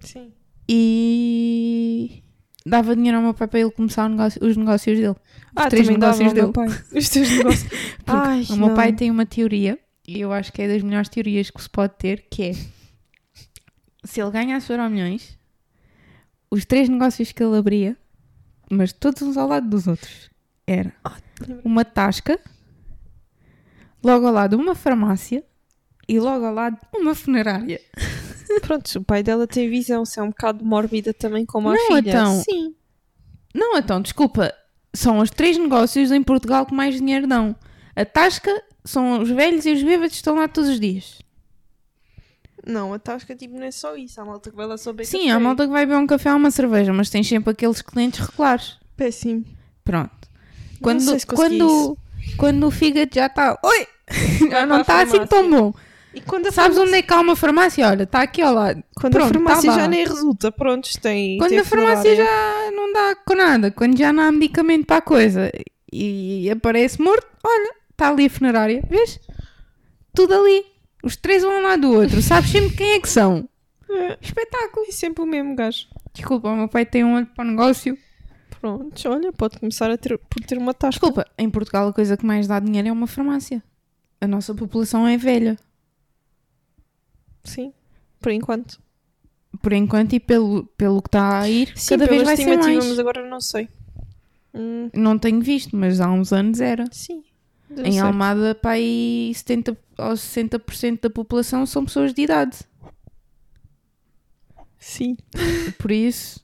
Sim. 0.00 0.30
e 0.68 2.22
dava 2.66 2.94
dinheiro 2.94 3.16
ao 3.18 3.22
meu 3.24 3.34
pai 3.34 3.48
para 3.48 3.60
ele 3.60 3.70
começar 3.70 4.08
negócio- 4.08 4.44
os 4.46 4.56
negócios 4.56 4.98
dele. 4.98 5.16
Ah, 5.56 5.68
três 5.68 5.86
também 5.86 5.98
dava 5.98 6.16
negócios 6.18 6.32
dele. 6.54 6.82
Os 6.98 7.08
teus 7.08 7.30
negócios. 7.30 7.70
Ai, 8.06 8.44
o 8.50 8.56
meu 8.56 8.68
não. 8.68 8.74
pai 8.74 8.92
tem 8.92 9.10
uma 9.10 9.26
teoria, 9.26 9.78
eu 10.18 10.32
acho 10.32 10.52
que 10.52 10.62
é 10.62 10.68
das 10.68 10.82
melhores 10.82 11.08
teorias 11.08 11.50
que 11.50 11.62
se 11.62 11.68
pode 11.68 11.94
ter, 11.98 12.26
que 12.30 12.42
é 12.42 12.52
se 14.04 14.20
ele 14.20 14.30
ganhasse 14.30 14.72
euro 14.72 14.88
milhões, 14.88 15.38
os 16.50 16.64
três 16.64 16.88
negócios 16.88 17.32
que 17.32 17.42
ele 17.42 17.56
abria, 17.58 17.96
mas 18.70 18.92
todos 18.92 19.22
uns 19.22 19.36
ao 19.36 19.46
lado 19.48 19.68
dos 19.68 19.86
outros, 19.86 20.30
era 20.66 20.92
uma 21.64 21.84
tasca, 21.84 22.40
logo 24.02 24.26
ao 24.26 24.32
lado 24.32 24.56
uma 24.56 24.74
farmácia 24.74 25.44
e 26.08 26.18
logo 26.18 26.44
ao 26.44 26.54
lado 26.54 26.78
uma 26.96 27.14
funerária. 27.14 27.80
Pronto, 28.62 28.98
o 28.98 29.04
pai 29.04 29.22
dela 29.22 29.46
tem 29.46 29.68
visão, 29.70 30.04
se 30.04 30.18
é 30.18 30.22
um 30.22 30.30
bocado 30.30 30.64
mórbida 30.64 31.12
também 31.14 31.44
como 31.46 31.68
a 31.68 31.74
Não, 31.74 31.86
filha. 31.86 32.10
então. 32.10 32.42
Sim. 32.42 32.74
Não, 33.54 33.76
então, 33.76 34.00
desculpa, 34.00 34.52
são 34.94 35.18
os 35.18 35.30
três 35.30 35.56
negócios 35.58 36.10
em 36.10 36.22
Portugal 36.22 36.66
que 36.66 36.74
mais 36.74 36.96
dinheiro 36.96 37.26
dão. 37.28 37.54
A 38.00 38.04
tasca 38.04 38.50
são 38.84 39.20
os 39.20 39.28
velhos 39.28 39.66
e 39.66 39.72
os 39.72 39.82
bêbados 39.82 40.12
que 40.12 40.16
estão 40.16 40.36
lá 40.36 40.48
todos 40.48 40.70
os 40.70 40.80
dias. 40.80 41.18
Não, 42.66 42.94
a 42.94 42.98
tasca 42.98 43.34
tipo 43.34 43.54
não 43.58 43.64
é 43.64 43.70
só 43.70 43.94
isso. 43.94 44.18
Há 44.20 44.24
malta 44.24 44.50
que 44.50 44.56
vai 44.56 44.66
lá 44.66 44.78
só 44.78 44.92
beber 44.92 45.04
Sim, 45.04 45.18
café. 45.18 45.30
há 45.30 45.40
malta 45.40 45.66
que 45.66 45.72
vai 45.72 45.84
beber 45.84 45.98
um 45.98 46.06
café 46.06 46.30
ou 46.30 46.38
uma 46.38 46.50
cerveja, 46.50 46.92
mas 46.92 47.10
tens 47.10 47.28
sempre 47.28 47.50
aqueles 47.50 47.82
clientes 47.82 48.20
regulares. 48.20 48.78
Péssimo. 48.96 49.44
Pronto. 49.84 50.28
Quando, 50.80 51.00
sei 51.00 51.18
se 51.18 51.26
quando, 51.26 51.98
quando 52.38 52.66
o 52.66 52.70
fígado 52.70 53.10
já 53.14 53.26
está. 53.26 53.58
Oi! 53.62 53.86
Já 54.50 54.64
não 54.64 54.82
para 54.82 55.00
a 55.00 55.02
está 55.02 55.18
assim 55.18 55.26
tão 55.26 55.50
bom. 55.50 55.74
E 56.14 56.20
quando 56.22 56.50
Sabes 56.50 56.76
farmácia, 56.76 56.82
onde 56.82 56.94
é 56.94 57.02
que 57.02 57.12
há 57.12 57.20
uma 57.20 57.36
farmácia? 57.36 57.86
Olha, 57.86 58.02
está 58.02 58.22
aqui 58.22 58.42
ao 58.42 58.54
lado. 58.54 58.82
quando 58.94 59.12
Pronto, 59.12 59.30
a 59.30 59.32
farmácia 59.34 59.70
tá 59.70 59.78
já 59.78 59.88
nem 59.88 60.06
resulta, 60.06 60.50
prontos, 60.50 60.96
tem. 60.96 61.38
Quando 61.38 61.50
tem 61.50 61.58
a 61.60 61.64
farmácia 61.64 62.10
funerária. 62.10 62.64
já 62.64 62.70
não 62.72 62.92
dá 62.92 63.16
com 63.24 63.34
nada, 63.34 63.70
quando 63.70 63.96
já 63.96 64.12
não 64.12 64.22
há 64.24 64.32
medicamento 64.32 64.86
para 64.86 64.96
a 64.96 65.02
coisa 65.02 65.52
e 65.92 66.50
aparece 66.50 67.00
morto, 67.00 67.26
olha, 67.44 67.74
está 68.00 68.08
ali 68.08 68.26
a 68.26 68.30
funerária, 68.30 68.82
vês? 68.88 69.20
Tudo 70.14 70.34
ali. 70.34 70.64
Os 71.02 71.16
três 71.16 71.44
um 71.44 71.50
ao 71.50 71.62
lado 71.62 71.82
do 71.82 71.92
outro. 71.94 72.20
Sabes 72.22 72.50
sempre 72.50 72.76
quem 72.76 72.92
é 72.92 73.00
que 73.00 73.08
são. 73.08 73.48
É, 73.90 74.18
Espetáculo. 74.20 74.86
é 74.88 74.92
sempre 74.92 75.22
o 75.22 75.26
mesmo 75.26 75.54
gajo. 75.54 75.86
Desculpa, 76.14 76.48
o 76.48 76.56
meu 76.56 76.68
pai 76.68 76.84
tem 76.86 77.04
um 77.04 77.14
olho 77.14 77.26
para 77.26 77.44
o 77.44 77.48
negócio. 77.50 77.96
Prontos, 78.60 79.04
olha, 79.06 79.32
pode 79.32 79.58
começar 79.58 79.90
a 79.90 79.96
ter, 79.96 80.18
por 80.18 80.42
ter 80.44 80.58
uma 80.58 80.74
tasca. 80.74 81.00
Desculpa, 81.00 81.26
em 81.38 81.48
Portugal 81.48 81.88
a 81.88 81.92
coisa 81.92 82.16
que 82.16 82.26
mais 82.26 82.46
dá 82.46 82.58
dinheiro 82.60 82.88
é 82.88 82.92
uma 82.92 83.06
farmácia. 83.06 83.62
A 84.20 84.26
nossa 84.26 84.54
população 84.54 85.06
é 85.08 85.16
velha. 85.16 85.56
Sim, 87.44 87.72
por 88.20 88.32
enquanto. 88.32 88.80
Por 89.62 89.72
enquanto 89.72 90.12
e 90.12 90.20
pelo, 90.20 90.66
pelo 90.76 91.00
que 91.02 91.08
está 91.08 91.40
a 91.40 91.48
ir, 91.48 91.72
Sim, 91.76 91.90
cada 91.96 92.06
vez 92.06 92.22
vai 92.22 92.36
ser 92.36 92.56
mais. 92.56 92.86
mas 92.86 92.98
agora 92.98 93.26
não 93.28 93.40
sei. 93.40 93.68
Hum, 94.54 94.90
Não 94.94 95.18
tenho 95.18 95.40
visto, 95.40 95.74
mas 95.76 96.00
há 96.00 96.10
uns 96.10 96.32
anos 96.32 96.60
era. 96.60 96.84
sim. 96.92 97.22
Deu 97.70 97.86
Em 97.86 97.92
certo. 97.92 98.06
Almada, 98.06 98.54
para 98.54 98.72
aí 98.72 99.32
70 99.34 99.76
ou 99.98 100.12
60% 100.12 101.00
da 101.00 101.10
população 101.10 101.64
são 101.66 101.84
pessoas 101.84 102.12
de 102.12 102.22
idade. 102.22 102.58
Sim. 104.78 105.16
Por 105.78 105.90
isso, 105.90 106.40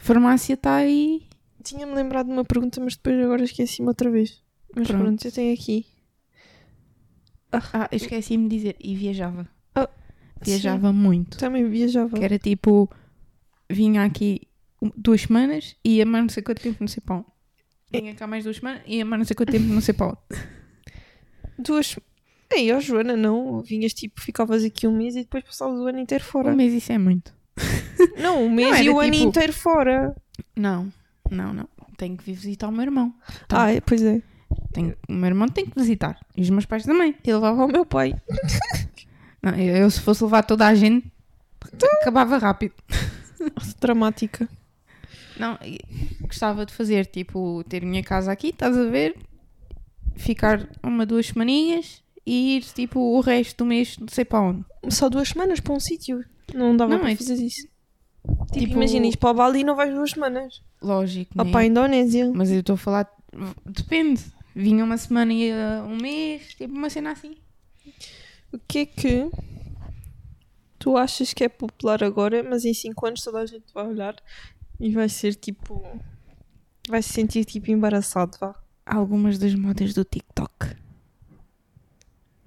farmácia 0.00 0.54
está 0.54 0.76
aí. 0.76 1.22
Tinha-me 1.62 1.94
lembrado 1.94 2.26
de 2.26 2.32
uma 2.32 2.44
pergunta, 2.44 2.80
mas 2.80 2.96
depois 2.96 3.18
agora 3.22 3.44
esqueci-me 3.44 3.88
outra 3.88 4.10
vez. 4.10 4.42
Mas 4.74 4.86
Pronto. 4.88 5.02
pronto, 5.02 5.24
eu 5.24 5.32
tenho 5.32 5.54
aqui. 5.54 5.86
Ah, 7.52 7.88
esqueci-me 7.92 8.48
de 8.48 8.56
dizer. 8.56 8.76
E 8.78 8.94
viajava. 8.94 9.48
Ah, 9.74 9.88
Viajava 10.40 10.92
muito. 10.92 11.34
Sim, 11.34 11.40
também 11.40 11.68
viajava. 11.68 12.16
Que 12.16 12.24
era 12.24 12.38
tipo, 12.38 12.88
vinha 13.68 14.04
aqui 14.04 14.42
duas 14.96 15.22
semanas 15.22 15.76
e 15.84 15.96
ia 15.96 16.06
mais 16.06 16.24
não 16.24 16.28
sei 16.30 16.42
quanto 16.42 16.62
tempo, 16.62 16.78
não 16.80 16.88
sei 16.88 17.02
para 17.04 17.16
onde. 17.16 17.26
Vinha 17.92 18.14
cá 18.14 18.26
mais 18.26 18.44
duas 18.44 18.56
semanas 18.56 18.82
e 18.86 18.96
ia 18.98 19.04
mais 19.04 19.18
não 19.20 19.24
sei 19.26 19.34
quanto 19.36 19.50
tempo, 19.52 19.64
não 19.66 19.80
sei 19.80 19.94
para 19.94 20.06
onde. 20.08 20.42
Duas. 21.58 21.98
Ei, 22.52 22.72
ó 22.72 22.80
Joana, 22.80 23.16
não. 23.16 23.60
Vinhas 23.62 23.92
tipo, 23.92 24.20
ficavas 24.20 24.64
aqui 24.64 24.86
um 24.86 24.96
mês 24.96 25.14
e 25.16 25.20
depois 25.20 25.44
passavas 25.44 25.78
o 25.78 25.86
ano 25.86 25.98
inteiro 25.98 26.24
fora. 26.24 26.50
Um 26.52 26.56
mês 26.56 26.72
isso 26.72 26.92
é 26.92 26.98
muito. 26.98 27.32
Não, 28.16 28.44
um 28.44 28.50
mês 28.50 28.70
Não, 28.70 28.82
e 28.82 28.88
o 28.90 28.98
ano 29.00 29.12
tipo- 29.12 29.24
inteiro 29.28 29.52
fora. 29.52 30.16
Não, 30.56 30.90
não, 31.30 31.52
não. 31.52 31.68
Tenho 31.98 32.16
que 32.16 32.24
vir 32.24 32.32
visitar 32.32 32.68
o 32.68 32.72
meu 32.72 32.80
irmão. 32.82 33.14
Ah, 33.50 33.70
é, 33.70 33.80
pois 33.80 34.02
é. 34.02 34.22
Tenho, 34.72 34.96
o 35.06 35.12
meu 35.12 35.26
irmão 35.28 35.46
tem 35.48 35.66
que 35.66 35.78
visitar. 35.78 36.18
E 36.34 36.40
os 36.40 36.48
meus 36.48 36.64
pais 36.64 36.84
também. 36.84 37.14
Eu 37.24 37.36
levava 37.36 37.64
o 37.66 37.68
meu 37.68 37.84
pai. 37.84 38.14
Não, 39.42 39.54
eu, 39.54 39.76
eu, 39.76 39.90
se 39.90 40.00
fosse 40.00 40.24
levar 40.24 40.42
toda 40.42 40.66
a 40.66 40.74
gente, 40.74 41.10
acabava 42.00 42.38
rápido. 42.38 42.74
Dramática. 43.80 44.48
Não, 45.38 45.58
gostava 46.22 46.66
de 46.66 46.72
fazer, 46.72 47.06
tipo, 47.06 47.62
ter 47.68 47.82
minha 47.84 48.02
casa 48.02 48.30
aqui, 48.32 48.48
estás 48.48 48.76
a 48.76 48.84
ver? 48.84 49.16
Ficar 50.16 50.68
uma, 50.82 51.06
duas 51.06 51.26
semaninhas 51.26 52.02
e 52.26 52.56
ir, 52.56 52.62
tipo, 52.64 53.00
o 53.00 53.20
resto 53.20 53.58
do 53.58 53.66
mês, 53.66 53.96
não 53.98 54.08
sei 54.08 54.24
para 54.24 54.40
onde. 54.40 54.64
Só 54.90 55.08
duas 55.08 55.28
semanas 55.28 55.60
para 55.60 55.72
um 55.72 55.80
sítio. 55.80 56.24
Não 56.54 56.76
dava 56.76 56.92
Não, 56.92 57.00
para 57.00 57.12
é 57.12 57.16
fazer 57.16 57.34
isso. 57.34 57.66
Tipo, 58.26 58.46
tipo- 58.52 58.72
imagina, 58.74 59.06
isto 59.06 59.18
para 59.18 59.30
o 59.30 59.34
Bali 59.34 59.64
não 59.64 59.74
vais 59.76 59.92
duas 59.94 60.10
semanas. 60.10 60.62
Lógico, 60.82 61.32
Ou 61.38 61.44
né? 61.44 61.50
para 61.50 61.60
a 61.60 61.64
Indonésia. 61.66 62.30
Mas 62.34 62.50
eu 62.50 62.60
estou 62.60 62.74
a 62.74 62.78
falar, 62.78 63.10
depende. 63.64 64.22
Vinha 64.54 64.84
uma 64.84 64.98
semana 64.98 65.32
e 65.32 65.46
ia 65.48 65.84
um 65.86 65.96
mês, 65.96 66.54
tipo, 66.54 66.74
uma 66.74 66.90
cena 66.90 67.12
assim. 67.12 67.36
O 68.52 68.58
que 68.58 68.80
é 68.80 68.86
que 68.86 69.30
tu 70.78 70.96
achas 70.96 71.32
que 71.32 71.44
é 71.44 71.48
popular 71.48 72.02
agora, 72.02 72.42
mas 72.42 72.64
em 72.64 72.74
5 72.74 73.06
anos 73.06 73.22
toda 73.22 73.38
a 73.38 73.46
gente 73.46 73.72
vai 73.72 73.86
olhar 73.86 74.14
e 74.80 74.90
vai 74.92 75.08
ser 75.08 75.34
tipo. 75.34 75.82
Vai 76.88 77.02
se 77.02 77.10
sentir 77.12 77.44
tipo 77.44 77.70
embaraçado, 77.70 78.36
vá. 78.40 78.54
Algumas 78.86 79.38
das 79.38 79.54
modas 79.54 79.94
do 79.94 80.04
TikTok. 80.04 80.74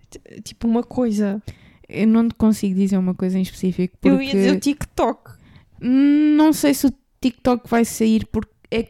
T- 0.09 0.41
Tipo 0.43 0.67
uma 0.67 0.83
coisa. 0.83 1.41
Eu 1.87 2.07
não 2.07 2.27
te 2.27 2.35
consigo 2.35 2.75
dizer 2.75 2.97
uma 2.97 3.13
coisa 3.13 3.37
em 3.37 3.41
específico 3.41 3.97
porque 3.99 4.09
Eu 4.09 4.21
ia 4.21 4.31
dizer 4.31 4.55
o 4.55 4.59
TikTok. 4.59 5.31
não 5.81 6.51
sei 6.53 6.73
se 6.73 6.87
o 6.87 6.93
TikTok 7.21 7.69
vai 7.69 7.85
sair 7.85 8.25
porque 8.31 8.51
é, 8.71 8.87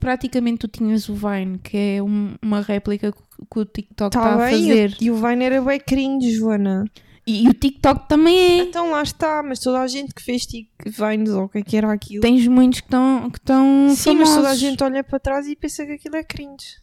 praticamente 0.00 0.58
tu 0.58 0.68
tinhas 0.68 1.08
o 1.08 1.14
Vine, 1.14 1.58
que 1.58 1.76
é 1.76 2.02
um- 2.02 2.34
uma 2.42 2.60
réplica 2.60 3.12
que 3.12 3.58
o 3.60 3.64
TikTok 3.64 4.16
está 4.16 4.34
a 4.34 4.36
Tá 4.38 4.44
bem, 4.44 4.60
fazer. 4.68 4.96
e 5.00 5.10
o 5.10 5.14
Vine 5.16 5.44
era 5.44 5.62
bem 5.62 5.78
cringe, 5.78 6.32
Joana. 6.32 6.84
E, 7.26 7.44
e 7.44 7.48
o 7.48 7.54
TikTok 7.54 8.08
também 8.08 8.36
é. 8.38 8.56
Então 8.62 8.90
lá 8.90 9.02
está, 9.02 9.42
mas 9.42 9.58
toda 9.60 9.80
a 9.80 9.86
gente 9.86 10.14
que 10.14 10.22
fez 10.22 10.46
Vines 10.86 11.30
ou 11.30 11.44
o 11.44 11.48
que 11.48 11.58
é 11.58 11.62
que 11.62 11.76
era 11.76 11.92
aquilo. 11.92 12.22
Tens 12.22 12.46
muitos 12.46 12.80
que 12.80 12.86
estão 12.86 13.30
que 13.30 13.96
Sim, 13.96 14.16
mas 14.16 14.28
toda 14.30 14.40
a 14.40 14.42
famosos. 14.42 14.58
gente 14.58 14.82
olha 14.82 15.04
para 15.04 15.18
trás 15.20 15.46
e 15.46 15.54
pensa 15.54 15.84
que 15.86 15.92
aquilo 15.92 16.16
é 16.16 16.24
cringe. 16.24 16.78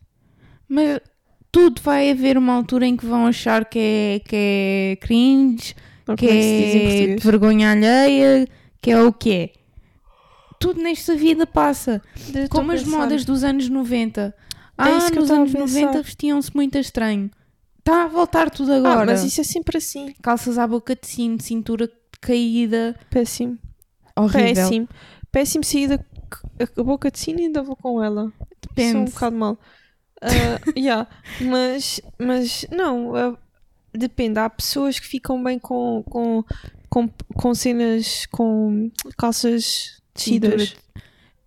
Mas 0.69 0.99
tudo 1.51 1.81
vai 1.81 2.11
haver 2.11 2.37
uma 2.37 2.53
altura 2.53 2.85
em 2.85 2.95
que 2.95 3.05
vão 3.05 3.25
achar 3.25 3.65
que 3.65 3.79
é, 3.79 4.19
que 4.19 4.35
é 4.35 4.95
cringe, 5.01 5.73
Ou 6.07 6.15
que 6.15 6.27
é 6.27 6.29
é 6.29 6.81
português? 6.81 7.23
vergonha 7.23 7.71
alheia, 7.71 8.47
que 8.81 8.91
é 8.91 9.01
o 9.01 9.11
que 9.11 9.31
é. 9.33 9.53
Tudo 10.59 10.81
nesta 10.81 11.15
vida 11.15 11.45
passa. 11.47 12.01
Como 12.49 12.71
as 12.71 12.83
modas 12.83 13.23
dos 13.25 13.43
anos 13.43 13.69
90. 13.69 14.21
É 14.79 14.83
Ah, 14.83 15.09
nos 15.15 15.31
anos 15.31 15.51
pensar. 15.51 15.81
90 15.81 16.01
vestiam-se 16.03 16.55
muito 16.55 16.77
estranho. 16.77 17.31
Está 17.87 18.03
a 18.03 18.07
voltar 18.07 18.49
tudo 18.51 18.73
Ah, 18.73 18.77
agora. 18.77 19.05
mas 19.05 19.23
isso 19.23 19.39
é 19.39 19.45
sempre 19.45 19.77
assim. 19.77 20.13
Calças 20.21 20.57
à 20.57 20.67
boca 20.67 20.93
de 20.93 21.07
cinto, 21.07 21.41
cintura 21.41 21.89
caída. 22.19 22.99
Péssimo. 23.09 23.57
Horrível. 24.13 24.55
Péssimo. 24.55 24.89
Péssimo 25.31 25.63
sair 25.63 25.87
da 25.87 25.99
a 26.59 26.83
boca 26.83 27.09
de 27.09 27.17
sino 27.17 27.39
e 27.39 27.43
ainda 27.43 27.63
vou 27.63 27.77
com 27.77 28.03
ela. 28.03 28.23
Sou 28.23 28.29
um 28.29 28.57
Depende. 28.75 29.11
bocado 29.11 29.35
mal. 29.37 29.57
Ah, 30.21 30.27
yeah, 30.75 31.07
mas, 31.39 32.01
mas 32.19 32.65
não, 32.69 33.15
ah, 33.15 33.37
depende. 33.93 34.37
Há 34.37 34.49
pessoas 34.49 34.99
que 34.99 35.07
ficam 35.07 35.41
bem 35.41 35.57
com, 35.57 36.03
com, 36.09 36.43
com, 36.89 37.09
com 37.35 37.55
cenas 37.55 38.25
com 38.25 38.91
calças 39.17 40.01
descidas. 40.13 40.75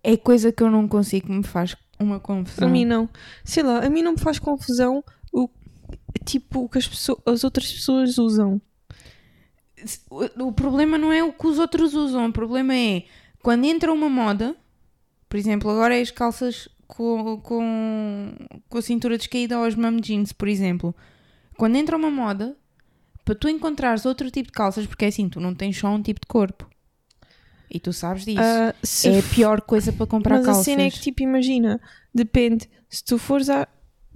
É 0.03 0.17
coisa 0.17 0.51
que 0.51 0.63
eu 0.63 0.71
não 0.71 0.87
consigo, 0.87 1.27
que 1.27 1.33
me 1.33 1.43
faz 1.43 1.75
uma 1.99 2.19
confusão. 2.19 2.67
A 2.67 2.71
mim 2.71 2.83
não. 2.83 3.07
Sei 3.45 3.61
lá, 3.61 3.85
a 3.85 3.89
mim 3.91 4.01
não 4.01 4.13
me 4.13 4.19
faz 4.19 4.39
confusão 4.39 5.03
tipo 6.25 6.65
o 6.65 6.69
que 6.69 6.77
as, 6.77 6.87
pessoas, 6.87 7.19
as 7.25 7.43
outras 7.43 7.71
pessoas 7.71 8.17
usam. 8.17 8.61
O, 10.09 10.47
o 10.47 10.51
problema 10.53 10.97
não 10.97 11.11
é 11.11 11.23
o 11.23 11.33
que 11.33 11.47
os 11.47 11.57
outros 11.57 11.93
usam, 11.93 12.27
o 12.27 12.33
problema 12.33 12.75
é 12.75 13.03
quando 13.41 13.65
entra 13.65 13.91
uma 13.91 14.09
moda, 14.09 14.55
por 15.27 15.37
exemplo, 15.37 15.69
agora 15.69 15.97
é 15.97 16.01
as 16.01 16.11
calças 16.11 16.69
com, 16.87 17.37
com, 17.41 18.35
com 18.69 18.77
a 18.77 18.81
cintura 18.81 19.17
descaída 19.17 19.57
ou 19.57 19.65
as 19.65 19.75
mom 19.75 19.97
jeans, 19.97 20.31
por 20.31 20.47
exemplo. 20.47 20.95
Quando 21.57 21.75
entra 21.77 21.95
uma 21.95 22.11
moda, 22.11 22.55
para 23.23 23.35
tu 23.35 23.47
encontrares 23.49 24.05
outro 24.05 24.29
tipo 24.29 24.47
de 24.47 24.53
calças, 24.53 24.85
porque 24.85 25.05
é 25.05 25.07
assim, 25.07 25.29
tu 25.29 25.39
não 25.39 25.55
tens 25.55 25.77
só 25.77 25.89
um 25.89 26.01
tipo 26.01 26.19
de 26.19 26.27
corpo. 26.27 26.69
E 27.69 27.79
tu 27.79 27.93
sabes 27.93 28.25
disso. 28.25 28.41
Se 28.83 29.07
é 29.07 29.19
a 29.19 29.23
pior 29.23 29.61
coisa 29.61 29.93
para 29.93 30.05
comprar 30.05 30.37
Mas 30.37 30.45
calças. 30.45 30.61
a 30.61 30.65
cena 30.65 30.83
é 30.83 30.91
que, 30.91 30.99
tipo, 30.99 31.23
imagina, 31.23 31.79
depende, 32.13 32.69
se 32.89 33.03
tu 33.03 33.17
fores 33.17 33.49
a. 33.49 33.67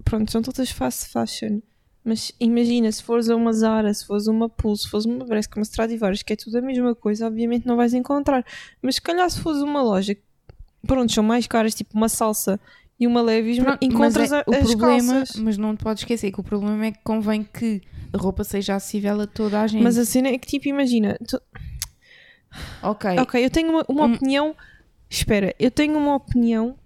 Pronto, 0.04 0.30
são 0.30 0.42
todas 0.42 0.70
fast 0.70 1.10
fashion, 1.10 1.62
Mas 2.08 2.32
imagina, 2.40 2.92
se 2.92 3.02
fores 3.02 3.30
a 3.30 3.36
uma 3.36 3.52
Zara, 3.52 3.92
se 3.92 4.06
fores 4.06 4.28
a 4.28 4.32
uma 4.32 4.48
Pulse, 4.48 4.84
se 4.84 4.90
fores 4.90 5.06
uma 5.08 5.26
Bresca, 5.26 5.58
uma 5.60 5.64
Stradivarius, 5.64 6.22
que 6.22 6.34
é 6.34 6.36
tudo 6.36 6.56
a 6.58 6.62
mesma 6.62 6.94
coisa, 6.94 7.26
obviamente 7.26 7.66
não 7.66 7.76
vais 7.76 7.96
encontrar. 7.96 8.46
Mas 8.80 8.96
se 8.96 9.02
calhar 9.02 9.28
se 9.28 9.40
fores 9.40 9.60
uma 9.62 9.82
loja, 9.82 10.16
pronto, 10.86 11.12
são 11.12 11.24
mais 11.24 11.48
caras, 11.48 11.74
tipo 11.74 11.98
uma 11.98 12.08
salsa 12.08 12.60
e 13.00 13.08
uma 13.08 13.22
Levis, 13.24 13.58
Pronto, 13.58 13.84
encontras 13.84 14.32
é- 14.32 14.38
a- 14.38 14.44
o 14.46 14.54
as 14.54 14.60
problema, 14.68 15.14
calças. 15.16 15.36
mas 15.38 15.58
não 15.58 15.76
te 15.76 15.84
podes 15.84 16.02
esquecer 16.04 16.32
que 16.32 16.40
o 16.40 16.44
problema 16.44 16.86
é 16.86 16.92
que 16.92 17.00
convém 17.04 17.44
que 17.44 17.82
a 18.14 18.18
roupa 18.20 18.44
seja 18.44 18.76
acessível 18.76 19.20
a 19.20 19.26
toda 19.28 19.60
a 19.62 19.66
gente. 19.68 19.82
Mas 19.84 19.98
a 19.98 20.06
cena 20.06 20.28
é 20.30 20.38
que, 20.38 20.46
tipo, 20.48 20.68
imagina, 20.70 21.18
tu- 21.28 21.42
ok, 22.84 23.18
Ok, 23.20 23.44
eu 23.44 23.50
tenho 23.50 23.70
uma, 23.72 23.84
uma 23.90 24.06
Um- 24.06 24.14
opinião. 24.14 24.56
Espera, 25.10 25.56
eu 25.60 25.72
tenho 25.72 25.98
uma 25.98 26.16
opinião. 26.16 26.78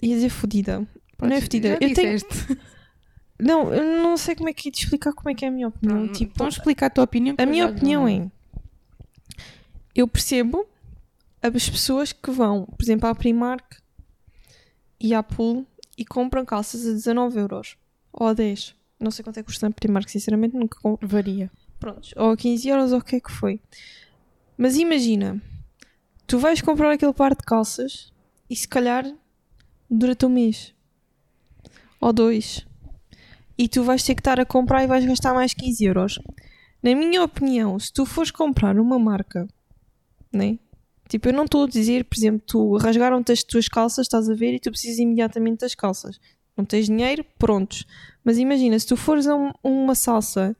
Ia 0.00 0.14
dizer 0.14 0.30
fodida. 0.30 0.86
Não 1.20 1.28
é 1.36 1.40
fodida. 1.40 1.76
Eu 1.80 1.92
tenho. 1.94 2.18
Não, 3.42 3.74
eu 3.74 4.02
não 4.02 4.16
sei 4.16 4.34
como 4.36 4.48
é 4.48 4.52
que 4.52 4.68
é 4.68 4.70
de 4.72 4.78
explicar 4.78 5.12
como 5.12 5.28
é 5.30 5.34
que 5.34 5.44
é 5.44 5.48
a 5.48 5.50
minha 5.50 5.68
opinião. 5.68 6.00
Não, 6.06 6.12
tipo, 6.12 6.32
então 6.34 6.48
explica 6.48 6.86
a 6.86 6.90
tua 6.90 7.04
opinião. 7.04 7.34
a 7.38 7.46
minha 7.46 7.66
opinião 7.66 8.02
dou. 8.02 8.10
é. 8.10 8.30
Eu 9.94 10.06
percebo 10.08 10.66
as 11.42 11.68
pessoas 11.68 12.12
que 12.12 12.30
vão, 12.30 12.66
por 12.66 12.82
exemplo, 12.82 13.08
à 13.08 13.14
Primark 13.14 13.78
e 15.00 15.12
à 15.12 15.22
Pool 15.22 15.66
e 15.98 16.04
compram 16.04 16.44
calças 16.44 16.86
a 16.86 16.92
19 16.92 17.38
euros 17.38 17.76
ou 18.12 18.28
a 18.28 18.32
10. 18.32 18.76
Não 19.00 19.10
sei 19.10 19.24
quanto 19.24 19.38
é 19.38 19.42
que 19.42 19.46
custa 19.46 19.68
na 19.68 19.74
Primark, 19.74 20.08
sinceramente 20.08 20.56
nunca 20.56 20.78
compro. 20.80 21.06
Varia. 21.06 21.50
Prontos, 21.80 22.14
ou 22.16 22.30
a 22.30 22.36
15 22.36 22.68
euros 22.68 22.92
ou 22.92 23.00
o 23.00 23.04
que 23.04 23.16
é 23.16 23.20
que 23.20 23.32
foi. 23.32 23.60
Mas 24.56 24.76
imagina, 24.76 25.42
tu 26.28 26.38
vais 26.38 26.60
comprar 26.62 26.92
aquele 26.92 27.12
par 27.12 27.34
de 27.34 27.42
calças 27.42 28.12
e 28.48 28.54
se 28.54 28.68
calhar 28.68 29.04
dura-te 29.90 30.24
um 30.24 30.28
mês 30.28 30.72
ou 32.00 32.12
dois 32.12 32.64
e 33.62 33.68
tu 33.68 33.84
vais 33.84 34.02
ter 34.02 34.14
que 34.16 34.20
estar 34.20 34.40
a 34.40 34.44
comprar 34.44 34.82
e 34.82 34.86
vais 34.88 35.04
gastar 35.04 35.32
mais 35.34 35.54
15 35.54 35.84
euros. 35.84 36.18
Na 36.82 36.94
minha 36.96 37.22
opinião, 37.22 37.78
se 37.78 37.92
tu 37.92 38.04
fores 38.04 38.30
comprar 38.32 38.76
uma 38.76 38.98
marca, 38.98 39.46
né? 40.32 40.58
Tipo, 41.08 41.28
eu 41.28 41.32
não 41.32 41.44
estou 41.44 41.64
a 41.64 41.68
dizer, 41.68 42.04
por 42.04 42.16
exemplo, 42.18 42.42
tu 42.44 42.76
rasgaram-te 42.76 43.30
as 43.30 43.42
tuas 43.44 43.68
calças, 43.68 44.06
estás 44.06 44.28
a 44.28 44.34
ver, 44.34 44.54
e 44.54 44.58
tu 44.58 44.70
precisas 44.70 44.98
imediatamente 44.98 45.60
das 45.60 45.74
calças. 45.76 46.18
Não 46.56 46.64
tens 46.64 46.86
dinheiro, 46.86 47.24
prontos. 47.38 47.86
Mas 48.24 48.36
imagina, 48.38 48.76
se 48.78 48.86
tu 48.86 48.96
fores 48.96 49.26
a 49.28 49.34
um- 49.36 49.52
uma 49.62 49.94
salsa 49.94 50.56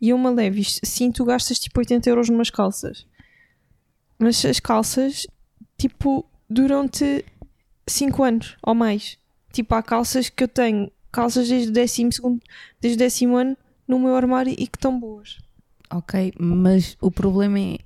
e 0.00 0.12
uma 0.12 0.30
Levis, 0.30 0.80
sim, 0.82 1.12
tu 1.12 1.24
gastas 1.24 1.58
tipo 1.60 1.78
80 1.78 2.08
euros 2.10 2.28
numas 2.28 2.50
calças. 2.50 3.06
Mas 4.18 4.44
as 4.44 4.58
calças, 4.58 5.26
tipo, 5.78 6.26
duram-te 6.48 7.24
5 7.86 8.24
anos 8.24 8.56
ou 8.62 8.74
mais. 8.74 9.18
Tipo, 9.52 9.74
há 9.74 9.82
calças 9.82 10.28
que 10.28 10.44
eu 10.44 10.48
tenho, 10.48 10.90
calças 11.10 11.48
desde 11.48 11.68
o 11.70 11.72
décimo, 11.72 12.12
segundo, 12.12 12.40
desde 12.80 12.96
o 12.96 12.98
décimo 12.98 13.36
ano 13.36 13.56
no 13.86 13.98
meu 13.98 14.14
armário 14.14 14.52
e 14.52 14.66
que 14.66 14.76
estão 14.76 14.98
boas. 14.98 15.38
Ok, 15.90 16.32
mas 16.38 16.96
o 17.00 17.10
problema 17.10 17.58
é. 17.58 17.78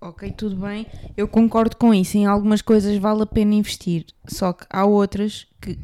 Ok, 0.00 0.30
tudo 0.32 0.56
bem, 0.56 0.86
eu 1.16 1.26
concordo 1.26 1.76
com 1.76 1.92
isso. 1.94 2.16
Em 2.16 2.26
algumas 2.26 2.60
coisas 2.62 2.96
vale 2.98 3.22
a 3.22 3.26
pena 3.26 3.54
investir. 3.54 4.06
Só 4.26 4.52
que 4.52 4.66
há 4.70 4.84
outras 4.84 5.46
que 5.60 5.78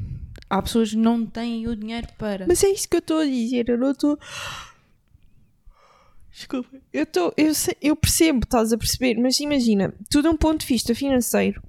há 0.49 0.61
pessoas 0.61 0.90
que 0.90 0.97
não 0.97 1.25
têm 1.25 1.66
o 1.69 1.75
dinheiro 1.77 2.07
para. 2.19 2.47
Mas 2.47 2.62
é 2.64 2.69
isso 2.71 2.88
que 2.88 2.97
eu 2.97 3.01
estou 3.01 3.19
a 3.21 3.25
dizer, 3.25 3.69
eu 3.69 3.79
não 3.79 3.93
estou. 3.93 4.19
Desculpa. 6.33 6.77
Eu, 6.93 7.05
tô, 7.07 7.33
eu, 7.37 7.55
sei- 7.55 7.77
eu 7.83 7.97
percebo, 7.97 8.40
estás 8.45 8.73
a 8.73 8.79
perceber, 8.79 9.21
mas 9.21 9.40
imagina, 9.40 9.93
tudo 10.09 10.29
de 10.29 10.35
um 10.35 10.37
ponto 10.37 10.61
de 10.61 10.66
vista 10.66 10.95
financeiro. 10.95 11.62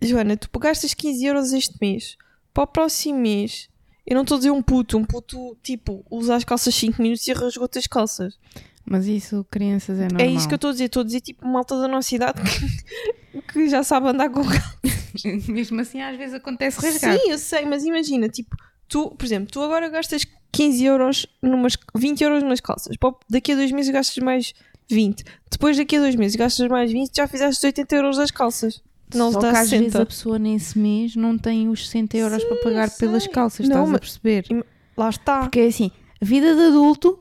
Joana, 0.00 0.36
tu 0.36 0.58
gastas 0.58 0.94
15 0.94 1.24
euros 1.24 1.52
este 1.52 1.76
mês, 1.80 2.16
para 2.52 2.64
o 2.64 2.66
próximo 2.66 3.18
mês, 3.18 3.68
eu 4.06 4.14
não 4.14 4.22
estou 4.22 4.36
a 4.36 4.38
dizer 4.38 4.50
um 4.50 4.62
puto, 4.62 4.98
um 4.98 5.04
puto 5.04 5.56
tipo, 5.62 6.04
usa 6.10 6.36
as 6.36 6.44
calças 6.44 6.74
5 6.74 7.00
minutos 7.00 7.26
e 7.26 7.32
rasgou-te 7.32 7.78
as 7.78 7.86
calças. 7.86 8.38
Mas 8.84 9.06
isso, 9.06 9.46
crianças, 9.50 9.98
é 9.98 10.02
normal. 10.02 10.20
É 10.20 10.26
isso 10.26 10.48
que 10.48 10.54
eu 10.54 10.56
estou 10.56 10.70
a 10.70 10.72
dizer, 10.72 10.84
estou 10.86 11.02
a 11.02 11.04
dizer 11.04 11.20
tipo 11.20 11.46
malta 11.46 11.80
da 11.80 11.86
nossa 11.86 12.14
idade 12.14 12.40
que, 12.42 13.42
que 13.52 13.68
já 13.68 13.82
sabe 13.82 14.08
andar 14.08 14.28
com 14.28 14.42
Mesmo 15.48 15.80
assim, 15.80 16.00
às 16.02 16.16
vezes 16.16 16.34
acontece 16.34 16.80
rasgar. 16.80 17.18
Sim, 17.18 17.30
eu 17.30 17.38
sei, 17.38 17.64
mas 17.64 17.84
imagina, 17.84 18.28
tipo, 18.28 18.56
tu, 18.88 19.10
por 19.10 19.24
exemplo, 19.24 19.50
tu 19.50 19.62
agora 19.62 19.88
gastas 19.88 20.26
15 20.50 20.84
euros, 20.84 21.26
numas, 21.40 21.78
20 21.94 22.20
euros 22.22 22.42
nas 22.42 22.60
calças, 22.60 22.96
daqui 23.30 23.52
a 23.52 23.56
dois 23.56 23.70
meses 23.70 23.92
gastas 23.92 24.22
mais 24.22 24.52
20, 24.90 25.24
depois 25.50 25.76
daqui 25.76 25.96
a 25.96 26.00
dois 26.00 26.14
meses 26.16 26.36
gastas 26.36 26.68
mais 26.68 26.90
20, 26.90 27.14
já 27.14 27.26
fizeste 27.26 27.64
80 27.64 27.96
euros 27.96 28.16
das 28.16 28.30
calças. 28.30 28.82
Não 29.14 29.32
Só 29.32 29.40
dá 29.40 29.50
que 29.52 29.56
às 29.58 29.70
vezes 29.70 29.86
60. 29.86 30.02
a 30.02 30.06
pessoa 30.06 30.38
nesse 30.38 30.78
mês 30.78 31.14
não 31.16 31.36
tem 31.38 31.68
os 31.68 31.86
60 31.86 32.16
euros 32.16 32.42
para 32.44 32.56
Sim, 32.56 32.62
pagar 32.64 32.88
eu 32.88 32.92
pelas 32.98 33.26
calças, 33.26 33.68
Não, 33.68 33.76
estás 33.76 33.88
a 33.88 33.92
mas- 33.92 34.00
perceber? 34.00 34.66
Lá 34.96 35.08
está. 35.10 35.40
Porque 35.42 35.60
é 35.60 35.66
assim, 35.66 35.90
a 36.20 36.24
vida 36.24 36.54
de 36.54 36.60
adulto 36.62 37.18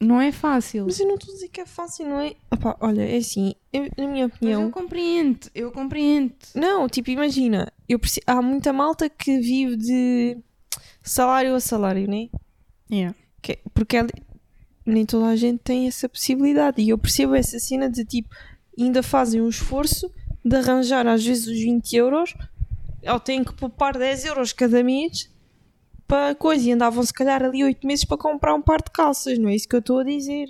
não 0.00 0.20
é 0.20 0.32
fácil. 0.32 0.84
Mas 0.86 0.98
eu 1.00 1.06
não 1.06 1.14
estou 1.14 1.30
a 1.30 1.34
dizer 1.34 1.48
que 1.48 1.60
é 1.60 1.66
fácil, 1.66 2.08
não 2.08 2.20
é? 2.20 2.34
Opá, 2.50 2.76
olha, 2.80 3.02
é 3.02 3.16
assim, 3.16 3.54
eu- 3.72 3.88
na 3.96 4.06
minha 4.08 4.26
Mas 4.28 4.36
opinião. 4.36 4.62
eu 4.62 4.70
compreendo, 4.70 5.38
eu 5.54 5.70
compreendo. 5.72 6.34
Não, 6.54 6.88
tipo, 6.88 7.10
imagina, 7.10 7.72
eu 7.88 7.98
preci- 7.98 8.20
há 8.26 8.42
muita 8.42 8.72
malta 8.72 9.08
que 9.08 9.38
vive 9.38 9.76
de 9.76 10.36
salário 11.02 11.54
a 11.54 11.60
salário, 11.60 12.08
né? 12.08 12.28
Yeah. 12.90 13.14
Que- 13.40 13.58
porque 13.72 13.96
ela- 13.96 14.08
nem 14.84 15.06
toda 15.06 15.26
a 15.28 15.36
gente 15.36 15.60
tem 15.60 15.86
essa 15.86 16.08
possibilidade. 16.08 16.82
E 16.82 16.88
eu 16.90 16.98
percebo 16.98 17.34
essa 17.34 17.58
cena 17.58 17.88
de 17.88 18.04
tipo, 18.04 18.28
ainda 18.78 19.02
fazem 19.02 19.40
um 19.40 19.48
esforço 19.48 20.10
de 20.44 20.56
arranjar 20.56 21.06
às 21.06 21.24
vezes 21.24 21.46
os 21.46 21.58
20 21.58 21.92
euros, 21.96 22.34
ou 23.06 23.20
têm 23.20 23.42
que 23.44 23.52
poupar 23.54 23.96
10 23.96 24.24
euros 24.24 24.52
cada 24.52 24.82
mês 24.82 25.30
para 26.06 26.34
coisa. 26.34 26.68
E 26.68 26.72
andavam 26.72 27.02
se 27.04 27.12
calhar 27.12 27.42
ali 27.42 27.62
8 27.64 27.86
meses 27.86 28.04
para 28.04 28.16
comprar 28.16 28.54
um 28.54 28.62
par 28.62 28.78
de 28.82 28.90
calças, 28.90 29.38
não 29.38 29.48
é 29.48 29.54
isso 29.54 29.68
que 29.68 29.74
eu 29.76 29.80
estou 29.80 30.00
a 30.00 30.04
dizer. 30.04 30.48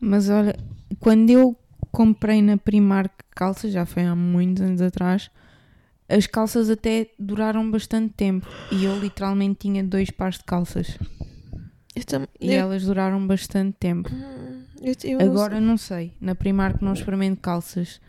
Mas 0.00 0.28
olha, 0.28 0.56
quando 1.00 1.30
eu 1.30 1.56
comprei 1.90 2.42
na 2.42 2.56
Primark 2.56 3.12
calças, 3.30 3.72
já 3.72 3.86
foi 3.86 4.04
há 4.04 4.14
muitos 4.14 4.62
anos 4.62 4.80
atrás, 4.82 5.30
as 6.08 6.26
calças 6.26 6.68
até 6.70 7.08
duraram 7.18 7.68
bastante 7.70 8.12
tempo. 8.14 8.46
E 8.70 8.84
eu 8.84 8.98
literalmente 8.98 9.60
tinha 9.60 9.82
dois 9.82 10.10
pares 10.10 10.38
de 10.38 10.44
calças. 10.44 10.96
Eu 11.94 12.04
tam- 12.04 12.28
E 12.40 12.52
eu- 12.52 12.60
elas 12.60 12.84
duraram 12.84 13.26
bastante 13.26 13.74
tempo. 13.80 14.10
eu- 14.82 14.94
eu 15.04 15.18
não 15.18 15.26
Agora 15.26 15.58
não 15.60 15.76
sei, 15.78 16.12
na 16.20 16.34
Primark 16.34 16.82
não 16.82 16.92
experimento 16.92 17.40
calças. 17.40 18.00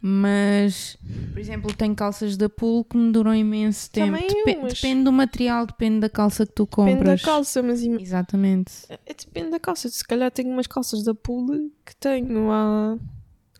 Mas, 0.00 0.96
por 1.32 1.38
exemplo, 1.40 1.74
tenho 1.74 1.94
calças 1.94 2.36
da 2.36 2.48
Pool 2.48 2.84
que 2.84 2.96
me 2.96 3.10
duram 3.10 3.34
imenso 3.34 3.90
tempo. 3.90 4.06
Também 4.12 4.24
eu, 4.28 4.44
Depe- 4.44 4.58
mas- 4.62 4.74
Depende 4.74 5.04
do 5.04 5.12
material, 5.12 5.66
depende 5.66 6.00
da 6.00 6.08
calça 6.08 6.46
que 6.46 6.52
tu 6.52 6.64
Depende 6.66 6.90
da 6.90 6.96
compras. 6.98 7.22
calça, 7.22 7.62
mas 7.62 7.82
Exatamente. 7.82 8.72
é- 8.88 8.98
depende 9.14 9.50
da 9.50 9.58
calça. 9.60 9.88
Se 9.88 10.04
calhar 10.06 10.30
tenho 10.30 10.50
umas 10.50 10.66
calças 10.66 11.02
da 11.02 11.14
Pool 11.14 11.70
que 11.84 11.96
tenho 11.96 12.50
há 12.52 12.96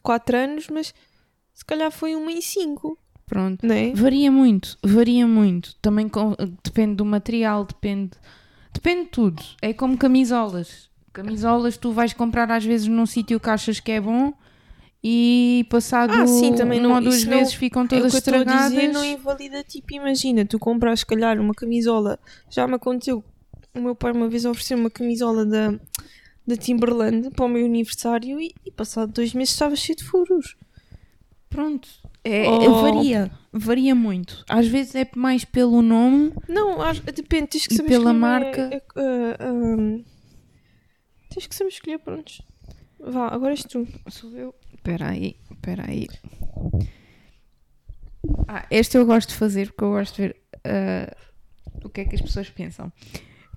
4 0.03 0.37
anos, 0.37 0.69
mas 0.69 0.95
se 1.55 1.65
calhar 1.65 1.91
foi 1.91 2.15
uma 2.15 2.31
em 2.31 2.41
5, 2.41 2.99
Pronto. 3.25 3.65
é? 3.67 3.93
Varia 3.95 4.31
muito, 4.31 4.79
varia 4.85 5.27
muito. 5.27 5.75
Também 5.83 6.09
com- 6.09 6.37
depende 6.63 6.97
do 6.97 7.05
material, 7.05 7.65
depende. 7.65 8.11
Depende 8.73 9.05
de 9.05 9.09
tudo. 9.11 9.43
É 9.63 9.73
como 9.73 9.97
camisolas. 9.97 10.91
Camisolas 11.13 11.77
tu 11.79 11.93
vais 11.93 12.13
comprar 12.13 12.51
às 12.53 12.65
vezes 12.65 12.87
num 12.87 13.07
sítio 13.07 13.41
que 13.41 13.49
achas 13.51 13.81
que 13.81 13.91
é 13.91 14.01
bom 14.01 14.33
e 15.03 15.65
passado 15.71 16.13
Ah, 16.13 16.27
sim, 16.27 16.55
também 16.55 16.81
uma 16.81 16.89
não- 16.89 16.95
ou 16.97 17.01
duas 17.03 17.17
isso 17.17 17.31
não- 17.31 17.39
vezes 17.39 17.55
ficam 17.55 17.85
É 17.85 17.89
todas 17.89 18.15
a 18.15 18.19
estragadas. 18.19 18.71
dizer 18.73 18.93
não 18.93 19.05
invalida, 19.05 19.63
tipo, 19.63 19.95
imagina, 19.95 20.45
tu 20.45 20.59
compras, 20.59 21.01
se 21.01 21.07
calhar, 21.07 21.41
uma 21.41 21.55
camisola, 21.55 22.19
já 22.51 22.67
me 22.67 22.75
aconteceu, 22.75 23.23
o 23.75 23.81
meu 23.81 23.95
pai 23.95 24.13
uma 24.13 24.29
vez 24.29 24.45
ofereceu 24.45 24.77
uma 24.79 24.91
camisola 24.91 25.45
da, 25.47 25.79
da 26.47 26.57
Timberland 26.57 27.31
para 27.31 27.45
o 27.45 27.49
meu 27.49 27.65
aniversário 27.67 28.41
e, 28.41 28.53
e 28.65 28.71
passado 28.71 29.13
dois 29.13 29.33
meses 29.35 29.53
estava 29.55 29.77
cheio 29.77 29.97
de 29.97 30.05
furos. 30.05 30.57
Pronto. 31.49 31.89
É, 32.25 32.49
Oh. 32.49 32.63
é- 32.63 32.69
varia, 32.93 33.31
varia 33.53 33.95
muito. 33.95 34.45
Às 34.49 34.67
vezes 34.67 34.97
é 34.97 35.09
mais 35.15 35.45
pelo 35.45 35.81
nome, 35.81 36.33
Não, 36.49 36.79
depende, 37.15 37.47
tens 37.47 37.67
que 37.69 37.75
saber 37.77 37.89
pela 37.91 38.11
escolher, 38.11 38.19
marca? 38.19 38.61
é, 38.73 38.77
é, 38.97 39.37
é, 39.39 39.53
hum, 39.53 40.05
tens 41.31 41.47
que 41.47 41.55
saber 41.55 41.71
escolher, 41.71 41.99
prontos. 42.01 42.43
Vá, 42.99 43.29
agora 43.29 43.53
és 43.53 43.63
tu. 43.63 43.87
Sou 44.11 44.31
eu. 44.33 44.55
Espera 44.87 45.11
aí, 45.11 45.37
espera 45.51 45.85
aí. 45.91 46.07
Ah, 48.47 48.65
este 48.71 48.97
eu 48.97 49.05
gosto 49.05 49.31
de 49.31 49.35
fazer 49.35 49.67
porque 49.73 49.83
eu 49.83 49.91
gosto 49.91 50.15
de 50.15 50.23
ver 50.29 50.37
ah, 50.65 51.17
o 51.85 51.89
que 51.89 52.03
é 52.03 52.05
que 52.05 52.15
as 52.15 52.21
pessoas 52.21 52.49
pensam. 52.49 52.93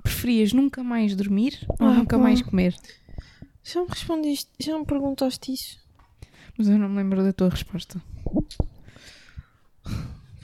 Preferias 0.02 0.54
nunca 0.54 0.84
mais 0.84 1.16
dormir 1.16 1.64
ou 1.80 1.86
Ah, 1.86 1.94
nunca 1.94 2.18
pá. 2.18 2.24
mais 2.24 2.42
comer? 2.42 2.76
Já 3.64 3.80
me 3.84 3.90
respondeste, 3.90 4.50
já 4.60 4.76
me 4.80 4.86
perguntaste 4.88 5.54
isso. 5.54 5.78
Mas 6.58 6.68
eu 6.68 6.80
não 6.80 6.90
me 6.90 6.98
lembro 6.98 7.24
da 7.24 7.32
tua 7.32 7.50
resposta. 7.50 8.02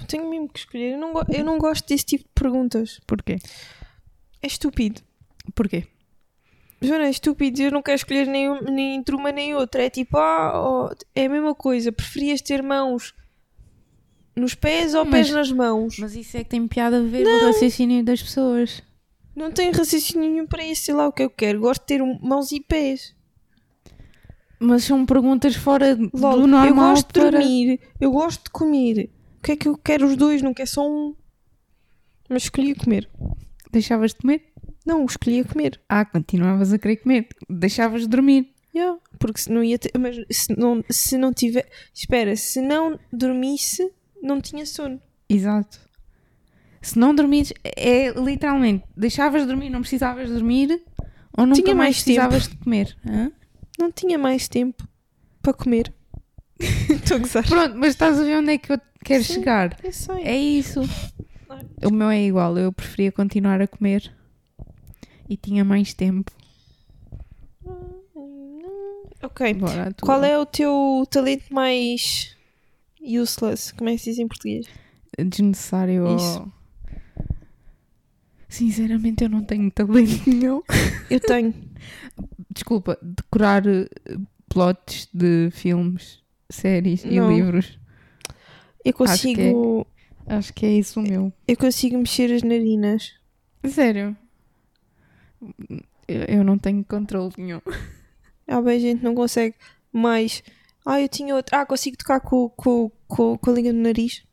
Tenho 0.08 0.30
mesmo 0.30 0.48
que 0.50 0.60
escolher. 0.60 0.92
Eu 0.94 1.00
não, 1.00 1.14
eu 1.30 1.44
não 1.44 1.58
gosto 1.58 1.88
desse 1.88 2.06
tipo 2.06 2.26
de 2.26 2.30
perguntas. 2.36 3.00
Porquê? 3.08 3.38
É 4.40 4.46
estúpido. 4.46 5.02
Porquê? 5.56 5.88
Joana, 6.86 7.08
é 7.08 7.10
estúpido, 7.10 7.62
eu 7.62 7.72
não 7.72 7.82
quero 7.82 7.96
escolher 7.96 8.28
nem, 8.28 8.62
nem 8.64 8.96
entre 8.96 9.16
uma 9.16 9.32
nem 9.32 9.56
outra. 9.56 9.84
É 9.84 9.90
tipo, 9.90 10.18
ah, 10.18 10.90
oh, 10.90 10.96
é 11.14 11.26
a 11.26 11.30
mesma 11.30 11.54
coisa. 11.56 11.92
Preferias 11.92 12.42
ter 12.42 12.62
mãos 12.64 13.14
nos 14.36 14.54
pés 14.54 14.94
ou 14.94 15.06
Mas- 15.06 15.14
pés 15.14 15.32
nas 15.32 15.52
mãos? 15.52 15.98
Mas 16.00 16.16
isso 16.16 16.38
é 16.38 16.44
que 16.44 16.50
tem 16.50 16.68
piada 16.68 17.00
a 17.00 17.04
ver 17.04 17.24
com 17.24 17.46
o 17.46 17.48
raciocínio 17.48 18.04
das 18.04 18.22
pessoas. 18.22 18.84
Não 19.36 19.52
tenho 19.52 19.74
raciocínio 19.74 20.30
nenhum 20.30 20.48
para 20.48 20.64
isso, 20.64 20.84
sei 20.86 20.94
lá 20.94 21.08
o 21.08 21.12
que 21.12 21.24
eu 21.24 21.30
quero. 21.30 21.60
Gosto 21.60 21.82
de 21.82 21.88
ter 21.88 22.02
mãos 22.22 22.52
e 22.52 22.62
pés. 22.62 23.14
Mas 24.60 24.86
são 24.86 25.06
perguntas 25.06 25.56
fora 25.56 25.98
Logo, 26.14 26.42
do 26.42 26.48
normal 26.48 26.68
eu 26.68 26.76
gosto 26.76 27.08
de 27.08 27.14
para... 27.20 27.32
dormir, 27.32 27.80
eu 28.00 28.12
gosto 28.12 28.44
de 28.46 28.50
comer. 28.52 29.10
O 29.38 29.42
que 29.44 29.52
é 29.52 29.56
que 29.56 29.68
eu 29.68 29.78
quero 29.78 30.08
os 30.08 30.16
dois? 30.16 30.42
Não 30.42 30.54
quero 30.54 30.70
só 30.70 30.88
um. 30.90 31.14
Mas 32.30 32.44
escolhi 32.44 32.74
comer. 32.74 33.10
Deixavas 33.72 34.12
de 34.12 34.20
comer? 34.20 34.54
Não, 34.86 35.06
escolhi 35.06 35.44
comer. 35.44 35.80
Ah, 35.90 36.06
continuavas 36.06 36.72
a 36.72 36.78
querer 36.78 36.98
comer. 36.98 37.28
Deixavas 37.50 38.02
de 38.02 38.08
dormir. 38.08 38.52
Yeah, 38.76 39.00
porque 39.18 39.40
se 39.40 39.52
não 39.52 39.64
ia 39.64 39.80
ter. 39.80 39.92
Mas 39.98 40.18
se 40.30 40.56
não, 40.58 40.84
se 40.90 41.18
não 41.18 41.34
tiver. 41.34 41.68
Espera, 41.94 42.36
se 42.36 42.62
não 42.62 43.00
dormisse, 43.12 43.90
não 44.22 44.40
tinha 44.42 44.66
sono. 44.66 45.02
Exato. 45.30 45.80
Se 46.82 47.00
não 47.00 47.16
dormires, 47.16 47.52
é 47.64 48.12
literalmente, 48.12 48.84
deixavas 48.96 49.42
de 49.42 49.48
dormir, 49.48 49.70
não 49.72 49.82
precisavas 49.82 50.30
dormir, 50.30 50.84
ou 51.36 51.46
nunca 51.48 51.62
Tinha 51.64 51.74
mais 51.74 51.96
mais 51.96 52.04
tempo. 52.04 52.06
precisavas 52.30 52.48
de 52.48 52.58
comer. 52.58 52.98
hã? 53.08 53.32
Não 53.80 53.92
tinha 53.92 54.20
mais 54.20 54.48
tempo 54.48 54.88
para 55.42 55.54
comer. 55.54 55.92
Estou 56.60 57.18
a 57.18 57.20
gozar. 57.22 57.44
Pronto, 57.48 57.76
mas 57.76 57.90
estás 57.90 58.20
a 58.20 58.24
ver 58.24 58.38
onde 58.38 58.52
é 58.52 58.58
que 58.60 58.72
eu 58.72 58.80
quero 59.04 59.24
Sim. 59.24 59.34
chegar? 59.34 59.76
Eu 59.84 59.92
sei. 59.92 60.24
É 60.24 60.38
isso. 60.38 60.82
O 61.84 61.92
meu 61.92 62.10
é 62.10 62.22
igual, 62.22 62.56
eu 62.58 62.72
preferia 62.72 63.12
continuar 63.12 63.60
a 63.62 63.68
comer 63.68 64.14
e 65.30 65.38
tinha 65.38 65.64
mais 65.64 65.94
tempo. 65.94 66.32
Ok. 69.22 69.54
Bora. 69.56 69.96
Qual 70.02 70.24
é 70.24 70.38
o 70.38 70.46
teu 70.46 71.06
talento 71.10 71.54
mais 71.54 72.36
useless? 73.02 73.74
Como 73.74 73.90
é 73.90 73.94
que 73.94 74.00
se 74.00 74.12
diz 74.12 74.20
em 74.20 74.28
português? 74.28 74.68
desnecessário? 75.18 76.16
Isso. 76.16 76.52
Sinceramente, 78.48 79.24
eu 79.24 79.30
não 79.30 79.44
tenho 79.44 79.70
talento 79.72 80.30
nenhum. 80.30 80.62
Eu 81.10 81.20
tenho. 81.20 81.54
Desculpa, 82.50 82.98
decorar 83.02 83.68
eh, 83.68 83.88
plots 84.48 85.10
de 85.14 85.50
filmes, 85.52 86.24
séries 86.50 87.04
Não. 87.04 87.32
e 87.32 87.36
livros. 87.36 87.78
Eu 88.84 88.84
que 88.84 88.90
é. 88.90 88.94
consigo. 88.94 89.88
Acho 90.26 90.54
que 90.54 90.66
é 90.66 90.72
isso 90.74 91.00
o 91.00 91.04
meu. 91.04 91.34
Eu 91.48 91.58
consigo 91.58 91.98
mexer 91.98 92.34
as 92.34 92.44
narinas. 92.44 93.14
Sério? 93.66 94.16
Eu, 96.08 96.22
eu 96.38 96.44
não 96.44 96.58
tenho 96.58 96.84
controle 96.84 97.34
nenhum. 97.38 97.62
Há 98.48 98.62
bem 98.62 98.80
gente 98.80 99.00
que 99.00 99.06
não 99.06 99.16
consegue 99.16 99.56
mais. 99.92 100.44
Ah, 100.86 101.02
eu 101.02 101.10
tinha 101.10 101.36
outro. 101.36 101.56
Ah, 101.58 101.66
consigo 101.66 101.98
tocar 101.98 102.20
com, 102.20 102.48
com, 102.50 102.92
com, 103.08 103.38
com 103.38 103.50
a 103.50 103.54
língua 103.54 103.74
do 103.74 103.80
nariz. 103.80 104.24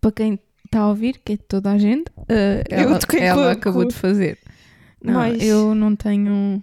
Para 0.00 0.12
quem 0.12 0.38
está 0.64 0.80
a 0.80 0.88
ouvir, 0.88 1.18
que 1.24 1.34
é 1.34 1.36
toda 1.36 1.70
a 1.72 1.78
gente, 1.78 2.10
Eu 2.28 2.64
ela, 2.70 2.98
ela 3.18 3.52
acabou 3.52 3.84
de 3.84 3.94
fazer. 3.94 4.38
Não, 5.02 5.14
Mais. 5.14 5.42
eu 5.42 5.74
não 5.74 5.94
tenho. 5.94 6.62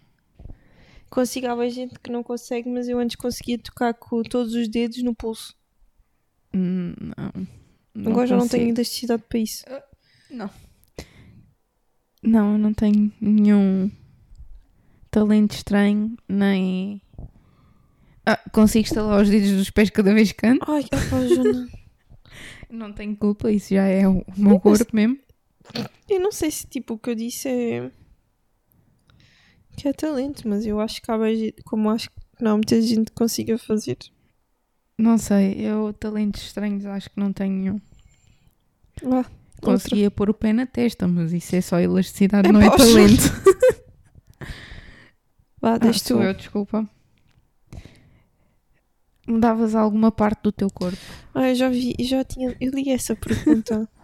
Consigo, 1.10 1.48
há 1.48 1.56
bem 1.56 1.70
gente 1.70 2.00
que 2.00 2.12
não 2.12 2.24
consegue, 2.24 2.70
mas 2.70 2.88
eu 2.88 2.98
antes 2.98 3.16
conseguia 3.16 3.58
tocar 3.58 3.94
com 3.94 4.24
todos 4.24 4.54
os 4.54 4.68
dedos 4.68 5.02
no 5.04 5.14
pulso. 5.14 5.56
hum, 6.54 6.94
Não. 7.96 8.12
Agora 8.12 8.26
já 8.28 8.38
não 8.38 8.48
tenho 8.48 8.70
elasticidade 8.70 9.24
para 9.28 9.40
isso. 9.40 9.64
Não. 10.32 10.50
Não, 12.24 12.54
eu 12.54 12.58
não 12.58 12.74
tenho 12.74 13.12
nenhum 13.20 13.92
talento 15.10 15.56
estranho, 15.56 16.16
nem. 16.28 17.02
Ah, 18.26 18.40
consigo 18.52 18.86
estalar 18.86 19.22
os 19.22 19.30
dedos 19.30 19.52
dos 19.52 19.70
pés 19.70 19.90
cada 19.90 20.14
vez 20.14 20.32
que 20.32 20.48
ando. 20.48 20.62
Ai, 20.68 20.84
opa, 20.84 21.28
Joana. 21.28 21.70
Não 22.70 22.94
tenho 22.94 23.14
culpa, 23.18 23.52
isso 23.52 23.74
já 23.74 23.86
é 23.86 24.08
o 24.08 24.24
meu 24.38 24.58
corpo 24.58 24.96
mesmo. 24.96 25.20
Eu 26.10 26.22
não 26.22 26.32
sei 26.32 26.50
se 26.50 26.66
tipo 26.66 26.94
o 26.94 26.98
que 26.98 27.10
eu 27.10 27.16
disse 27.16 27.50
é. 27.50 27.92
que 29.76 29.90
é 29.90 29.92
talento, 29.92 30.48
mas 30.48 30.66
eu 30.66 30.80
acho 30.80 31.02
que 31.02 31.12
há 31.12 31.18
como 31.66 31.90
acho 31.90 32.10
que 32.10 32.16
não 32.40 32.52
há 32.52 32.54
muita 32.56 32.82
gente 32.82 33.12
que 33.12 33.18
consiga 33.18 33.58
fazer. 33.58 33.98
Não 34.98 35.18
sei, 35.18 35.56
eu 35.60 35.92
talentos 35.92 36.44
estranhos 36.44 36.86
acho 36.86 37.10
que 37.10 37.20
não 37.20 37.34
tenho 37.34 37.54
nenhum. 37.54 37.82
Vá. 39.04 39.30
Conseguia 39.62 40.10
pôr 40.12 40.30
o 40.30 40.34
pé 40.34 40.52
na 40.54 40.66
testa, 40.66 41.08
mas 41.08 41.32
isso 41.34 41.56
é 41.56 41.62
só 41.62 41.80
elasticidade, 41.80 42.50
É 42.50 42.52
não 42.52 42.62
é 42.62 42.70
pá, 42.70 42.78
talento. 42.78 43.24
Vá, 45.62 45.74
Ah, 45.74 45.78
deixa 45.78 46.00
tu. 46.00 46.08
sou 46.08 46.24
eu, 46.24 46.34
desculpa. 46.34 46.90
Mudavas 49.28 49.76
alguma 49.76 50.12
parte 50.12 50.42
do 50.44 50.52
teu 50.52 50.68
corpo? 50.70 50.98
Ah, 51.34 51.50
eu 51.50 51.56
já 51.56 51.70
vi, 51.70 51.96
já 52.00 52.24
tinha. 52.24 52.56
Eu 52.60 52.72
li 52.72 52.90
essa 52.90 53.16
pergunta. 53.16 53.88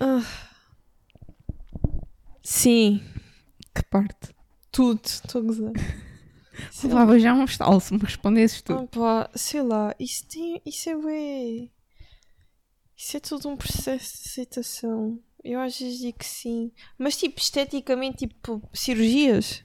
Ah. 0.00 0.22
Sim, 2.42 3.02
Que 3.74 3.82
parte? 3.90 4.28
tudo. 4.70 5.00
Estou 5.04 5.40
a 5.40 5.44
gozar. 5.44 5.72
Levava 6.84 7.18
já 7.18 7.34
um 7.34 7.44
estalo 7.44 7.80
se 7.80 7.92
me 7.92 7.98
respondesses 8.00 8.62
tu. 8.62 8.74
Opa, 8.74 9.28
sei 9.34 9.60
lá, 9.62 9.92
isso 9.98 10.24
tem. 10.28 10.62
Isso 10.64 10.88
é 10.90 10.96
bué. 10.96 11.68
Isso 12.98 13.16
é 13.16 13.20
todo 13.20 13.48
um 13.48 13.56
processo 13.56 14.24
de 14.24 14.28
aceitação. 14.28 15.20
Eu 15.44 15.60
às 15.60 15.78
vezes 15.78 16.00
digo 16.00 16.18
que 16.18 16.26
sim. 16.26 16.72
Mas 16.98 17.16
tipo, 17.16 17.38
esteticamente, 17.38 18.26
tipo, 18.26 18.60
cirurgias? 18.72 19.64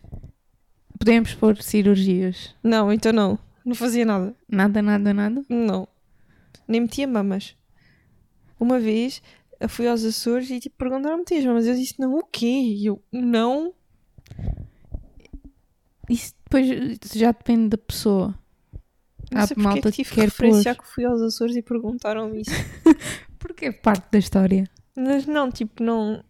Podemos 1.00 1.34
pôr 1.34 1.60
cirurgias. 1.60 2.56
Não, 2.62 2.94
então 2.94 3.12
não. 3.12 3.40
Não 3.66 3.74
fazia 3.74 4.06
nada. 4.06 4.36
Nada, 4.48 4.84
nada, 4.84 5.12
nada. 5.16 5.44
Não. 5.50 5.88
Nem 6.68 6.82
metia 6.82 7.08
mamas. 7.08 7.56
Uma 8.60 8.80
vez 8.80 9.20
fui 9.68 9.88
aos 9.88 10.04
Açores 10.06 10.52
e 10.52 10.60
tipo, 10.60 10.78
perguntaram-me 10.78 11.22
metias 11.22 11.44
mamas. 11.44 11.66
Eu 11.66 11.74
disse, 11.74 11.96
não, 12.00 12.14
o 12.14 12.24
quê? 12.24 12.46
E 12.46 12.86
eu, 12.86 13.02
não. 13.12 13.74
Isso 16.08 16.36
depois 16.44 16.68
já 17.16 17.32
depende 17.32 17.70
da 17.70 17.78
pessoa. 17.80 18.38
Não 19.34 19.48
sei 19.48 19.56
porque 19.56 19.60
é 19.60 19.64
malta 19.64 19.92
que 19.92 19.96
tive 19.98 20.10
que 20.10 20.22
referenciar 20.22 20.76
pôr. 20.76 20.84
que 20.84 20.92
fui 20.94 21.06
aos 21.06 21.22
Açores 21.22 21.56
e 21.56 21.62
perguntaram-me 21.62 22.42
isso. 22.42 22.52
Porque 23.40 23.66
é 23.66 23.72
parte 23.74 24.10
da 24.10 24.18
história. 24.18 24.64
Mas 24.96 25.26
não, 25.26 25.52
tipo, 25.52 25.84
não. 25.84 26.24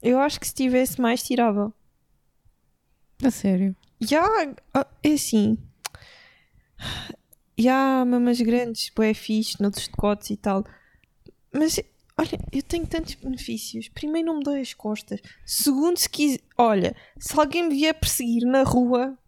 Eu 0.00 0.20
acho 0.20 0.38
que 0.38 0.46
se 0.46 0.54
tivesse 0.54 1.00
mais, 1.00 1.20
tirava. 1.20 1.74
A 3.24 3.30
sério. 3.30 3.74
Já, 4.00 4.24
ah, 4.72 4.86
é 5.02 5.12
assim. 5.14 5.58
Já 7.58 8.02
há 8.02 8.04
mamas 8.04 8.40
grandes, 8.40 8.90
bué 8.94 9.14
fixe, 9.14 9.60
noutros 9.60 9.88
decotes 9.88 10.30
e 10.30 10.36
tal. 10.36 10.64
Mas, 11.52 11.80
olha, 12.16 12.38
eu 12.52 12.62
tenho 12.62 12.86
tantos 12.86 13.14
benefícios. 13.14 13.88
Primeiro, 13.88 14.28
não 14.28 14.38
me 14.38 14.44
dói 14.44 14.60
as 14.60 14.74
costas. 14.74 15.20
Segundo, 15.44 15.98
se 15.98 16.08
quiser. 16.08 16.40
Olha, 16.56 16.94
se 17.18 17.38
alguém 17.38 17.68
me 17.68 17.74
vier 17.74 17.94
perseguir 17.94 18.44
na 18.44 18.62
rua 18.62 19.18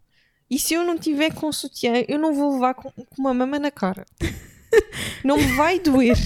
e 0.49 0.57
se 0.59 0.73
eu 0.73 0.83
não 0.83 0.97
tiver 0.97 1.33
com 1.33 1.51
sutiã, 1.51 2.03
eu 2.07 2.17
não 2.19 2.33
vou 2.33 2.53
levar 2.53 2.73
com, 2.73 2.91
com 2.91 3.05
uma 3.17 3.33
mama 3.33 3.59
na 3.59 3.71
cara. 3.71 4.05
Não 5.23 5.37
me 5.37 5.47
vai 5.55 5.79
doer. 5.79 6.17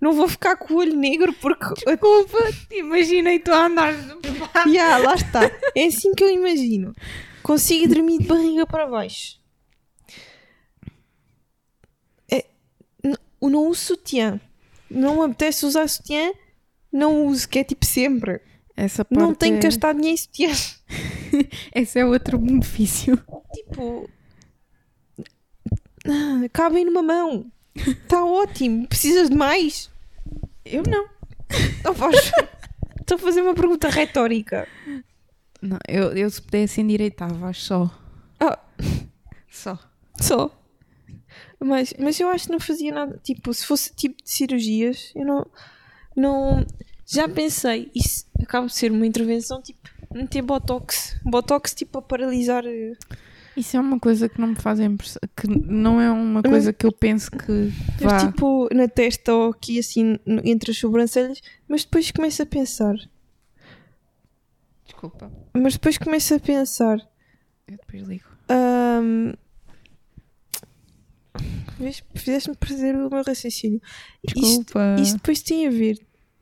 Não 0.00 0.12
vou 0.12 0.28
ficar 0.28 0.56
com 0.56 0.74
o 0.74 0.76
olho 0.78 0.94
negro 0.96 1.32
porque. 1.32 1.64
Desculpa, 1.86 2.38
imaginei 2.72 3.38
tu 3.38 3.52
a 3.52 3.66
andar. 3.66 3.94
Ya, 4.68 4.98
lá 4.98 5.14
está. 5.14 5.50
É 5.74 5.86
assim 5.86 6.12
que 6.14 6.22
eu 6.22 6.28
imagino. 6.30 6.94
Consigo 7.42 7.92
dormir 7.94 8.18
de 8.18 8.26
barriga 8.26 8.66
para 8.66 8.86
baixo. 8.86 9.38
É, 12.30 12.44
n- 13.02 13.16
eu 13.40 13.48
não 13.50 13.66
uso 13.68 13.80
sutiã. 13.80 14.40
Não 14.90 15.16
me 15.18 15.24
apetece 15.26 15.64
usar 15.66 15.88
sutiã, 15.88 16.32
não 16.92 17.26
uso, 17.26 17.48
que 17.48 17.58
é 17.58 17.64
tipo 17.64 17.84
sempre. 17.86 18.40
Essa 18.76 19.04
parte 19.04 19.20
Não 19.20 19.34
tenho 19.34 19.56
é... 19.56 19.60
gastado 19.60 20.00
dinheiro 20.00 20.20
em. 20.38 21.48
Esse 21.74 22.00
é 22.00 22.04
outro 22.04 22.38
benefício. 22.38 23.16
Tipo. 23.52 24.10
ah, 26.06 26.48
Cabem 26.52 26.84
numa 26.84 27.02
mão. 27.02 27.50
Está 27.76 28.24
ótimo. 28.26 28.86
Precisas 28.88 29.30
de 29.30 29.36
mais? 29.36 29.90
Eu 30.64 30.82
não. 30.82 31.08
Não 31.84 31.94
podes. 31.94 32.32
Estou 33.00 33.16
a 33.16 33.18
fazer 33.18 33.42
uma 33.42 33.54
pergunta 33.54 33.88
retórica. 33.88 34.66
Não, 35.60 35.78
eu, 35.88 36.12
eu 36.12 36.28
se 36.28 36.42
pudesse 36.42 36.80
endireitava, 36.80 37.48
acho 37.48 37.60
só. 37.62 38.00
Ah, 38.40 38.58
Só. 39.48 39.78
Só. 40.20 40.50
Mas, 41.60 41.94
mas 41.98 42.18
eu 42.18 42.28
acho 42.28 42.46
que 42.46 42.52
não 42.52 42.60
fazia 42.60 42.92
nada. 42.92 43.18
Tipo, 43.22 43.52
se 43.54 43.64
fosse 43.64 43.94
tipo 43.94 44.22
de 44.22 44.30
cirurgias, 44.30 45.12
eu 45.14 45.24
não. 45.24 45.46
não 46.16 46.66
já 47.06 47.28
pensei, 47.28 47.90
isso 47.94 48.24
acaba 48.42 48.66
de 48.66 48.74
ser 48.74 48.90
uma 48.92 49.06
intervenção 49.06 49.60
tipo 49.62 49.80
meter 50.12 50.42
botox. 50.42 51.16
Botox 51.24 51.74
tipo 51.74 51.98
a 51.98 52.02
paralisar. 52.02 52.64
eh, 52.66 52.92
Isso 53.56 53.76
é 53.76 53.80
uma 53.80 53.98
coisa 53.98 54.28
que 54.28 54.40
não 54.40 54.48
me 54.48 54.54
faz 54.56 54.78
impressão. 54.80 55.20
Que 55.36 55.46
não 55.48 56.00
é 56.00 56.10
uma 56.10 56.42
coisa 56.42 56.72
que 56.72 56.86
eu 56.86 56.92
penso 56.92 57.30
que 57.30 57.72
vá. 58.00 58.12
Mas 58.12 58.22
tipo 58.24 58.68
na 58.74 58.86
testa 58.88 59.32
ou 59.34 59.50
aqui 59.50 59.78
assim 59.78 60.16
entre 60.44 60.70
as 60.70 60.78
sobrancelhas. 60.78 61.40
Mas 61.68 61.84
depois 61.84 62.10
começo 62.10 62.42
a 62.42 62.46
pensar. 62.46 62.94
Desculpa. 64.84 65.30
Mas 65.52 65.72
depois 65.74 65.98
começo 65.98 66.34
a 66.34 66.38
pensar. 66.40 66.98
Eu 67.66 67.76
depois 67.78 68.02
ligo. 68.06 68.24
vês, 71.78 72.02
Fizeste-me 72.14 72.56
perder 72.56 72.94
o 72.96 73.10
meu 73.10 73.22
raciocínio. 73.22 73.80
Isto, 74.24 74.40
Desculpa. 74.40 74.96
Isto 75.00 75.16
depois 75.16 75.42
tem 75.42 75.66
a 75.66 75.70
ver. 75.70 75.98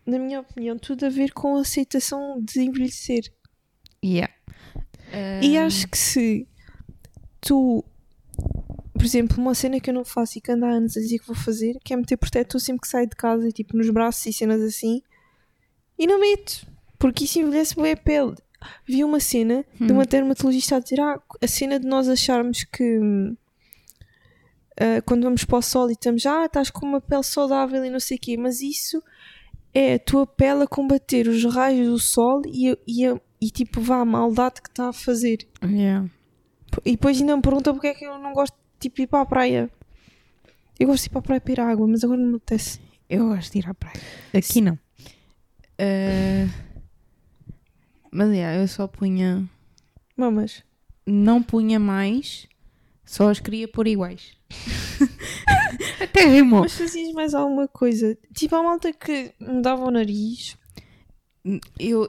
Na 0.07 0.19
minha 0.19 0.41
opinião, 0.41 0.79
tudo 0.79 1.07
a 1.07 1.09
ver 1.09 1.33
com 1.33 1.57
a 1.57 1.61
aceitação 1.61 2.41
de 2.41 2.63
envelhecer. 2.63 3.33
Yeah. 4.05 4.33
E 5.43 5.57
Ah, 5.57 5.67
acho 5.67 5.89
que 5.89 5.99
se 5.99 6.49
tu, 7.41 7.85
por 8.95 9.05
exemplo, 9.05 9.41
uma 9.41 9.55
cena 9.55 9.79
que 9.79 9.91
eu 9.91 9.95
não 9.95 10.05
faço 10.05 10.39
e 10.39 10.41
que 10.41 10.51
ando 10.51 10.65
há 10.65 10.71
anos 10.71 10.97
a 10.97 11.01
dizer 11.01 11.19
que 11.19 11.27
vou 11.27 11.37
fazer, 11.37 11.79
que 11.85 11.93
é 11.93 11.97
meter 11.97 12.17
protetor 12.17 12.61
sempre 12.61 12.83
que 12.83 12.89
saio 12.89 13.09
de 13.09 13.17
casa, 13.17 13.51
tipo 13.51 13.77
nos 13.77 13.91
braços 13.91 14.25
e 14.27 14.33
cenas 14.33 14.61
assim, 14.63 15.03
e 15.99 16.07
não 16.07 16.19
meto, 16.19 16.67
porque 16.99 17.25
isso 17.25 17.39
envelhece 17.39 17.77
bem 17.77 17.93
a 17.93 17.97
pele. 17.97 18.35
Vi 18.87 19.03
uma 19.03 19.19
cena 19.19 19.65
de 19.79 19.93
uma 19.93 20.05
dermatologista 20.05 20.77
a 20.77 20.79
dizer: 20.79 21.01
ah, 21.01 21.21
a 21.41 21.47
cena 21.49 21.81
de 21.81 21.87
nós 21.87 22.09
acharmos 22.09 22.63
que 22.63 22.99
hum, 22.99 23.37
ah, 24.81 25.03
quando 25.05 25.25
vamos 25.25 25.45
para 25.45 25.59
o 25.59 25.63
sol 25.63 25.91
e 25.91 25.93
estamos, 25.93 26.25
ah, 26.27 26.47
estás 26.47 26.71
com 26.71 26.87
uma 26.87 27.01
pele 27.01 27.23
saudável 27.23 27.85
e 27.85 27.91
não 27.91 28.01
sei 28.01 28.17
o 28.17 28.21
quê, 28.21 28.37
mas 28.37 28.61
isso 28.61 29.03
é 29.75 29.95
a 29.95 29.99
tua 29.99 30.27
pele 30.27 30.65
a 30.65 30.67
combater 30.67 31.29
os 31.29 31.45
raios 31.45 31.87
do 31.87 31.99
sol 31.99 32.43
e, 32.47 32.77
e, 32.87 33.07
e 33.41 33.51
tipo, 33.51 33.81
vá 33.81 34.01
a 34.01 34.05
maldade 34.05 34.61
que 34.61 34.69
está 34.69 34.89
a 34.89 34.93
fazer. 34.93 35.47
yeah. 35.65 36.09
E 36.85 36.93
depois 36.93 37.21
ainda 37.21 37.37
me 37.37 37.43
pergunta 37.43 37.73
porque 37.73 37.89
é 37.89 37.95
que 37.95 38.05
eu 38.05 38.19
não 38.19 38.33
gosto 38.33 38.57
tipo, 38.81 38.97
de 38.97 39.03
ir 39.03 39.07
para 39.07 39.23
a 39.23 39.27
praia. 39.27 39.71
Eu 40.79 40.89
gosto 40.89 41.05
de 41.05 41.09
ir 41.09 41.11
para 41.11 41.19
a 41.21 41.23
praia 41.23 41.41
para 41.41 41.53
ir 41.53 41.61
à 41.61 41.69
água, 41.69 41.87
mas 41.87 42.03
agora 42.03 42.19
não 42.21 42.31
me 42.31 42.37
apetece. 42.37 42.81
Eu 43.09 43.29
gosto 43.29 43.53
de 43.53 43.59
ir 43.59 43.69
à 43.69 43.75
praia. 43.75 44.01
Aqui 44.35 44.61
não. 44.61 44.79
Ah, 45.79 46.49
mas 48.11 48.31
yeah, 48.31 48.61
eu 48.61 48.69
só 48.69 48.87
punha. 48.87 49.49
Mamas. 50.17 50.63
Não 51.07 51.43
punha 51.43 51.81
mais, 51.81 52.47
só 53.05 53.31
as 53.31 53.41
queria 53.41 53.67
pôr 53.67 53.87
iguais. 53.87 54.37
Mas 56.61 56.75
fazias 56.75 57.13
mais 57.13 57.35
alguma 57.35 57.69
coisa? 57.69 58.17
Tipo, 58.35 58.57
a 58.57 58.63
malta 58.63 58.93
que 58.93 59.33
me 59.41 59.63
dava 59.63 59.85
o 59.85 59.91
nariz. 59.91 60.57
Eu, 61.79 62.09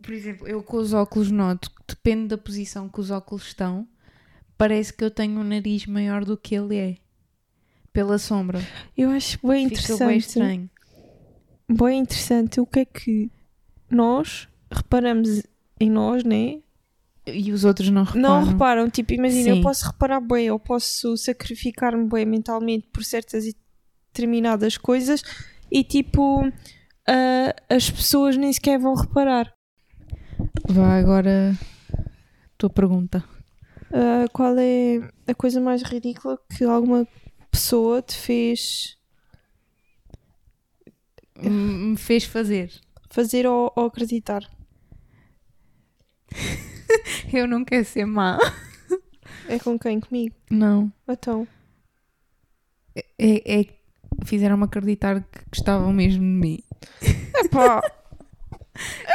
por 0.00 0.12
exemplo, 0.12 0.48
eu 0.48 0.62
com 0.62 0.78
os 0.78 0.92
óculos 0.92 1.30
noto 1.30 1.70
que 1.70 1.94
depende 1.94 2.28
da 2.28 2.38
posição 2.38 2.88
que 2.88 3.00
os 3.00 3.10
óculos 3.10 3.46
estão, 3.46 3.86
parece 4.56 4.92
que 4.92 5.04
eu 5.04 5.10
tenho 5.10 5.40
um 5.40 5.44
nariz 5.44 5.86
maior 5.86 6.24
do 6.24 6.36
que 6.36 6.54
ele 6.54 6.76
é. 6.76 6.96
Pela 7.92 8.18
sombra. 8.18 8.60
Eu 8.96 9.10
acho 9.10 9.38
bem 9.46 9.68
Fica 9.68 9.80
bem 10.06 10.18
interessante. 10.18 10.18
estranho. 10.18 10.70
Bem 11.70 12.00
interessante 12.00 12.60
o 12.60 12.66
que 12.66 12.80
é 12.80 12.84
que 12.84 13.30
nós 13.90 14.48
reparamos 14.70 15.42
em 15.80 15.90
nós, 15.90 16.24
né? 16.24 16.60
E 17.34 17.52
os 17.52 17.64
outros 17.64 17.88
não 17.90 18.04
reparam. 18.04 18.22
Não 18.22 18.44
reparam, 18.44 18.90
tipo, 18.90 19.12
imagina, 19.12 19.50
eu 19.50 19.62
posso 19.62 19.86
reparar 19.86 20.20
bem, 20.20 20.46
eu 20.46 20.58
posso 20.58 21.16
sacrificar-me 21.16 22.08
bem 22.08 22.24
mentalmente 22.24 22.88
por 22.92 23.04
certas 23.04 23.44
e 23.46 23.54
determinadas 24.12 24.76
coisas 24.76 25.22
e 25.70 25.84
tipo 25.84 26.50
ah, 27.06 27.54
as 27.68 27.90
pessoas 27.90 28.36
nem 28.36 28.52
sequer 28.52 28.78
vão 28.78 28.94
reparar. 28.94 29.52
Vá 30.68 30.96
agora 30.98 31.56
tua 32.56 32.70
pergunta. 32.70 33.24
Ah, 33.92 34.26
qual 34.32 34.54
é 34.58 35.00
a 35.26 35.34
coisa 35.34 35.60
mais 35.60 35.82
ridícula 35.82 36.38
que 36.56 36.64
alguma 36.64 37.06
pessoa 37.50 38.02
te 38.02 38.16
fez 38.16 38.96
Me 41.42 41.96
fez 41.96 42.24
fazer. 42.24 42.70
fazer 43.10 43.46
ou, 43.46 43.72
ou 43.76 43.86
acreditar? 43.86 44.42
Eu 47.32 47.46
não 47.46 47.64
quero 47.64 47.84
ser 47.84 48.04
má. 48.06 48.38
É 49.48 49.58
com 49.58 49.78
quem? 49.78 50.00
Comigo? 50.00 50.34
Não. 50.50 50.92
Então, 51.08 51.46
É, 53.18 53.60
é 53.60 53.66
fizeram-me 54.24 54.64
acreditar 54.64 55.20
que 55.20 55.40
gostavam 55.52 55.92
mesmo 55.92 56.20
de 56.20 56.26
mim. 56.26 56.58
epá! 57.36 57.80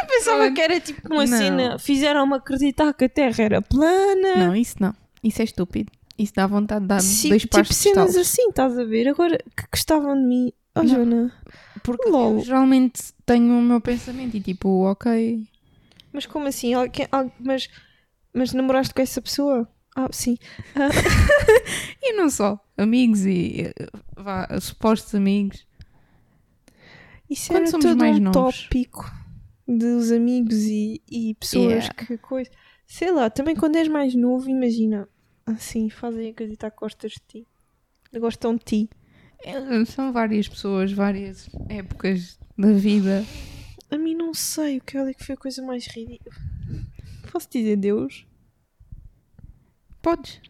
Eu 0.01 0.07
pensava 0.07 0.51
que 0.51 0.61
era 0.61 0.80
tipo 0.80 1.01
uma 1.13 1.26
Não. 1.26 1.38
cena. 1.38 1.80
Fizeram-me 1.80 2.36
acreditar 2.36 2.93
que 2.93 3.05
a 3.05 3.09
Terra 3.09 3.43
era 3.43 3.61
plana. 3.61 4.36
Não, 4.36 4.55
isso 4.55 4.76
não. 4.80 4.93
Isso 5.24 5.41
é 5.41 5.45
estúpido. 5.45 5.89
Isso 6.19 6.34
dá 6.36 6.45
vontade 6.45 6.82
de 6.82 6.88
dar 6.89 6.99
Sim, 7.01 7.30
dois 7.30 7.41
tipo 7.43 7.53
pares 7.55 7.69
de 7.69 7.76
cenas 7.76 8.09
estalos. 8.09 8.28
assim, 8.28 8.49
estás 8.49 8.78
a 8.78 8.84
ver? 8.84 9.07
Agora 9.07 9.38
que 9.38 9.63
gostavam 9.71 10.15
de 10.15 10.28
mim. 10.28 10.51
Oh, 10.76 10.82
Não. 10.84 10.88
Joana. 10.89 11.34
Porque 11.82 12.09
Lol. 12.09 12.34
eu 12.36 12.39
geralmente 12.41 13.01
tenho 13.26 13.57
o 13.57 13.61
meu 13.61 13.80
pensamento 13.80 14.36
e 14.36 14.41
tipo, 14.41 14.84
ok. 14.86 15.47
Mas 16.14 16.26
como 16.26 16.47
assim? 16.47 16.74
Alguém- 16.74 17.07
al- 17.11 17.32
mas, 17.39 17.68
mas 18.34 18.53
namoraste 18.53 18.93
com 18.93 19.01
essa 19.01 19.22
pessoa? 19.22 19.68
Ah, 19.95 20.07
sim. 20.11 20.38
E 22.01 22.14
não 22.14 22.30
só. 22.30 22.59
Amigos 22.78 23.26
e 23.26 23.61
eh, 23.68 23.74
vá, 24.18 24.47
supostos 24.59 25.14
amigos. 25.16 25.66
Isso 27.30 27.47
Quando 27.47 27.57
era 27.61 27.68
somos 27.68 27.86
todo 27.86 27.97
mais 27.97 28.18
um 28.18 28.22
novos. 28.22 28.64
tópico 28.64 29.09
dos 29.68 30.11
amigos 30.11 30.55
e, 30.64 31.01
e 31.09 31.34
pessoas 31.36 31.86
Yeah. 31.86 31.93
que 31.93 32.18
coisa. 32.18 32.51
Sei 32.86 33.11
lá, 33.11 33.30
também 33.30 33.55
quando 33.55 33.78
és 33.78 33.88
mais 33.88 34.14
novo, 34.14 34.49
imagina. 34.49 35.07
Assim, 35.45 35.89
fazem 35.89 36.30
acreditar 36.32 36.72
que 36.72 36.78
gostas 36.78 37.14
de 37.14 37.22
ti. 37.28 37.47
Gostam 38.20 38.55
de 38.55 38.64
ti. 38.64 38.89
Eh, 39.43 39.86
São 39.86 40.11
várias 40.11 40.47
pessoas, 40.47 40.91
várias 40.91 41.49
épocas 41.70 42.38
da 42.57 42.72
vida. 42.74 43.24
A 43.94 43.98
mim 44.00 44.16
não 44.16 44.34
sei 44.34 44.80
o 44.80 44.82
que 44.82 44.98
é 44.98 45.14
que 45.14 45.24
foi 45.24 45.36
a 45.36 45.38
coisa 45.38 45.62
mais 45.62 45.86
ridícula. 45.86 46.36
Posso 47.32 47.48
dizer 47.48 47.76
Deus? 47.76 48.26
Podes. 50.02 50.41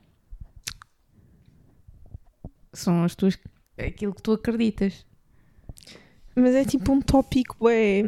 São 2.71 3.03
as 3.03 3.15
tuas. 3.15 3.37
aquilo 3.77 4.15
que 4.15 4.21
tu 4.21 4.31
acreditas. 4.31 5.05
Mas 6.33 6.55
é 6.55 6.63
tipo 6.63 6.93
um 6.93 7.01
tópico, 7.01 7.67
é. 7.67 8.01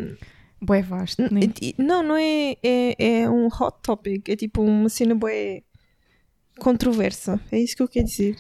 Bué 0.62 0.82
vasto, 0.82 1.22
né? 1.24 1.42
Não, 1.78 2.02
não 2.02 2.16
é, 2.16 2.56
é. 2.64 2.96
É 2.98 3.30
um 3.30 3.48
hot 3.48 3.80
topic. 3.84 4.30
É 4.30 4.38
tipo 4.38 4.62
uma 4.62 4.88
cena 4.88 5.16
bué 5.16 5.64
controversa. 6.60 7.42
É 7.52 7.60
isso 7.60 7.76
que 7.76 7.84
eu 7.84 7.90
quero 7.90 8.06
dizer. 8.06 8.38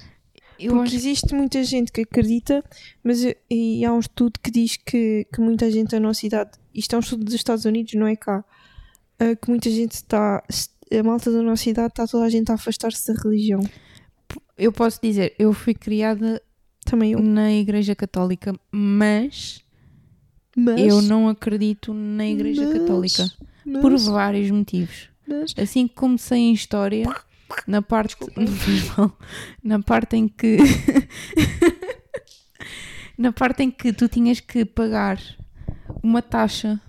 Eu 0.57 0.71
Porque 0.71 0.87
acho 0.87 0.95
existe 0.95 1.35
muita 1.35 1.61
gente 1.61 1.91
que 1.91 2.01
acredita, 2.03 2.63
mas 3.03 3.19
e 3.49 3.83
há 3.83 3.91
um 3.91 3.99
estudo 3.99 4.39
que 4.41 4.49
diz 4.49 4.77
que, 4.77 5.27
que 5.33 5.41
muita 5.41 5.69
gente 5.69 5.91
da 5.91 5.99
nossa 5.99 6.25
idade, 6.25 6.57
isto 6.75 6.93
é 6.93 6.97
um 6.97 7.01
estudo 7.01 7.23
dos 7.25 7.33
Estados 7.33 7.65
Unidos, 7.65 7.93
não 7.93 8.05
é 8.07 8.15
cá, 8.15 8.43
ah, 9.19 9.35
que 9.35 9.49
muita 9.49 9.69
gente 9.69 9.93
está, 9.93 10.43
a 10.91 11.03
malta 11.03 11.31
da 11.31 11.41
nossa 11.41 11.69
idade 11.69 11.87
está 11.87 12.05
toda 12.07 12.25
a 12.25 12.29
gente 12.29 12.51
a 12.51 12.55
afastar-se 12.55 13.11
da 13.13 13.21
religião. 13.21 13.61
eu 14.57 14.71
posso 14.71 14.99
dizer, 15.01 15.33
eu 15.39 15.53
fui 15.53 15.73
criada 15.73 16.41
Também 16.85 17.13
eu. 17.13 17.19
na 17.19 17.51
Igreja 17.53 17.95
Católica, 17.95 18.53
mas, 18.71 19.61
Mas, 20.55 20.79
eu 20.81 21.01
não 21.01 21.27
acredito 21.29 21.93
na 21.93 22.27
Igreja 22.27 22.63
Mas- 22.65 22.77
Católica. 22.79 23.31
mas, 23.65 23.81
Por 23.81 23.97
vários 23.97 24.51
motivos. 24.51 25.09
Assim 25.57 25.87
que 25.87 25.95
comecei 25.95 26.37
em 26.37 26.53
História, 26.53 27.05
na 27.65 27.81
parte. 27.81 28.15
Na 29.63 29.79
parte 29.81 30.15
em 30.15 30.27
que. 30.27 30.57
na 33.17 33.31
parte 33.31 33.63
em 33.63 33.71
que 33.71 33.93
tu 33.93 34.07
tinhas 34.07 34.39
que 34.39 34.65
pagar 34.65 35.19
uma 36.05 36.21
taxa 36.21 36.79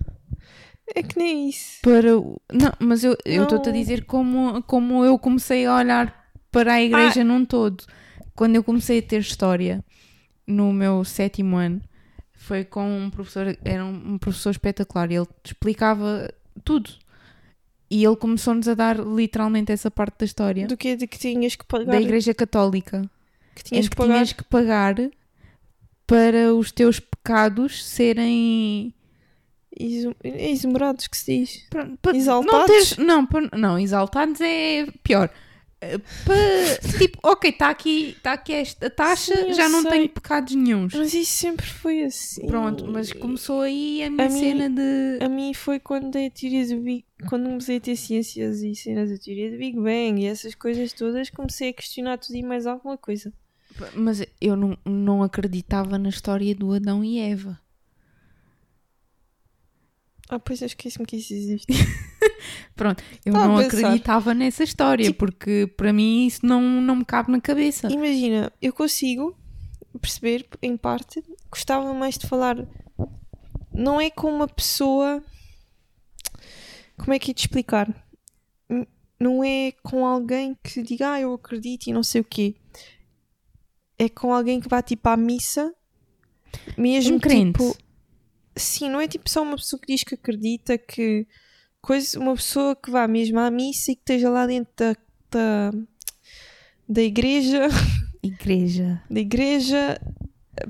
é 0.95 1.03
que 1.03 1.17
nem 1.17 1.49
isso. 1.49 1.79
para. 1.81 2.17
o- 2.17 2.39
Não, 2.51 2.71
mas 2.79 3.03
eu 3.03 3.17
estou-te 3.25 3.69
a 3.69 3.71
dizer 3.73 4.05
como, 4.05 4.61
como 4.63 5.03
eu 5.03 5.17
comecei 5.19 5.65
a 5.65 5.75
olhar 5.75 6.31
para 6.51 6.73
a 6.73 6.81
igreja 6.81 7.23
num 7.23 7.43
todo. 7.45 7.83
Quando 8.35 8.55
eu 8.55 8.63
comecei 8.63 8.99
a 8.99 9.01
ter 9.01 9.19
História 9.19 9.83
no 10.45 10.71
meu 10.71 11.03
sétimo 11.03 11.57
ano, 11.57 11.81
foi 12.33 12.63
com 12.63 12.87
um 13.05 13.09
professor, 13.09 13.57
era 13.65 13.83
um 13.83 14.17
professor 14.17 14.51
espetacular, 14.51 15.11
ele 15.11 15.25
te 15.43 15.47
explicava 15.53 16.31
tudo. 16.63 16.89
E 17.89 18.03
ele 18.03 18.15
começou-nos 18.17 18.67
a 18.67 18.73
dar 18.73 18.97
literalmente 18.99 19.71
essa 19.71 19.89
parte 19.89 20.19
da 20.19 20.25
história 20.25 20.67
Do 20.67 20.75
que 20.77 20.95
de 20.95 21.07
que 21.07 21.17
tinhas 21.17 21.55
que 21.55 21.65
pagar. 21.65 21.91
da 21.93 22.01
Igreja 22.01 22.33
Católica. 22.33 23.09
que 23.55 23.63
tinhas 23.63 23.85
que 23.85 23.91
que 23.91 23.95
pagar. 23.95 24.13
tinhas 24.13 24.33
que 24.33 24.43
pagar 24.43 24.95
para 26.05 26.53
os 26.53 26.71
teus 26.71 26.99
pecados 26.99 27.83
serem. 27.85 28.93
Exum- 29.79 30.13
Exumorados 30.23 31.07
que 31.07 31.17
se 31.17 31.39
diz. 31.39 31.65
Pronto, 31.69 31.97
pa- 32.01 32.11
Exaltados? 32.15 32.57
Não, 32.59 32.65
teres- 32.65 32.97
não, 32.97 33.25
pa- 33.25 33.57
não, 33.57 33.79
exaltados 33.79 34.39
é 34.41 34.87
pior. 35.03 35.29
Eh, 35.79 35.99
pa- 35.99 36.33
tipo, 36.97 37.19
ok, 37.21 37.51
está 37.51 37.69
aqui, 37.69 38.17
tá 38.23 38.33
aqui 38.33 38.51
esta 38.53 38.89
taxa, 38.89 39.35
Sim, 39.35 39.53
já 39.53 39.69
não 39.69 39.83
sei. 39.83 39.91
tenho 39.91 40.09
pecados 40.09 40.55
nenhuns. 40.55 40.93
Mas 40.95 41.13
isso 41.13 41.31
sempre 41.33 41.65
foi 41.67 42.03
assim. 42.03 42.47
Pronto, 42.47 42.87
mas 42.87 43.13
começou 43.13 43.61
aí 43.61 44.01
a 44.03 44.09
minha 44.09 44.25
A 44.25 44.29
mim- 44.29 44.39
cena 44.39 44.69
de. 44.69 45.23
A 45.23 45.29
mim 45.29 45.53
foi 45.53 45.79
quando 45.79 46.15
a 46.17 46.29
teoria 46.31 46.67
do 46.67 46.81
Big... 46.81 47.05
Quando 47.29 47.45
comecei 47.45 47.77
a 47.77 47.79
ter 47.79 47.95
ciências 47.95 48.61
e 48.61 48.75
cenas 48.75 49.11
da 49.11 49.17
teoria 49.17 49.51
do 49.51 49.57
Big 49.57 49.75
Bang 49.77 50.19
e 50.21 50.25
essas 50.25 50.53
coisas 50.55 50.93
todas, 50.93 51.29
comecei 51.29 51.69
a 51.69 51.73
questionar 51.73 52.17
tudo 52.17 52.35
e 52.35 52.43
mais 52.43 52.65
alguma 52.65 52.97
coisa. 52.97 53.31
Mas 53.93 54.23
eu 54.41 54.55
não, 54.55 54.75
não 54.83 55.21
acreditava 55.21 55.99
na 55.99 56.09
história 56.09 56.55
do 56.55 56.73
Adão 56.73 57.03
e 57.03 57.19
Eva. 57.19 57.59
Ah, 60.29 60.39
pois 60.39 60.61
eu 60.61 60.65
esqueci-me 60.67 61.05
que 61.05 61.15
isso 61.17 61.33
existe. 61.33 61.65
Pronto, 62.75 63.01
eu 63.25 63.31
Estava 63.33 63.45
a 63.45 63.47
não 63.47 63.57
acreditava 63.57 64.33
nessa 64.33 64.63
história, 64.63 65.05
Tipo- 65.05 65.17
porque 65.25 65.71
para 65.77 65.93
mim 65.93 66.25
isso 66.27 66.45
não, 66.45 66.61
não 66.81 66.97
me 66.97 67.05
cabe 67.05 67.31
na 67.31 67.39
cabeça. 67.39 67.87
Imagina, 67.91 68.51
eu 68.61 68.73
consigo 68.73 69.35
perceber, 70.01 70.45
em 70.61 70.75
parte, 70.77 71.23
gostava 71.49 71.93
mais 71.93 72.17
de 72.17 72.27
falar 72.27 72.57
não 73.73 74.01
é 74.01 74.09
com 74.09 74.27
uma 74.29 74.47
pessoa. 74.47 75.23
Como 76.97 77.13
é 77.13 77.19
que 77.19 77.31
é 77.31 77.33
de 77.33 77.41
explicar? 77.41 77.87
Não 79.19 79.43
é 79.43 79.71
com 79.83 80.05
alguém 80.05 80.55
que 80.63 80.81
diga, 80.83 81.13
ah, 81.13 81.21
eu 81.21 81.33
acredito 81.33 81.87
e 81.87 81.93
não 81.93 82.03
sei 82.03 82.21
o 82.21 82.23
quê. 82.23 82.55
É 83.97 84.09
com 84.09 84.33
alguém 84.33 84.59
que 84.59 84.67
vá 84.69 84.81
tipo 84.81 85.07
à 85.09 85.15
missa, 85.17 85.73
mesmo 86.77 87.15
Um 87.15 87.19
crente. 87.19 87.59
tipo. 87.59 87.77
Sim, 88.57 88.89
não 88.89 88.99
é 89.01 89.07
tipo 89.07 89.29
só 89.29 89.41
uma 89.43 89.55
pessoa 89.55 89.79
que 89.79 89.87
diz 89.93 90.03
que 90.03 90.15
acredita 90.15 90.77
que. 90.77 91.25
Coisa, 91.81 92.19
uma 92.19 92.35
pessoa 92.35 92.75
que 92.75 92.89
vá 92.91 93.07
mesmo 93.07 93.39
à 93.39 93.49
missa 93.49 93.91
e 93.91 93.95
que 93.95 94.01
esteja 94.01 94.29
lá 94.29 94.45
dentro 94.45 94.71
da, 94.75 94.95
da, 95.31 95.71
da 96.89 97.01
igreja 97.01 97.67
Igreja. 98.21 99.01
da 99.09 99.19
igreja, 99.19 100.01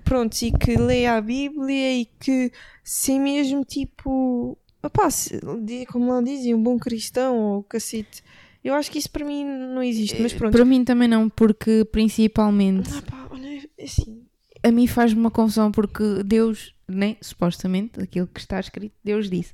pronto, 0.03 0.35
e 0.43 0.51
que 0.51 0.75
leia 0.77 1.13
a 1.15 1.21
Bíblia 1.21 1.93
e 2.01 2.05
que 2.05 2.51
se 2.83 3.17
mesmo 3.17 3.63
tipo, 3.63 4.57
opá, 4.83 5.09
se- 5.09 5.39
como 5.87 6.11
lá 6.11 6.21
dizem, 6.21 6.53
um 6.53 6.61
bom 6.61 6.77
cristão 6.77 7.37
ou 7.39 7.63
cacete. 7.63 8.21
Eu 8.63 8.73
acho 8.75 8.91
que 8.91 8.99
isso 8.99 9.09
para 9.09 9.25
mim 9.25 9.45
não 9.45 9.81
existe, 9.81 10.21
mas 10.21 10.33
pronto. 10.33 10.51
Para 10.51 10.65
mim 10.65 10.83
também 10.83 11.07
não, 11.07 11.29
porque 11.29 11.85
principalmente 11.91 12.89
Ah, 12.93 13.01
pá, 13.09 13.27
olha, 13.31 13.67
é 13.77 13.83
assim, 13.85 14.26
a 14.67 14.71
mim 14.71 14.87
faz-me 14.87 15.19
uma 15.19 15.31
confusão 15.31 15.71
porque 15.71 16.23
Deus, 16.23 16.73
né, 16.87 17.15
supostamente, 17.21 17.99
aquilo 18.01 18.27
que 18.27 18.39
está 18.39 18.59
escrito, 18.59 18.95
Deus 19.03 19.29
disse, 19.29 19.53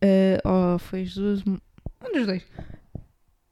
eh, 0.00 0.40
ou 0.44 0.78
foi 0.78 1.04
Jesus, 1.04 1.42
um 1.46 1.58
dos 2.12 2.26
dois, 2.26 2.42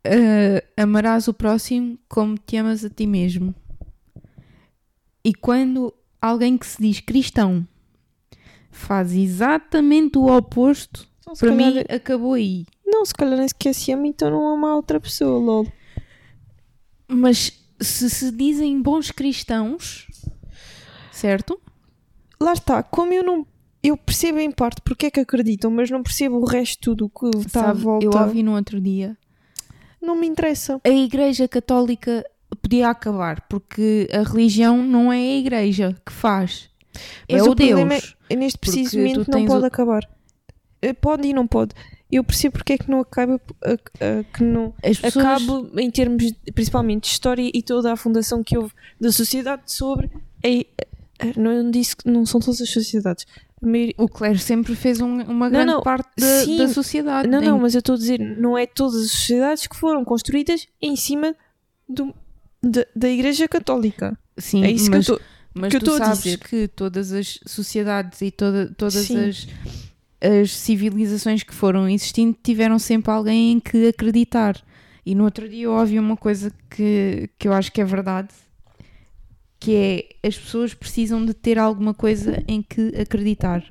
eh, 0.05 0.65
amarás 0.77 1.29
o 1.29 1.35
próximo 1.35 1.99
como 2.09 2.37
te 2.39 2.57
amas 2.57 2.85
a 2.85 2.91
ti 2.91 3.07
mesmo. 3.07 3.55
E 5.25 5.33
quando 5.35 5.95
alguém 6.21 6.59
que 6.59 6.67
se 6.67 6.81
diz 6.83 7.01
cristão 7.01 7.67
faz 8.71 9.13
exatamente 9.13 10.19
o 10.19 10.27
oposto, 10.37 11.07
então, 11.21 11.35
para 11.35 11.49
calhar- 11.51 11.73
mim 11.75 11.85
acabou 11.89 12.35
aí. 12.35 12.67
não, 12.85 13.05
se 13.05 13.15
calhar 13.15 13.39
nem 13.39 13.49
sequer 13.49 13.73
se 13.75 13.93
ama, 13.93 14.07
então 14.07 14.31
não 14.31 14.49
ama 14.49 14.71
a 14.73 14.77
outra 14.77 14.99
pessoa, 15.01 15.39
lol. 15.39 15.73
Mas 17.09 17.53
se 17.81 18.09
se 18.11 18.31
dizem 18.33 18.81
bons 18.83 19.11
cristãos, 19.11 20.07
certo? 21.23 21.59
Lá 22.41 22.53
está, 22.53 22.83
como 22.83 23.13
eu 23.13 23.23
não. 23.23 23.47
Eu 23.83 23.97
percebo 23.97 24.39
em 24.39 24.51
parte 24.51 24.81
porque 24.83 25.07
é 25.07 25.11
que 25.11 25.21
acreditam, 25.21 25.71
mas 25.71 25.91
não 25.91 26.03
percebo 26.03 26.37
o 26.37 26.45
resto 26.45 26.75
de 26.75 26.79
tudo 26.81 27.07
o 27.07 27.09
que 27.11 27.27
está 27.47 27.61
à 27.61 27.65
Sabe, 27.67 27.81
volta. 27.81 28.05
eu 28.05 28.13
ouvi 28.13 28.43
no 28.43 28.55
outro 28.55 28.81
dia 28.81 29.17
Não 30.01 30.15
me 30.15 30.27
interessa. 30.27 30.81
a 30.85 30.89
Igreja 30.89 31.49
Católica 31.49 32.25
podia 32.61 32.89
acabar, 32.91 33.41
porque 33.49 34.09
a 34.13 34.23
religião 34.23 34.77
não 34.85 35.13
é 35.13 35.17
a 35.19 35.37
Igreja 35.37 35.97
que 36.07 36.13
faz, 36.13 36.69
é 37.29 37.35
Mas 37.35 37.47
o, 37.47 37.51
o 37.53 37.57
problema 37.57 37.89
Deus. 37.91 38.17
Neste 38.31 38.59
Porque 38.59 38.71
preciso 38.71 38.91
tu 38.91 38.97
momento 38.99 39.31
não 39.31 39.47
pode 39.47 39.63
o- 39.63 39.67
acabar. 39.67 40.09
Eh, 40.81 40.93
Pode 40.93 41.29
e 41.29 41.33
não 41.33 41.47
pode. 41.47 41.75
Eu 42.11 42.23
percebo 42.25 42.53
porque 42.55 42.75
é 42.75 42.79
que 42.79 42.91
não 42.91 43.01
acaba, 43.01 43.41
eh, 43.65 43.79
eh, 44.01 44.25
que 44.35 44.43
não 44.45 44.75
As 44.85 44.99
pessoas, 44.99 45.25
acabe 45.27 45.81
em 45.83 45.91
termos 45.91 46.33
principalmente 46.55 47.05
de 47.05 47.09
história 47.11 47.51
e 47.55 47.63
toda 47.63 47.93
a 47.93 47.97
fundação 47.97 48.43
que 48.45 48.57
houve 48.59 48.73
da 49.01 49.11
sociedade 49.11 49.63
sobre. 49.67 50.11
Não 51.37 51.71
disse 51.71 51.97
que 51.97 52.09
não 52.11 52.25
são 52.27 52.41
todas 52.41 52.61
as 52.61 52.71
sociedades. 52.71 53.27
Maioria- 53.61 53.95
o 53.97 54.09
clero 54.09 54.39
sempre 54.39 54.75
fez 54.75 55.01
um- 55.01 55.23
uma 55.23 55.49
grande 55.49 55.67
não, 55.73 55.83
parte 55.83 56.09
da, 56.19 56.45
sim. 56.45 56.57
da 56.59 56.69
sociedade. 56.69 57.29
Não, 57.29 57.41
não, 57.41 57.59
Em- 57.59 57.61
mas 57.61 57.75
eu 57.75 57.79
estou 57.79 57.95
a 57.95 57.99
dizer, 57.99 58.19
não 58.19 58.59
é 58.59 58.67
todas 58.67 59.01
as 59.03 59.11
sociedades 59.13 59.67
que 59.67 59.77
foram 59.77 60.05
construídas 60.05 60.67
em 60.81 60.97
cima 60.97 61.35
do, 61.89 62.13
da, 62.63 62.85
da 62.95 63.09
Igreja 63.09 63.47
Católica. 63.47 64.19
sim, 64.37 64.65
é 64.65 64.71
isso 64.71 64.91
mas, 64.91 65.07
que 65.07 65.13
eu 65.13 65.17
estou. 65.17 65.29
mas 65.55 65.73
que 65.73 65.79
tu 65.81 65.97
sabes 65.97 66.23
dizer. 66.23 66.39
que 66.39 66.67
todas 66.69 67.13
as 67.13 67.39
sociedades 67.47 68.21
e 68.21 68.31
toda, 68.33 68.73
todas 68.77 68.95
Sim. 68.95 69.29
as, 69.29 69.47
as 70.21 70.51
civilizações 70.53 71.43
que 71.45 71.55
foram 71.55 71.89
existindo 71.89 72.37
tiveram 72.43 72.79
sempre 72.79 73.13
alguém 73.13 73.53
em 73.53 73.61
que 73.61 73.87
acreditar. 73.89 74.61
E 75.05 75.15
no 75.15 75.25
outro 75.25 75.49
dia 75.49 75.65
eu 75.65 75.73
ouvi 75.73 75.99
uma 75.99 76.17
coisa 76.17 76.53
que, 76.71 77.29
que 77.39 77.47
eu 77.49 77.53
acho 77.53 77.71
que 77.73 77.81
é 77.81 77.85
verdade, 77.85 78.29
que 79.63 79.75
é 79.77 80.27
as 80.27 80.37
pessoas 80.37 80.75
precisam 80.75 81.25
de 81.25 81.33
ter 81.33 81.59
alguma 81.59 81.95
coisa 81.95 82.43
em 82.49 82.61
que 82.63 82.89
acreditar. 83.01 83.65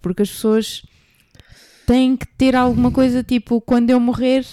Porque 0.00 0.22
as 0.22 0.30
pessoas 0.30 0.82
têm 1.86 2.16
que 2.16 2.26
ter 2.26 2.54
alguma 2.54 2.92
coisa 2.92 3.22
tipo, 3.22 3.60
quando 3.60 3.90
eu 3.90 3.98
morrer, 3.98 4.46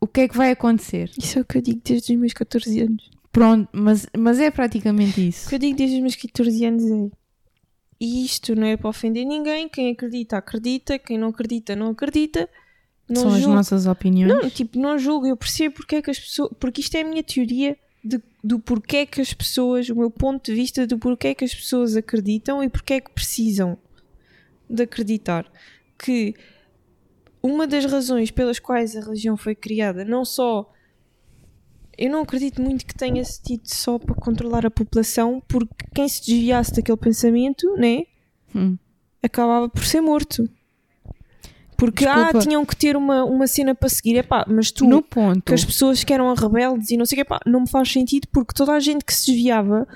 o 0.00 0.06
que 0.06 0.22
é 0.22 0.28
que 0.28 0.36
vai 0.36 0.50
acontecer? 0.50 1.10
Isso 1.16 1.38
é 1.38 1.42
o 1.42 1.44
que 1.44 1.58
eu 1.58 1.62
digo 1.62 1.80
desde 1.84 2.12
os 2.12 2.18
meus 2.18 2.32
14 2.32 2.80
anos. 2.80 3.10
Pronto, 3.30 3.68
mas, 3.72 4.06
mas 4.18 4.40
é 4.40 4.50
praticamente 4.50 5.20
O 5.20 5.24
isso. 5.24 5.48
que 5.48 5.54
eu 5.54 5.58
digo 5.60 5.76
desde 5.76 5.96
os 5.96 6.02
meus 6.02 6.16
14 6.16 6.64
anos 6.64 6.84
é. 6.84 7.10
E 8.00 8.24
isto 8.24 8.56
não 8.56 8.66
é 8.66 8.76
para 8.76 8.88
ofender 8.88 9.24
ninguém. 9.26 9.68
Quem 9.68 9.92
acredita, 9.92 10.38
acredita. 10.38 10.98
Quem 10.98 11.18
não 11.18 11.28
acredita, 11.28 11.76
não 11.76 11.90
acredita. 11.90 12.48
Não 13.08 13.22
São 13.22 13.34
as 13.34 13.40
julgo. 13.42 13.54
nossas 13.54 13.86
opiniões. 13.86 14.32
Não, 14.32 14.48
tipo, 14.50 14.78
não 14.78 14.98
julgo. 14.98 15.26
Eu 15.26 15.36
percebo 15.36 15.74
porque 15.76 15.96
é 15.96 16.02
que 16.02 16.10
as 16.10 16.18
pessoas. 16.18 16.50
Porque 16.58 16.80
isto 16.80 16.94
é 16.96 17.02
a 17.02 17.04
minha 17.04 17.22
teoria 17.22 17.76
de, 18.04 18.20
do 18.42 18.58
porquê 18.58 19.06
que 19.06 19.20
as 19.20 19.32
pessoas. 19.32 19.88
O 19.88 19.96
meu 19.96 20.10
ponto 20.10 20.44
de 20.44 20.54
vista 20.54 20.86
do 20.86 20.98
porquê 20.98 21.34
que 21.34 21.44
as 21.44 21.54
pessoas 21.54 21.96
acreditam 21.96 22.62
e 22.62 22.68
porquê 22.68 22.94
é 22.94 23.00
que 23.00 23.10
precisam 23.10 23.78
de 24.68 24.82
acreditar. 24.82 25.50
Que 25.98 26.34
uma 27.42 27.66
das 27.66 27.84
razões 27.84 28.30
pelas 28.30 28.58
quais 28.58 28.96
a 28.96 29.00
religião 29.00 29.36
foi 29.36 29.54
criada, 29.54 30.04
não 30.04 30.24
só. 30.24 30.70
Eu 31.96 32.10
não 32.10 32.22
acredito 32.22 32.62
muito 32.62 32.86
que 32.86 32.94
tenha 32.94 33.22
sido 33.24 33.62
só 33.64 33.98
para 33.98 34.14
controlar 34.14 34.64
a 34.64 34.70
população, 34.70 35.42
porque 35.46 35.86
quem 35.94 36.08
se 36.08 36.24
desviasse 36.24 36.74
daquele 36.74 36.96
pensamento, 36.96 37.74
né? 37.76 38.04
Hum. 38.54 38.78
acabava 39.22 39.68
por 39.68 39.84
ser 39.84 40.00
morto. 40.00 40.48
Porque, 41.80 42.04
Desculpa. 42.04 42.36
ah, 42.36 42.40
tinham 42.40 42.66
que 42.66 42.76
ter 42.76 42.94
uma, 42.94 43.24
uma 43.24 43.46
cena 43.46 43.74
para 43.74 43.88
seguir. 43.88 44.16
Epá, 44.18 44.44
mas 44.46 44.70
tu, 44.70 44.86
No 44.86 45.00
ponto. 45.00 45.40
que 45.42 45.54
as 45.54 45.64
pessoas 45.64 46.04
que 46.04 46.12
eram 46.12 46.32
rebeldes 46.34 46.90
e 46.90 46.96
não 46.98 47.06
sei 47.06 47.16
o 47.16 47.18
que, 47.18 47.22
epá, 47.22 47.40
não 47.46 47.62
me 47.62 47.68
faz 47.68 47.90
sentido 47.90 48.28
porque 48.30 48.52
toda 48.54 48.72
a 48.72 48.78
gente 48.80 49.02
que 49.02 49.14
se 49.14 49.32
desviava, 49.32 49.88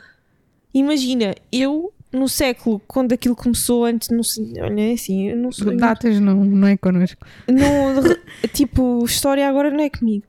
imagina, 0.72 1.34
eu 1.52 1.92
no 2.10 2.26
século, 2.28 2.80
quando 2.86 3.12
aquilo 3.12 3.36
começou, 3.36 3.84
antes, 3.84 4.08
não 4.08 4.22
sei, 4.22 4.54
olha, 4.62 4.80
é 4.80 4.92
assim, 4.94 5.28
eu 5.28 5.36
não 5.36 5.52
sou. 5.52 5.76
Datas 5.76 6.18
não, 6.20 6.42
não 6.44 6.68
é 6.68 6.76
connosco. 6.76 7.22
Não, 7.48 8.02
tipo, 8.54 9.04
história 9.04 9.46
agora 9.48 9.70
não 9.70 9.80
é 9.84 9.90
comigo. 9.90 10.24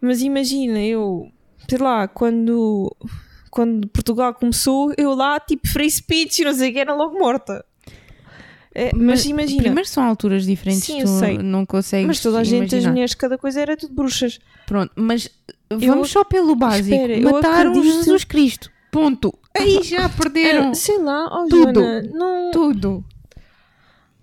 Mas 0.00 0.22
imagina, 0.22 0.80
eu, 0.80 1.28
sei 1.68 1.78
lá, 1.78 2.08
quando, 2.08 2.94
quando 3.50 3.88
Portugal 3.88 4.32
começou, 4.32 4.92
eu 4.96 5.14
lá, 5.14 5.38
tipo, 5.40 5.68
free 5.68 5.90
speech, 5.90 6.40
e 6.40 6.44
não 6.44 6.54
sei 6.54 6.70
o 6.70 6.72
que, 6.72 6.78
era 6.78 6.94
logo 6.94 7.18
morta. 7.18 7.62
É, 8.74 8.90
mas, 8.94 9.24
imagina. 9.24 9.62
Primeiro 9.62 9.88
são 9.88 10.02
alturas 10.02 10.44
diferentes, 10.44 10.84
Sim, 10.84 11.00
eu 11.00 11.06
tu 11.06 11.18
sei. 11.20 11.38
não 11.38 11.64
consegues 11.64 12.06
Mas 12.08 12.20
toda 12.20 12.40
a 12.40 12.44
gente, 12.44 12.64
as 12.64 12.72
imaginar. 12.72 12.90
mulheres, 12.90 13.14
cada 13.14 13.38
coisa 13.38 13.60
era 13.60 13.76
tudo 13.76 13.94
bruxas. 13.94 14.40
Pronto, 14.66 14.92
mas 14.96 15.30
vamos 15.70 16.10
só 16.10 16.24
pelo 16.24 16.56
básico. 16.56 16.88
Espera, 16.94 17.16
eu 17.16 17.30
Mataram 17.30 17.70
acredito- 17.70 17.94
Jesus 17.94 18.24
Cristo. 18.24 18.70
Ponto. 18.90 19.32
Aí 19.56 19.80
já 19.84 20.08
perderam 20.10 20.70
Ah, 20.70 20.74
sei 20.74 20.98
lá, 20.98 21.26
oh, 21.26 21.48
tudo. 21.48 21.80
Joana, 21.80 22.02
não. 22.12 22.50
tudo. 22.50 23.04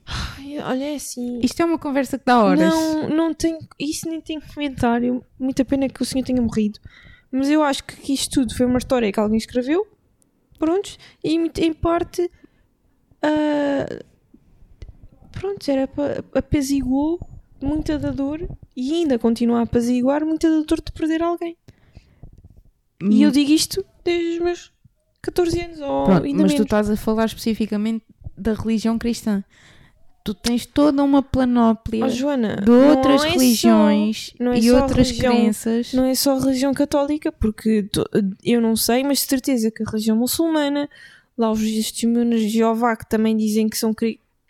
Ai, 0.06 0.60
Olha, 0.60 0.84
é 0.91 0.95
assim. 0.95 1.39
Isto 1.41 1.62
é 1.62 1.66
uma 1.66 1.78
conversa 1.80 2.18
que 2.20 2.26
dá 2.26 2.43
horas. 2.43 2.60
Não, 2.60 3.10
não 3.10 3.34
tem. 3.34 3.58
Isso 3.80 4.10
nem 4.10 4.20
tem 4.20 4.39
comentário. 4.39 5.24
Muita 5.39 5.64
pena 5.64 5.88
que 5.88 6.02
o 6.02 6.06
senhor 6.06 6.26
tenha 6.26 6.41
morrido. 6.41 6.80
Mas 7.32 7.49
eu 7.49 7.64
acho 7.64 7.84
que 7.86 8.14
isto 8.14 8.41
tudo 8.41 8.54
foi 8.56 8.66
uma 8.66 8.78
história 8.78 9.10
que 9.12 9.20
alguém 9.20 9.38
escreveu. 9.38 9.88
Prontos. 10.60 10.99
E 11.24 11.36
em 11.36 11.74
parte. 11.74 12.30
ah, 13.22 13.86
pronto, 15.32 15.69
era 15.69 15.88
para 15.88 16.23
apaziguou 16.36 17.19
muita 17.61 17.97
da 17.99 18.11
dor 18.11 18.47
e 18.75 18.93
ainda 18.93 19.17
continua 19.19 19.59
a 19.59 19.63
apaziguar 19.63 20.25
muita 20.25 20.49
da 20.49 20.63
dor 20.65 20.82
de 20.82 20.91
perder 20.91 21.21
alguém. 21.21 21.55
E 23.01 23.05
Hum, 23.05 23.21
eu 23.23 23.32
digo 23.32 23.51
isto 23.51 23.84
desde 24.03 24.38
os 24.38 24.39
meus 24.43 24.71
14 25.21 25.59
anos 25.61 25.79
ou 25.79 26.03
Pronto, 26.05 26.25
ainda 26.25 26.41
mas 26.43 26.51
tu 26.51 26.55
menos. 26.55 26.65
estás 26.65 26.89
a 26.89 26.95
falar 26.95 27.25
especificamente 27.25 28.05
da 28.38 28.53
religião 28.53 28.97
cristã. 28.97 29.43
Tu 30.23 30.36
tens 30.36 30.67
toda 30.67 31.03
uma 31.03 31.23
planóplia 31.23 32.05
Oh, 32.05 32.09
Joana, 32.09 32.57
de 32.57 32.69
outras 32.69 33.23
é 33.23 33.29
só- 33.29 33.34
religiões 33.39 34.34
não 34.39 34.51
é 34.53 34.59
e 34.59 34.69
só 34.69 34.82
outras 34.82 35.07
religião, 35.09 35.34
crenças. 35.36 35.93
Não 35.93 36.05
é 36.05 36.13
só 36.13 36.38
a 36.38 36.39
religião 36.39 36.73
católica, 36.75 37.32
porque 37.32 37.84
to- 37.84 38.07
eu 38.43 38.61
não 38.61 38.75
sei, 38.75 39.03
mas 39.03 39.17
de 39.19 39.25
certeza 39.25 39.71
que 39.71 39.82
a 39.82 39.86
religião 39.89 40.15
muçulmana, 40.15 40.88
lá 41.36 41.51
os 41.51 41.59
testemunhos 41.59 42.41
de 42.41 42.49
Jeová 42.49 42.95
que 42.95 43.09
também 43.09 43.36
dizem 43.36 43.67
que 43.67 43.75
são 43.77 43.95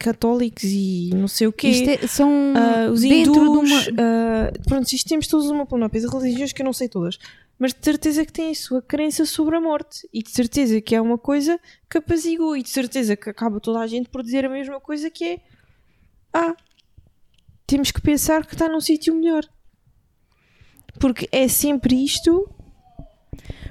católicos 0.02 0.64
e 0.66 1.10
não 1.14 1.28
sei 1.28 1.48
o 1.48 1.54
quê. 1.54 1.68
Isto 1.70 1.90
é- 1.90 2.08
são 2.08 2.54
Ah, 2.56 2.90
os 2.92 3.04
hindus, 3.04 3.34
de 3.34 3.40
uma. 3.40 3.80
ah, 4.00 4.52
pronto, 4.68 4.92
isto 4.92 5.08
temos 5.08 5.28
todos 5.28 5.48
uma 5.50 5.66
panóplia 5.66 6.02
de 6.02 6.08
religiões 6.08 6.52
que 6.54 6.62
eu 6.62 6.66
não 6.66 6.74
sei 6.74 6.90
todas, 6.90 7.18
mas 7.60 7.74
de 7.74 7.80
certeza 7.84 8.26
que 8.26 8.34
têm 8.34 8.52
a 8.52 8.56
sua 8.56 8.82
crença 8.82 9.26
sobre 9.26 9.56
a 9.56 9.62
morte 9.62 10.08
e 10.14 10.22
de 10.24 10.32
certeza 10.32 10.82
que 10.82 10.96
é 10.96 11.02
uma 11.02 11.18
coisa 11.18 11.60
que 11.90 11.98
apazigua 12.00 12.58
e 12.58 12.64
de 12.64 12.70
certeza 12.70 13.16
que 13.16 13.30
acaba 13.30 13.60
toda 13.60 13.80
a 13.80 13.88
gente 13.88 14.10
por 14.10 14.24
dizer 14.24 14.46
a 14.46 14.50
mesma 14.50 14.80
coisa 14.80 15.10
que 15.10 15.24
é 15.24 15.40
ah, 16.34 16.56
temos 17.68 17.92
que 17.92 18.02
pensar 18.02 18.46
que 18.46 18.54
está 18.56 18.68
num 18.68 18.82
sítio 18.82 19.14
melhor. 19.16 19.44
Porque 21.00 21.28
é 21.32 21.48
sempre 21.48 21.96
isto 22.04 22.50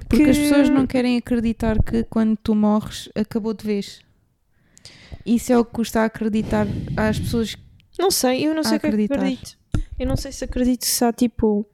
Porque 0.09 0.25
que- 0.25 0.31
as 0.31 0.39
pessoas 0.39 0.69
não 0.71 0.87
querem 0.87 1.17
acreditar 1.19 1.83
que 1.83 2.03
quando 2.05 2.37
tu 2.37 2.55
morres 2.55 3.09
acabou 3.15 3.53
de 3.55 3.65
vez. 3.65 4.01
Isso 5.25 5.53
é 5.53 5.59
o 5.59 5.65
que 5.65 5.73
custa 5.73 6.01
a 6.01 6.05
acreditar 6.07 6.67
às 6.97 7.19
pessoas. 7.19 7.57
Não 7.99 8.11
sei, 8.11 8.47
eu 8.47 8.55
não 8.55 8.63
sei 8.63 8.77
o 8.77 8.81
que 8.81 8.87
é 8.87 8.89
acreditar. 8.89 9.15
acredito. 9.17 9.59
Eu 9.99 10.07
não 10.07 10.17
sei 10.17 10.33
se 10.33 10.45
acredito 10.45 10.85
se 10.85 11.05
há 11.05 11.13
tipo. 11.13 11.67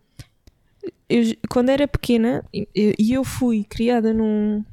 eu- 1.08 1.36
quando 1.48 1.68
era 1.70 1.86
pequena, 1.86 2.44
e 2.52 2.66
eu, 2.74 2.94
eu 2.98 3.24
fui 3.24 3.64
criada 3.64 4.12
num. 4.12 4.64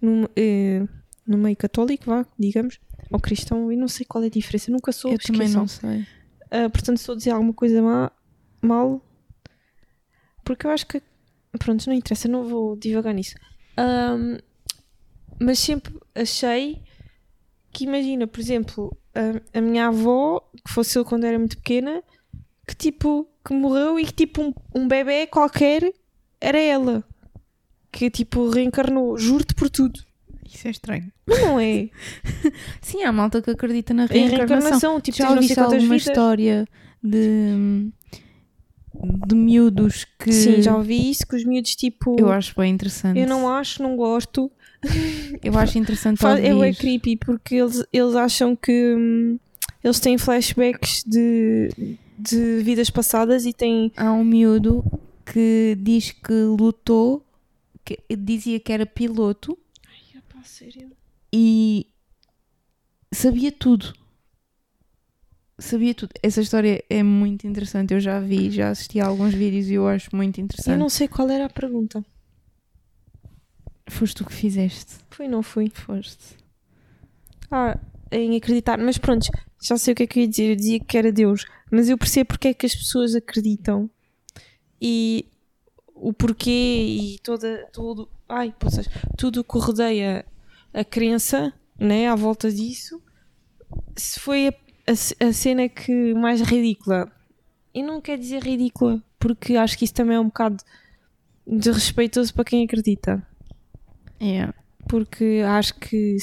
num, 0.00 0.24
eh, 0.36 0.82
no 1.26 1.36
meio 1.38 1.56
católico, 1.56 2.04
vá, 2.06 2.24
digamos, 2.38 2.80
ou 3.10 3.18
cristão, 3.20 3.70
e 3.72 3.76
não 3.76 3.88
sei 3.88 4.04
qual 4.06 4.22
é 4.24 4.26
a 4.28 4.30
diferença, 4.30 4.70
nunca 4.70 4.92
soube, 4.92 5.16
eu 5.16 5.18
também 5.20 5.48
não 5.48 5.66
sei. 5.66 6.06
Ah, 6.50 6.68
portanto, 6.70 6.98
se 6.98 7.08
eu 7.08 7.14
dizer 7.16 7.30
alguma 7.30 7.52
coisa 7.52 7.80
má, 7.82 8.10
mal, 8.62 9.00
porque 10.44 10.66
eu 10.66 10.70
acho 10.70 10.86
que. 10.86 11.02
Pronto, 11.58 11.84
não 11.88 11.94
interessa, 11.94 12.28
não 12.28 12.44
vou 12.48 12.76
divagar 12.76 13.12
nisso. 13.12 13.34
Ahm, 13.76 14.38
mas 15.40 15.58
sempre 15.58 15.92
achei 16.14 16.80
que, 17.80 17.84
imagina, 17.84 18.26
por 18.26 18.40
exemplo, 18.40 18.96
a, 19.14 19.58
a 19.58 19.60
minha 19.60 19.86
avó, 19.88 20.40
que 20.66 20.72
fosse 20.72 20.98
eu 20.98 21.04
quando 21.04 21.24
era 21.24 21.38
muito 21.38 21.56
pequena, 21.56 22.02
que 22.66 22.74
tipo, 22.76 23.26
que 23.46 23.54
morreu 23.54 23.98
e 23.98 24.04
que 24.04 24.12
tipo 24.12 24.42
um, 24.42 24.52
um 24.74 24.86
bebê 24.86 25.26
qualquer 25.26 25.90
era 26.40 26.58
ela. 26.58 27.02
Que 27.90 28.10
tipo 28.10 28.48
reencarnou, 28.50 29.16
juro-te 29.18 29.54
por 29.54 29.68
tudo. 29.70 29.98
Isso 30.52 30.66
é 30.68 30.70
estranho. 30.70 31.10
Mas 31.26 31.40
não 31.40 31.58
é? 31.60 31.88
Sim, 32.82 33.02
há 33.04 33.12
malta 33.12 33.40
que 33.40 33.50
acredita 33.50 33.94
na 33.94 34.04
Em 34.04 34.08
reencarnação. 34.08 34.46
reencarnação, 34.48 35.00
tipo, 35.00 35.16
Já 35.18 35.30
ouviste 35.30 35.54
quantas 35.54 35.72
alguma 35.74 35.94
vidas. 35.96 36.06
história 36.06 36.68
de, 37.02 37.90
de 39.26 39.34
miúdos 39.34 40.04
que. 40.18 40.32
Sim, 40.32 40.60
já 40.62 40.76
ouvi 40.76 41.10
isso, 41.10 41.26
que 41.26 41.36
os 41.36 41.44
miúdos 41.44 41.74
tipo. 41.76 42.16
Eu 42.18 42.30
acho 42.30 42.54
bem 42.56 42.72
interessante. 42.72 43.18
Eu 43.18 43.26
não 43.28 43.48
acho, 43.48 43.82
não 43.82 43.96
gosto. 43.96 44.50
Eu 45.42 45.56
acho 45.58 45.78
interessante 45.78 46.18
Faz- 46.18 46.38
ouvir. 46.38 46.48
É 46.50 46.54
bem 46.54 46.74
creepy 46.74 47.16
porque 47.16 47.56
eles, 47.56 47.84
eles 47.92 48.14
acham 48.14 48.54
que 48.56 48.94
hum, 48.94 49.38
eles 49.82 50.00
têm 50.00 50.16
flashbacks 50.18 51.02
de, 51.06 51.68
de 52.18 52.62
vidas 52.62 52.90
passadas 52.90 53.46
e 53.46 53.52
têm. 53.52 53.92
Há 53.96 54.12
um 54.12 54.24
miúdo 54.24 54.84
que 55.24 55.76
diz 55.80 56.10
que 56.12 56.32
lutou, 56.32 57.24
que 57.84 57.98
dizia 58.16 58.58
que 58.60 58.72
era 58.72 58.84
piloto 58.86 59.56
e 61.32 61.86
sabia 63.12 63.52
tudo. 63.52 63.92
Sabia 65.58 65.94
tudo. 65.94 66.10
Essa 66.22 66.40
história 66.40 66.82
é 66.88 67.02
muito 67.02 67.46
interessante. 67.46 67.92
Eu 67.92 68.00
já 68.00 68.18
vi, 68.18 68.50
já 68.50 68.70
assisti 68.70 68.98
a 68.98 69.06
alguns 69.06 69.34
vídeos 69.34 69.68
e 69.68 69.74
eu 69.74 69.86
acho 69.86 70.08
muito 70.16 70.40
Eu 70.40 70.44
interessante. 70.44 70.78
não 70.78 70.88
sei 70.88 71.06
qual 71.06 71.28
era 71.28 71.44
a 71.46 71.50
pergunta. 71.50 72.02
Foste 73.90 74.16
tu 74.16 74.24
que 74.24 74.32
fizeste. 74.32 74.96
Foi, 75.10 75.28
não 75.28 75.42
fui. 75.42 75.70
Foste. 75.70 76.36
Ah, 77.50 77.78
em 78.10 78.36
acreditar. 78.36 78.78
Mas 78.78 78.98
pronto, 78.98 79.26
já 79.62 79.76
sei 79.76 79.92
o 79.92 79.96
que 79.96 80.04
é 80.04 80.06
que 80.06 80.18
eu 80.18 80.22
ia 80.22 80.28
dizer. 80.28 80.50
Eu 80.50 80.56
dizia 80.56 80.80
que 80.80 80.96
era 80.96 81.12
Deus. 81.12 81.44
Mas 81.70 81.88
eu 81.88 81.98
percebo 81.98 82.28
porque 82.28 82.48
é 82.48 82.54
que 82.54 82.66
as 82.66 82.74
pessoas 82.74 83.14
acreditam 83.14 83.88
e 84.80 85.26
o 85.94 86.12
porquê 86.12 86.50
e 86.50 87.18
toda, 87.22 87.68
tudo. 87.72 88.08
Ai, 88.28 88.54
poças, 88.58 88.88
tudo 89.16 89.40
o 89.40 89.44
que 89.44 89.58
rodeia 89.58 90.24
a 90.72 90.84
crença, 90.84 91.52
né, 91.78 92.08
à 92.08 92.14
volta 92.14 92.50
disso. 92.50 93.02
Se 93.96 94.18
foi 94.18 94.48
a, 94.48 94.54
a, 94.86 95.28
a 95.28 95.32
cena 95.32 95.68
que 95.68 96.14
mais 96.14 96.40
ridícula. 96.40 97.10
E 97.72 97.82
não 97.82 98.00
quer 98.00 98.18
dizer 98.18 98.42
ridícula, 98.42 99.00
porque 99.18 99.56
acho 99.56 99.78
que 99.78 99.84
isso 99.84 99.94
também 99.94 100.16
é 100.16 100.20
um 100.20 100.24
bocado 100.24 100.56
desrespeitoso 101.46 102.34
para 102.34 102.44
quem 102.44 102.64
acredita 102.64 103.24
É. 104.20 104.52
porque 104.88 105.42
acho 105.46 105.74
que 105.76 106.16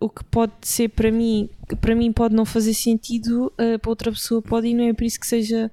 o 0.00 0.08
que 0.08 0.22
pode 0.24 0.52
ser 0.62 0.88
para 0.90 1.10
mim, 1.10 1.48
que 1.68 1.76
para 1.76 1.94
mim 1.94 2.12
pode 2.12 2.34
não 2.34 2.44
fazer 2.44 2.74
sentido, 2.74 3.52
eh, 3.58 3.78
para 3.78 3.90
outra 3.90 4.10
pessoa 4.12 4.40
pode 4.42 4.68
e 4.68 4.74
não 4.74 4.84
é 4.84 4.92
por 4.92 5.04
isso 5.04 5.18
que 5.20 5.26
seja, 5.26 5.70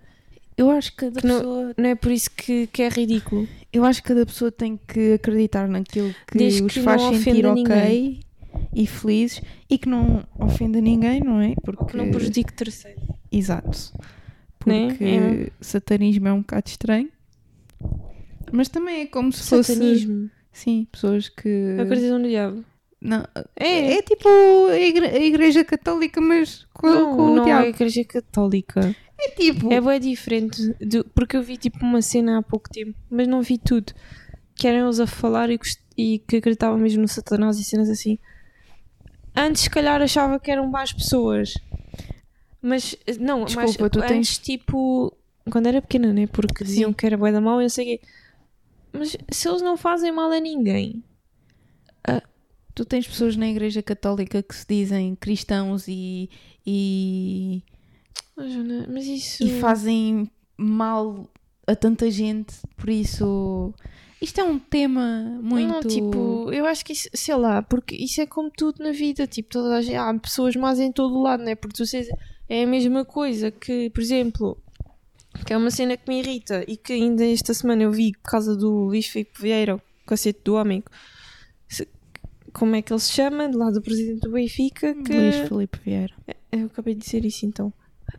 Eu 0.58 0.70
acho 0.72 0.92
que 0.92 0.98
cada 0.98 1.22
Que 1.22 1.26
não- 1.28 1.38
pessoa. 1.38 1.74
não 1.78 1.90
é 1.90 1.96
por 1.96 2.12
isso 2.12 2.30
que, 2.32 2.68
que 2.68 2.82
é 2.84 2.90
ridículo. 2.90 3.48
Eu 3.72 3.86
acho 3.86 4.02
que 4.04 4.10
cada 4.10 4.26
pessoa 4.26 4.52
tem 4.52 4.78
que 4.88 5.14
acreditar 5.14 5.70
naquilo 5.70 6.14
que 6.28 6.38
Desde 6.38 6.62
os 6.64 6.74
que 6.74 6.82
faz 6.82 7.02
não 7.02 7.16
sentir 7.16 7.46
ok 7.46 8.20
e 8.76 8.86
felizes 8.88 9.42
e 9.70 9.78
que 9.78 9.88
não 9.88 10.22
ofenda 10.38 10.82
ninguém, 10.82 11.22
não 11.22 11.40
é? 11.40 11.54
Porque 11.64 11.86
Que 11.86 11.96
não 11.98 12.12
prejudique 12.12 12.52
terceiro. 12.54 13.00
Exato. 13.32 13.94
Né? 14.66 14.88
Porque 14.90 15.04
É. 15.06 15.50
satanismo 15.62 16.28
é 16.28 16.34
um 16.34 16.40
bocado 16.42 16.68
estranho. 16.68 17.10
Mas 18.52 18.68
também 18.68 19.02
é 19.02 19.06
como 19.06 19.32
se 19.32 19.44
fosse. 19.48 19.74
Satanismo. 19.76 20.30
Sim, 20.52 20.88
pessoas 20.92 21.30
que. 21.30 21.78
Acreditam 21.80 22.20
no 22.20 22.28
diabo. 22.28 22.64
Não, 23.02 23.26
É, 23.56 23.94
é 23.94 24.02
tipo 24.02 24.28
a, 24.70 24.78
igre- 24.78 25.08
a 25.08 25.20
igreja 25.24 25.64
católica, 25.64 26.20
mas 26.20 26.68
com, 26.74 26.88
não, 26.88 27.16
com 27.16 27.22
o 27.32 27.36
não 27.36 27.46
diabo. 27.46 27.64
é 27.64 27.66
a 27.68 27.70
igreja 27.70 28.04
católica. 28.04 28.94
É 29.18 29.30
tipo. 29.32 29.72
É 29.72 29.80
bem 29.80 30.00
diferente, 30.00 30.74
do- 30.82 31.06
porque 31.16 31.38
eu 31.38 31.42
vi 31.42 31.56
tipo 31.58 31.80
uma 31.82 32.02
cena 32.02 32.40
há 32.40 32.42
pouco 32.42 32.70
tempo, 32.70 32.94
mas 33.10 33.28
não 33.28 33.42
vi 33.42 33.58
tudo. 33.58 33.94
Que 34.56 34.68
eram 34.68 34.86
eles 34.88 35.00
a 35.00 35.08
falar 35.08 35.50
e, 35.50 35.58
e 35.98 36.20
que 36.20 36.38
acreditavam 36.38 36.78
mesmo 36.78 37.02
no 37.02 37.08
Satanás 37.08 37.58
e 37.58 37.64
cenas 37.64 37.90
assim. 37.90 38.18
Antes, 39.36 39.62
se 39.64 39.70
calhar, 39.70 40.02
achava 40.02 40.38
que 40.40 40.52
eram 40.52 40.68
mais 40.68 40.92
pessoas. 40.92 41.54
Mas, 42.62 42.98
não, 43.20 43.46
Desculpa, 43.46 43.68
mas 43.84 43.90
tu 43.92 44.00
antes, 44.00 44.08
tens- 44.10 44.38
tipo, 44.40 45.16
quando 45.50 45.68
era 45.68 45.82
pequena, 45.82 46.12
né? 46.12 46.28
Porque 46.28 46.66
Sim. 46.66 46.70
diziam 46.70 46.94
que 46.94 47.06
era 47.06 47.16
bué 47.18 47.32
da 47.32 47.40
mal 47.40 47.62
e 47.62 47.66
eu 47.66 47.70
sei 47.70 47.86
quê. 47.86 48.02
Mas 48.92 49.16
se 49.32 49.48
eles 49.48 49.62
não 49.62 49.78
fazem 49.78 50.12
mal 50.12 50.32
a 50.32 50.40
ninguém, 50.40 51.04
Tu 52.80 52.86
tens 52.86 53.06
pessoas 53.06 53.36
na 53.36 53.46
igreja 53.46 53.84
católica 53.84 54.42
que 54.42 54.56
se 54.56 54.66
dizem 54.66 55.14
cristãos 55.14 55.86
e. 55.86 56.30
e, 56.66 57.62
Joana, 58.38 58.88
mas 58.90 59.06
isso. 59.06 59.44
e 59.44 59.60
fazem 59.60 60.32
mal 60.56 61.30
a 61.68 61.76
tanta 61.76 62.10
gente, 62.10 62.56
por 62.78 62.90
isso. 62.90 63.74
Isto 64.22 64.40
é 64.40 64.44
um 64.46 64.58
tema 64.58 65.40
muito. 65.42 65.68
Não, 65.68 65.82
tipo, 65.82 66.54
eu 66.54 66.66
acho 66.66 66.86
que 66.86 66.94
isso, 66.94 67.10
sei 67.14 67.36
lá, 67.36 67.62
porque 67.62 67.96
isso 67.96 68.22
é 68.22 68.26
como 68.26 68.50
tudo 68.50 68.82
na 68.82 68.94
vida, 68.94 69.28
tipo, 69.28 69.50
toda 69.50 69.76
a 69.76 69.82
gente, 69.82 69.98
há 69.98 70.14
pessoas 70.18 70.56
más 70.56 70.80
em 70.80 70.90
todo 70.90 71.18
o 71.18 71.22
lado, 71.22 71.44
né? 71.44 71.56
Porque 71.56 71.76
tu 71.76 71.86
sais, 71.86 72.08
é 72.48 72.64
a 72.64 72.68
mesma 72.68 73.04
coisa 73.04 73.52
que, 73.52 73.90
por 73.90 74.02
exemplo, 74.02 74.58
que 75.46 75.54
é 75.54 75.58
uma 75.58 75.72
cena 75.72 75.96
que 75.98 76.08
me 76.10 76.20
irrita 76.20 76.64
e 76.68 76.76
que 76.78 76.94
ainda 76.94 77.26
esta 77.26 77.54
semana 77.54 77.84
eu 77.84 77.92
vi 77.92 78.12
por 78.14 78.30
causa 78.32 78.56
do 78.56 78.70
Luís 78.86 79.08
Filipe 79.08 79.42
Vieira, 79.42 79.82
cacete 80.06 80.42
do 80.44 80.56
homem, 80.56 80.84
como 82.54 82.76
é 82.76 82.82
que 82.82 82.92
ele 82.92 83.00
se 83.00 83.12
chama, 83.12 83.48
de 83.50 83.56
lá 83.56 83.70
do 83.70 83.82
presidente 83.82 84.22
do 84.22 84.32
Benfica, 84.32 84.94
que 84.94 85.14
Luís 85.14 85.48
Filipe 85.48 85.80
Vieira. 85.86 86.14
eu 86.52 86.66
acabei 86.66 86.96
de 86.96 87.02
dizer 87.06 87.24
isso 87.26 87.46
então. 87.46 87.72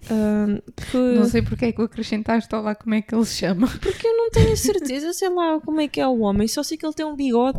Ahm, 0.09 0.61
que- 0.91 0.97
Não 1.19 1.25
sei 1.25 1.43
porque 1.43 1.65
é 1.67 1.73
que 1.73 1.81
o 1.81 1.85
acrescentaste 1.85 2.55
lá 2.55 2.75
como 2.77 2.95
é 2.95 3.03
que 3.03 3.13
ele 3.15 3.25
se 3.27 3.39
chama. 3.39 3.67
Porque 3.83 4.07
eu 4.07 4.17
não 4.17 4.31
tenho 4.31 4.57
certeza, 4.57 5.13
sei 5.13 5.29
lá, 5.31 5.61
como 5.61 5.81
é 5.81 5.89
que 5.89 6.01
é 6.01 6.07
o 6.07 6.21
homem, 6.21 6.47
só 6.47 6.63
sei 6.63 6.79
que 6.79 6.87
ele 6.87 6.95
tem 6.95 7.05
um 7.05 7.17
bigode. 7.17 7.59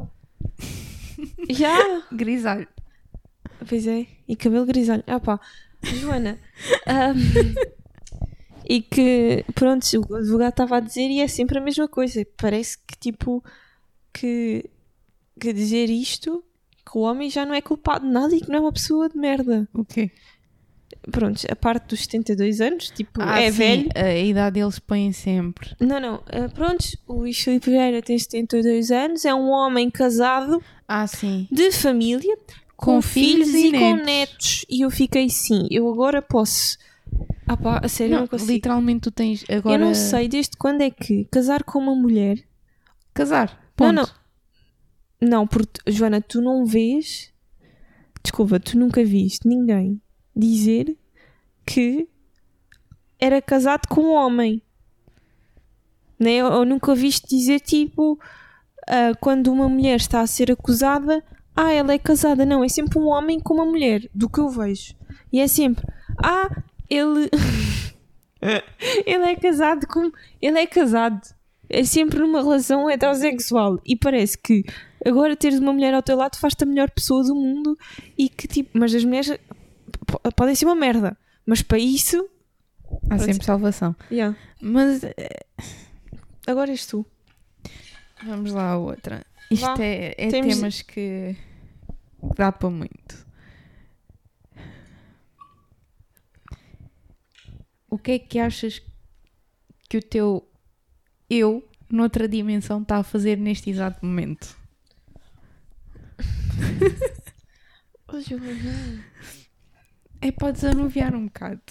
Já! 1.50 2.04
Grisalho. 2.12 2.68
Pois 3.68 3.86
é, 3.86 4.08
e 4.28 4.36
cabelo 4.38 4.66
grisalho. 4.66 5.04
Ah 5.08 5.20
pá, 5.20 5.40
Joana. 5.84 6.40
ahm, 6.88 7.18
e 8.76 8.82
que, 8.82 9.44
pronto, 9.54 9.84
o 10.10 10.16
advogado 10.16 10.52
estava 10.52 10.78
a 10.78 10.80
dizer 10.80 11.10
e 11.10 11.20
é 11.20 11.28
sempre 11.28 11.58
a 11.58 11.62
mesma 11.62 11.88
coisa. 11.88 12.26
Parece 12.38 12.78
que, 12.88 12.98
tipo, 13.00 13.44
que, 14.14 14.70
que 15.40 15.52
dizer 15.54 15.90
isto, 15.90 16.44
que 16.86 16.98
o 16.98 17.02
homem 17.02 17.30
já 17.30 17.46
não 17.46 17.54
é 17.54 17.62
culpado 17.62 18.06
de 18.06 18.12
nada 18.12 18.36
e 18.36 18.40
que 18.42 18.50
não 18.50 18.58
é 18.58 18.60
uma 18.62 18.72
pessoa 18.74 19.10
de 19.10 19.18
merda. 19.18 19.68
O 19.74 19.84
quê? 19.84 20.12
Pronto, 21.10 21.42
a 21.50 21.56
parte 21.56 21.88
dos 21.88 22.02
72 22.02 22.62
anos, 22.62 22.92
tipo, 22.92 23.22
Ah, 23.22 23.42
é 23.42 23.52
sim, 23.52 23.58
velho. 23.58 23.90
A 23.96 24.16
idade 24.16 24.60
eles 24.60 24.78
põem 24.78 25.12
sempre. 25.12 25.76
Não, 25.80 26.00
não, 26.00 26.16
ah, 26.28 26.48
pronto, 26.54 26.86
o 27.08 27.14
Luís 27.22 27.40
Filipe 27.40 27.72
Vieira 27.72 28.02
tem 28.02 28.20
72 28.20 28.92
anos, 28.92 29.26
é 29.26 29.34
um 29.34 29.50
homem 29.50 29.90
casado 29.90 30.62
Ah, 30.88 31.08
sim. 31.08 31.48
de 31.52 31.72
família, 31.72 32.38
com, 32.78 32.96
Com 32.96 33.02
filhos, 33.02 33.50
filhos 33.50 33.74
e 33.74 33.76
e, 33.76 33.80
com 33.80 33.96
netos. 33.96 34.06
netos. 34.06 34.66
E 34.70 34.82
eu 34.86 34.92
fiquei 34.92 35.28
sim, 35.30 35.68
eu 35.72 35.92
agora 35.92 36.22
posso. 36.22 36.78
Ah 37.48 37.58
pá, 37.58 37.80
a 37.84 37.88
sério, 37.88 38.14
eu 38.14 38.16
Não, 38.16 38.22
não 38.22 38.28
consigo. 38.28 38.52
literalmente 38.52 39.02
tu 39.02 39.12
tens 39.12 39.44
agora. 39.50 39.76
Eu 39.76 39.80
não 39.86 39.94
sei 39.94 40.28
desde 40.28 40.56
quando 40.58 40.82
é 40.82 40.90
que 40.90 41.26
casar 41.26 41.64
com 41.64 41.80
uma 41.80 41.96
mulher. 41.96 42.38
Casar. 43.14 43.50
Não, 43.50 43.60
Ponto. 43.76 43.94
não. 45.20 45.30
Não, 45.30 45.48
porque, 45.48 45.80
Joana, 45.92 46.22
tu 46.22 46.42
não 46.42 46.66
vês. 46.66 47.32
Desculpa, 48.24 48.60
tu 48.60 48.78
nunca 48.78 49.04
viste 49.04 49.48
ninguém 49.48 50.02
dizer 50.36 50.98
que 51.66 52.08
era 53.20 53.42
casado 53.42 53.88
com 53.88 54.02
um 54.02 54.14
homem. 54.14 54.62
Né? 56.20 56.44
Ou, 56.44 56.60
ou 56.60 56.66
nunca 56.66 56.94
viste 56.96 57.28
dizer 57.28 57.60
tipo. 57.60 58.20
ah, 58.88 59.14
quando 59.20 59.52
uma 59.52 59.68
mulher 59.70 59.98
está 59.98 60.22
a 60.22 60.28
ser 60.28 60.52
acusada, 60.52 61.24
ah, 61.56 61.72
ela 61.72 61.94
é 61.94 62.00
casada. 62.00 62.46
Não, 62.46 62.64
é 62.64 62.70
sempre 62.70 62.98
um 63.00 63.08
homem 63.08 63.40
com 63.40 63.54
uma 63.56 63.66
mulher, 63.66 64.10
do 64.14 64.30
que 64.30 64.40
eu 64.40 64.50
vejo. 64.50 64.96
E 65.32 65.40
é 65.40 65.48
sempre, 65.48 65.86
ah, 66.24 66.64
ele. 66.94 67.30
ele 69.06 69.24
é 69.26 69.36
casado 69.36 69.88
com. 69.88 70.12
Ele 70.42 70.60
é 70.60 70.66
casado. 70.68 71.22
é 71.70 71.84
sempre 71.84 72.20
numa 72.20 72.42
relação 72.42 72.90
heterossexual 72.90 73.80
e 73.86 73.96
parece 73.96 74.38
que 74.38 74.64
agora 75.06 75.36
teres 75.36 75.60
uma 75.60 75.72
mulher 75.74 75.94
ao 75.94 76.02
teu 76.04 76.16
lado 76.18 76.38
faz-te 76.38 76.64
a 76.64 76.68
melhor 76.68 76.90
pessoa 76.92 77.24
do 77.24 77.34
mundo 77.36 77.78
e 78.18 78.28
que 78.30 78.48
tipo, 78.48 78.78
mas 78.78 78.94
as 78.94 79.04
mulheres 79.06 79.38
podem 80.36 80.54
ser 80.56 80.66
uma 80.66 80.76
merda, 80.76 81.18
mas 81.46 81.62
para 81.62 81.78
isso, 81.80 82.28
Há 83.10 83.18
sempre 83.20 83.46
salvação. 83.46 83.96
yeah. 84.12 84.36
Mas 84.62 85.04
eh, 85.04 85.14
agora 86.46 86.72
és 86.72 86.86
tu. 86.86 87.06
vamos 88.26 88.52
lá 88.52 88.72
a 88.72 88.78
outra. 88.78 89.26
Isto 89.50 89.66
Vá. 89.66 89.76
é, 89.84 90.14
é 90.18 90.28
Temos- 90.30 90.56
temas 90.56 90.82
que 90.82 91.36
dá 92.36 92.52
para 92.52 92.70
muito. 92.70 93.26
O 97.92 97.98
que 98.00 98.12
é 98.14 98.20
que 98.20 98.40
achas 98.40 98.82
que 99.90 99.98
o 99.98 100.02
teu 100.02 100.48
eu, 101.30 101.68
noutra 101.90 102.28
dimensão, 102.28 102.82
está 102.82 102.98
a 102.98 103.04
fazer 103.04 103.38
neste 103.38 103.70
exato 103.70 104.04
momento? 104.06 104.58
É 110.22 110.32
para 110.32 110.52
desanuviar 110.52 111.16
um 111.16 111.26
bocado. 111.26 111.62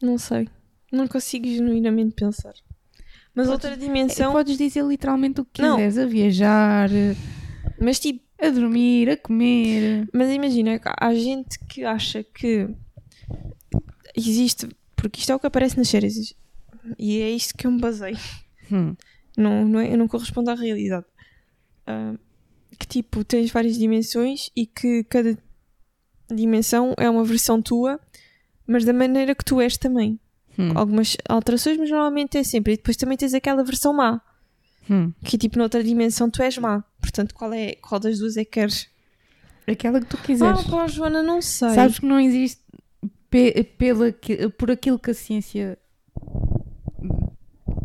Não 0.00 0.16
sei. 0.16 0.48
Não 0.90 1.06
consigo 1.06 1.46
genuinamente 1.46 2.14
pensar. 2.14 2.54
Mas 3.34 3.46
Podes- 3.48 3.64
outra 3.64 3.76
dimensão. 3.76 4.32
Podes 4.32 4.56
dizer 4.56 4.84
literalmente 4.84 5.40
o 5.40 5.44
que 5.44 5.60
Não. 5.62 5.76
quiseres, 5.76 5.98
a 5.98 6.06
viajar, 6.06 6.88
Mas 7.78 8.00
tipo, 8.00 8.24
a 8.40 8.50
dormir, 8.50 9.10
a 9.10 9.16
comer. 9.16 10.08
mas 10.12 10.30
imagina, 10.30 10.80
há 10.84 11.14
gente 11.14 11.58
que 11.68 11.84
acha 11.84 12.22
que 12.22 12.68
existe. 14.16 14.68
Porque 14.96 15.20
isto 15.20 15.32
é 15.32 15.34
o 15.34 15.40
que 15.40 15.46
aparece 15.46 15.76
nas 15.76 15.88
séries. 15.88 16.34
E 16.98 17.20
é 17.20 17.30
isto 17.30 17.56
que 17.56 17.66
eu 17.66 17.70
me 17.70 17.80
baseio. 17.80 18.18
Hum. 18.70 18.94
Não, 19.36 19.66
não, 19.66 19.80
é, 19.80 19.96
não 19.96 20.08
correspondo 20.08 20.50
à 20.50 20.54
realidade. 20.54 21.06
Ah, 21.86 22.14
que 22.78 22.86
tipo, 22.86 23.24
tens 23.24 23.50
várias 23.50 23.76
dimensões 23.76 24.50
e 24.54 24.66
que 24.66 25.04
cada 25.04 25.36
dimensão 26.30 26.94
é 26.96 27.08
uma 27.08 27.24
versão 27.24 27.60
tua, 27.60 28.00
mas 28.66 28.84
da 28.84 28.92
maneira 28.92 29.34
que 29.34 29.44
tu 29.44 29.60
és 29.60 29.76
também. 29.76 30.18
Hum. 30.58 30.72
Algumas 30.74 31.16
alterações, 31.28 31.78
mas 31.78 31.90
normalmente 31.90 32.38
é 32.38 32.44
sempre. 32.44 32.74
E 32.74 32.76
depois 32.76 32.96
também 32.96 33.16
tens 33.16 33.34
aquela 33.34 33.64
versão 33.64 33.92
má, 33.92 34.20
Hum. 34.90 35.12
que 35.24 35.38
tipo, 35.38 35.56
noutra 35.56 35.84
dimensão 35.84 36.28
tu 36.28 36.42
és 36.42 36.58
má. 36.58 36.82
Portanto, 37.00 37.32
qual, 37.34 37.52
é, 37.52 37.74
qual 37.76 38.00
das 38.00 38.18
duas 38.18 38.36
é 38.36 38.44
que 38.44 38.50
queres? 38.50 38.88
Aquela 39.66 40.00
que 40.00 40.06
tu 40.06 40.16
quiseres. 40.18 40.60
Ah, 40.66 40.70
pá, 40.70 40.86
Joana, 40.88 41.22
não 41.22 41.40
sei. 41.40 41.70
Sabes 41.70 41.98
que 42.00 42.06
não 42.06 42.18
existe 42.18 42.60
pe- 43.30 43.62
pela, 43.78 44.06
por 44.58 44.70
aquilo 44.70 44.98
que 44.98 45.12
a 45.12 45.14
ciência 45.14 45.78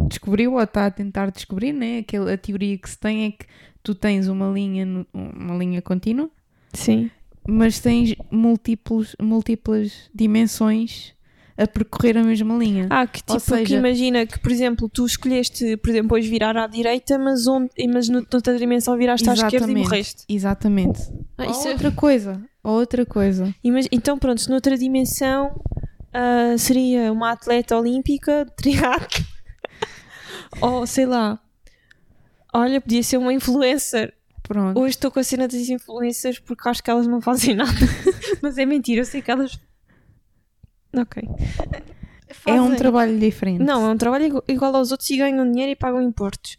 descobriu 0.07 0.53
ou 0.53 0.61
está 0.61 0.85
a 0.87 0.91
tentar 0.91 1.31
descobrir, 1.31 1.73
né? 1.73 1.99
Aquela, 1.99 2.33
a 2.33 2.37
teoria 2.37 2.77
que 2.77 2.89
se 2.89 2.97
tem 2.97 3.25
é 3.25 3.31
que 3.31 3.45
tu 3.83 3.93
tens 3.95 4.27
uma 4.27 4.49
linha, 4.51 5.05
uma 5.13 5.55
linha 5.57 5.81
contínua, 5.81 6.29
Sim. 6.73 7.09
mas 7.47 7.79
tens 7.79 8.15
múltiplos, 8.31 9.15
múltiplas 9.21 10.09
dimensões 10.13 11.13
a 11.57 11.65
percorrer 11.65 12.17
a 12.17 12.23
mesma 12.23 12.55
linha. 12.57 12.87
Ah, 12.89 13.07
que 13.07 13.19
tipo, 13.19 13.33
Ou 13.33 13.39
que 13.39 13.45
seja- 13.45 13.77
imagina 13.77 14.25
que, 14.25 14.37
por 14.39 14.51
exemplo, 14.51 14.89
tu 14.89 15.05
escolheste, 15.05 15.77
por 15.77 15.89
exemplo, 15.89 16.17
hoje 16.17 16.27
virar 16.29 16.57
à 16.57 16.67
direita, 16.67 17.17
mas, 17.17 17.47
onde, 17.47 17.69
mas 17.91 18.09
no- 18.09 18.25
noutra 18.31 18.57
dimensão 18.57 18.97
viraste 18.97 19.29
à 19.29 19.33
esquerda 19.33 19.71
e 19.71 19.75
morreste. 19.75 20.23
Exatamente. 20.27 21.01
Ah, 21.37 21.45
Ou 21.45 21.51
isso 21.51 21.67
é- 21.67 21.71
outra 21.71 21.91
coisa. 21.91 22.41
Ou 22.63 22.73
outra 22.79 23.05
coisa. 23.05 23.53
Imag- 23.63 23.87
Então, 23.91 24.17
pronto, 24.17 24.45
noutra 24.49 24.77
dimensão 24.77 25.59
ah, 26.13 26.57
seria 26.57 27.11
uma 27.11 27.31
atleta 27.31 27.77
olímpica 27.77 28.45
de 28.45 28.51
triatlo. 28.55 29.25
Ou 30.61 30.85
sei 30.87 31.05
lá. 31.05 31.39
Olha, 32.53 32.79
podia 32.81 33.03
ser 33.03 33.17
uma 33.17 33.33
influencer. 33.33 34.13
Pronto. 34.43 34.79
Hoje 34.79 34.91
estou 34.91 35.09
com 35.11 35.19
a 35.19 35.23
cena 35.23 35.47
das 35.47 35.67
influencers 35.69 36.39
porque 36.39 36.69
acho 36.69 36.83
que 36.83 36.89
elas 36.89 37.07
não 37.07 37.19
fazem 37.21 37.55
nada. 37.55 37.71
Mas 38.41 38.57
é 38.57 38.65
mentira, 38.65 39.01
eu 39.01 39.05
sei 39.05 39.21
que 39.21 39.31
elas. 39.31 39.59
Ok. 41.01 41.23
É 42.45 42.53
um 42.53 42.63
Fazem. 42.65 42.77
trabalho 42.77 43.19
diferente. 43.19 43.63
Não, 43.63 43.85
é 43.87 43.91
um 43.93 43.97
trabalho 43.97 44.25
igu- 44.25 44.43
igual 44.47 44.75
aos 44.75 44.91
outros 44.91 45.09
e 45.09 45.17
ganham 45.17 45.49
dinheiro 45.49 45.71
e 45.71 45.75
pagam 45.75 46.01
impostos. 46.01 46.57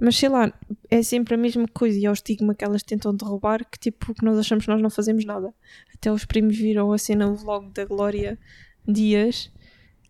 Mas 0.00 0.16
sei 0.16 0.28
lá, 0.28 0.52
é 0.90 1.02
sempre 1.02 1.34
a 1.34 1.38
mesma 1.38 1.66
coisa 1.72 1.98
e 1.98 2.04
é 2.06 2.10
o 2.10 2.12
estigma 2.12 2.54
que 2.54 2.64
elas 2.64 2.82
tentam 2.82 3.14
derrubar 3.14 3.64
que 3.70 3.78
tipo 3.78 4.14
que 4.14 4.24
nós 4.24 4.36
achamos 4.38 4.64
que 4.64 4.70
nós 4.70 4.82
não 4.82 4.90
fazemos 4.90 5.24
nada. 5.24 5.52
Até 5.94 6.10
os 6.10 6.24
primos 6.24 6.56
viram 6.56 6.92
a 6.92 6.98
cena, 6.98 7.28
o 7.28 7.36
vlog 7.36 7.70
da 7.72 7.84
Glória 7.84 8.36
Dias, 8.88 9.50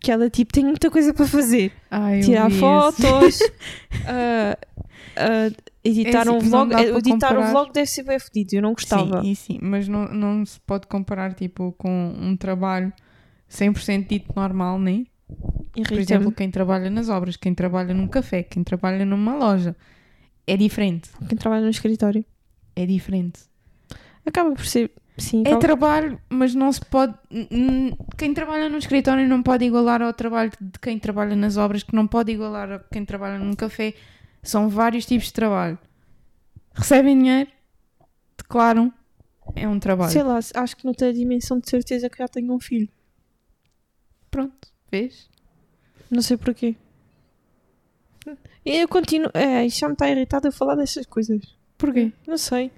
que 0.01 0.11
ela 0.11 0.31
tipo 0.31 0.53
tem 0.53 0.65
muita 0.65 0.91
coisa 0.91 1.13
para 1.13 1.27
fazer. 1.27 1.73
Ai, 1.91 2.21
Tirar 2.21 2.51
fotos, 2.51 3.39
ah, 4.07 4.57
ah, 5.17 5.51
editar 5.85 6.27
É 6.27 6.31
um 6.31 6.39
assim, 6.39 6.49
não 6.49 6.67
vlog. 6.69 6.73
Editar 6.99 7.33
um 7.33 7.35
comparar. 7.35 7.51
vlog 7.51 7.73
deve 7.73 7.87
ser 7.87 8.05
bem 8.05 8.19
fedido, 8.19 8.55
eu 8.57 8.63
não 8.63 8.73
gostava. 8.73 9.21
Sim, 9.23 9.35
sim, 9.35 9.59
mas 9.61 9.87
não, 9.89 10.07
não 10.09 10.47
se 10.47 10.59
pode 10.61 10.87
comparar 10.87 11.35
tipo 11.35 11.73
com 11.77 12.15
um 12.19 12.35
trabalho 12.37 12.91
100% 13.53 14.09
dito 14.09 14.33
normal, 14.35 14.79
né? 14.79 15.05
Por 15.89 15.99
exemplo, 15.99 16.33
quem 16.33 16.51
trabalha 16.51 16.91
nas 16.91 17.09
obras, 17.09 17.37
quem 17.37 17.55
trabalha 17.55 17.95
num 17.95 18.09
café, 18.09 18.43
quem 18.43 18.63
trabalha 18.65 19.05
numa 19.05 19.35
loja. 19.35 19.77
É 20.47 20.57
diferente. 20.57 21.11
Quem 21.29 21.39
trabalha 21.39 21.63
no 21.63 21.71
escritório. 21.71 22.25
É 22.75 22.85
diferente. 22.87 23.41
Acaba 24.27 24.53
por 24.53 24.67
ser. 24.67 24.91
Sim, 25.17 25.43
É 25.47 25.57
trabalho, 25.57 26.19
mas 26.29 26.55
não 26.55 26.73
se 26.73 26.81
pode. 26.85 27.15
Quem 28.17 28.33
trabalha 28.33 28.69
no 28.69 28.79
escritório 28.79 29.29
não 29.29 29.43
pode 29.43 29.65
igualar 29.65 30.01
ao 30.03 30.13
trabalho 30.13 30.51
de 30.61 30.79
quem 30.81 30.99
trabalha 30.99 31.37
nas 31.37 31.57
obras, 31.57 31.83
que 31.83 31.95
não 31.95 32.07
pode 32.07 32.33
igualar 32.33 32.73
a 32.73 32.79
quem 32.79 33.05
trabalha 33.05 33.39
num 33.39 33.55
café. 33.55 33.95
São 34.43 34.69
vários 34.69 35.05
tipos 35.05 35.27
de 35.27 35.35
trabalho. 35.35 35.79
Recebem 36.75 37.17
dinheiro, 37.19 37.51
declaram, 38.37 38.93
é 39.55 39.69
um 39.69 39.79
trabalho. 39.79 40.11
sei 40.11 40.23
lá, 40.23 40.39
acho 40.39 40.77
que 40.77 40.85
noutra 40.85 41.13
dimensão 41.13 41.59
de 41.61 41.69
certeza 41.69 42.09
que 42.09 42.19
já 42.19 42.27
tenho 42.27 42.53
um 42.53 42.59
filho. 42.59 42.89
Pronto, 44.33 44.69
vês? 44.91 45.29
Não 46.11 46.23
sei 46.23 46.37
porquê. 46.37 46.75
E 48.65 48.77
eu 48.79 48.89
continuo. 48.89 49.31
É, 49.35 49.65
isto 49.67 49.81
já 49.81 49.89
me 49.89 49.93
está 49.93 50.09
irritado 50.11 50.49
a 50.49 50.53
falar 50.53 50.75
dessas 50.75 51.05
coisas. 51.07 51.41
Porquê? 51.77 52.13
Não 52.27 52.39
sei. 52.39 52.71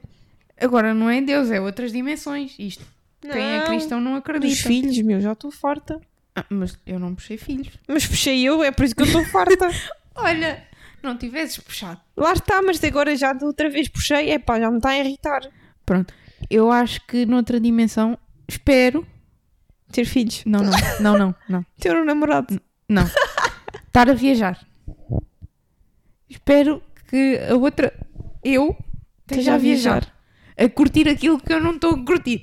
Agora 0.60 0.92
não 0.92 1.08
é 1.08 1.20
Deus, 1.20 1.50
é 1.50 1.60
outras 1.60 1.92
dimensões. 1.92 2.54
Isto, 2.58 2.84
quem 3.20 3.30
é 3.40 3.58
Não, 3.60 3.66
cristão 3.66 4.00
não 4.00 4.12
Dos 4.12 4.18
acredita. 4.20 4.68
filhos, 4.68 4.98
meu, 5.02 5.20
já 5.20 5.32
estou 5.32 5.50
farta. 5.50 6.00
Ah, 6.34 6.44
mas 6.50 6.76
eu 6.86 6.98
não 6.98 7.14
puxei 7.14 7.36
filhos. 7.38 7.68
Mas 7.86 8.06
puxei 8.06 8.42
eu, 8.42 8.62
é 8.62 8.70
por 8.72 8.84
isso 8.84 8.94
que 8.96 9.02
eu 9.02 9.06
estou 9.06 9.24
farta. 9.26 9.68
Olha, 10.16 10.66
não 11.02 11.16
tivesses 11.16 11.58
puxado. 11.58 12.00
Lá 12.16 12.32
está, 12.32 12.60
mas 12.62 12.82
agora 12.82 13.14
já 13.16 13.32
de 13.32 13.44
outra 13.44 13.70
vez 13.70 13.88
puxei. 13.88 14.30
É 14.30 14.38
pá, 14.38 14.58
já 14.58 14.70
me 14.70 14.78
está 14.78 14.90
a 14.90 14.98
irritar. 14.98 15.42
Pronto, 15.86 16.12
eu 16.50 16.72
acho 16.72 17.04
que 17.06 17.24
noutra 17.26 17.60
dimensão, 17.60 18.18
espero. 18.48 19.06
Ter 19.94 20.04
filhos. 20.04 20.44
Não, 20.44 20.60
não, 20.60 20.72
não, 21.00 21.18
não, 21.18 21.34
não. 21.48 21.66
Ter 21.78 21.94
um 21.94 22.04
namorado. 22.04 22.60
Não. 22.88 23.04
Estar 23.86 24.10
a 24.10 24.14
viajar. 24.14 24.58
Espero 26.28 26.82
que 27.08 27.38
a 27.48 27.54
outra. 27.54 27.94
Eu 28.42 28.76
esteja 29.20 29.54
a 29.54 29.58
viajar. 29.58 30.12
A 30.56 30.68
curtir 30.68 31.08
aquilo 31.08 31.38
que 31.38 31.52
eu 31.52 31.60
não 31.60 31.76
estou 31.76 31.94
a 31.94 32.04
curtir. 32.04 32.42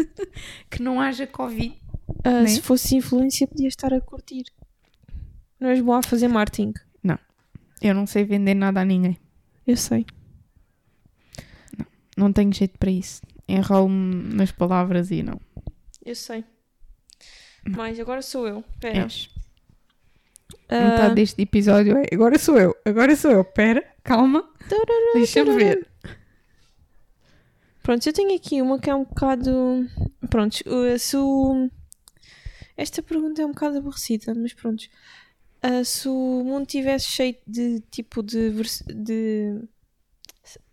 que 0.70 0.82
não 0.82 0.98
haja 0.98 1.26
Covid. 1.26 1.78
Né? 2.24 2.46
Se 2.46 2.62
fosse 2.62 2.96
influência, 2.96 3.46
podia 3.46 3.68
estar 3.68 3.92
a 3.92 4.00
curtir. 4.00 4.44
Não 5.60 5.68
és 5.68 5.82
boa 5.82 5.98
a 5.98 6.02
fazer 6.02 6.28
marketing. 6.28 6.72
Eu 7.80 7.94
não 7.94 8.06
sei 8.06 8.24
vender 8.24 8.54
nada 8.54 8.80
a 8.80 8.84
ninguém. 8.84 9.16
Eu 9.66 9.76
sei. 9.76 10.04
Não 12.16 12.32
tenho 12.32 12.52
jeito 12.52 12.76
para 12.78 12.90
isso. 12.90 13.22
Enrolo-me 13.46 14.34
nas 14.34 14.50
palavras 14.50 15.10
e 15.10 15.22
não. 15.22 15.40
Eu 16.04 16.16
sei. 16.16 16.44
Mas 17.76 17.98
agora 18.00 18.22
sou 18.22 18.46
eu. 18.46 18.64
Pera. 18.80 18.98
És. 19.04 19.30
Ah, 20.68 20.90
Metade 20.90 21.14
deste 21.14 21.40
episódio 21.42 21.96
é 21.96 22.04
agora 22.12 22.38
sou 22.38 22.58
eu, 22.58 22.76
agora 22.84 23.16
sou 23.16 23.30
eu. 23.30 23.42
Pera, 23.44 23.82
calma, 24.02 24.46
deixa-me 25.14 25.54
ver. 25.56 25.86
Pronto, 27.82 28.06
eu 28.06 28.12
tenho 28.12 28.36
aqui 28.36 28.60
uma 28.60 28.78
que 28.78 28.90
é 28.90 28.94
um 28.94 29.04
bocado. 29.04 29.50
Pronto, 30.28 30.56
uh, 30.66 30.98
se 30.98 31.16
o... 31.16 31.70
Esta 32.76 33.02
pergunta 33.02 33.40
é 33.40 33.46
um 33.46 33.52
bocado 33.52 33.78
aborrecida, 33.78 34.34
mas 34.34 34.52
pronto. 34.52 34.82
Uh, 35.64 35.84
se 35.84 36.06
o 36.08 36.44
mundo 36.44 36.66
tivesse 36.66 37.06
cheio 37.06 37.34
de 37.46 37.80
tipo 37.90 38.22
de, 38.22 38.50
vers- 38.50 38.84
de, 38.86 39.60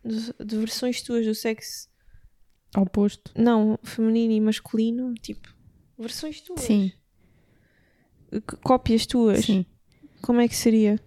de 0.03 0.57
versões 0.57 1.01
tuas 1.01 1.25
do 1.25 1.33
sexo, 1.33 1.87
Oposto. 2.77 3.31
não 3.35 3.79
feminino 3.81 4.33
e 4.33 4.41
masculino, 4.41 5.13
tipo, 5.15 5.54
versões 5.97 6.41
tuas, 6.41 6.61
Sim, 6.61 6.91
cópias 8.63 9.05
tuas, 9.05 9.45
sim. 9.45 9.65
como 10.21 10.41
é 10.41 10.47
que 10.47 10.55
seria? 10.55 10.99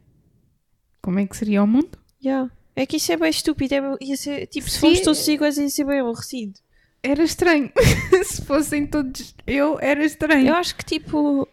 Como 1.02 1.18
é 1.18 1.26
que 1.26 1.36
seria 1.36 1.62
o 1.62 1.66
mundo? 1.66 1.98
Yeah. 2.24 2.50
É 2.74 2.86
que 2.86 2.96
isso 2.96 3.12
é 3.12 3.16
bem 3.16 3.30
estúpido, 3.30 3.74
é, 3.74 3.80
bem- 3.80 3.96
ia 4.00 4.16
ser, 4.16 4.46
tipo, 4.46 4.68
se 4.68 4.74
Sim. 4.76 4.80
fomos 4.80 5.00
todos 5.00 5.28
iguais 5.28 5.58
ia 5.58 5.68
ser 5.68 5.84
bem 5.84 6.00
aborrecido. 6.00 6.58
Era 7.02 7.22
estranho. 7.22 7.70
Se 8.24 8.44
fossem 8.44 8.84
todos 8.84 9.32
eu, 9.46 9.78
era 9.80 10.04
estranho. 10.04 10.48
Eu 10.48 10.54
acho 10.54 10.74
que 10.76 10.84
tipo. 10.84 11.46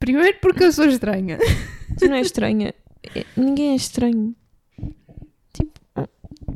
Primeiro 0.00 0.36
porque 0.40 0.64
eu 0.64 0.72
sou 0.72 0.84
estranha. 0.86 1.38
Tu 1.96 2.06
não 2.08 2.16
és 2.16 2.26
estranha. 2.26 2.74
É- 3.14 3.24
Ninguém 3.36 3.70
é 3.70 3.76
estranho. 3.76 4.34
Tipo, 5.52 6.08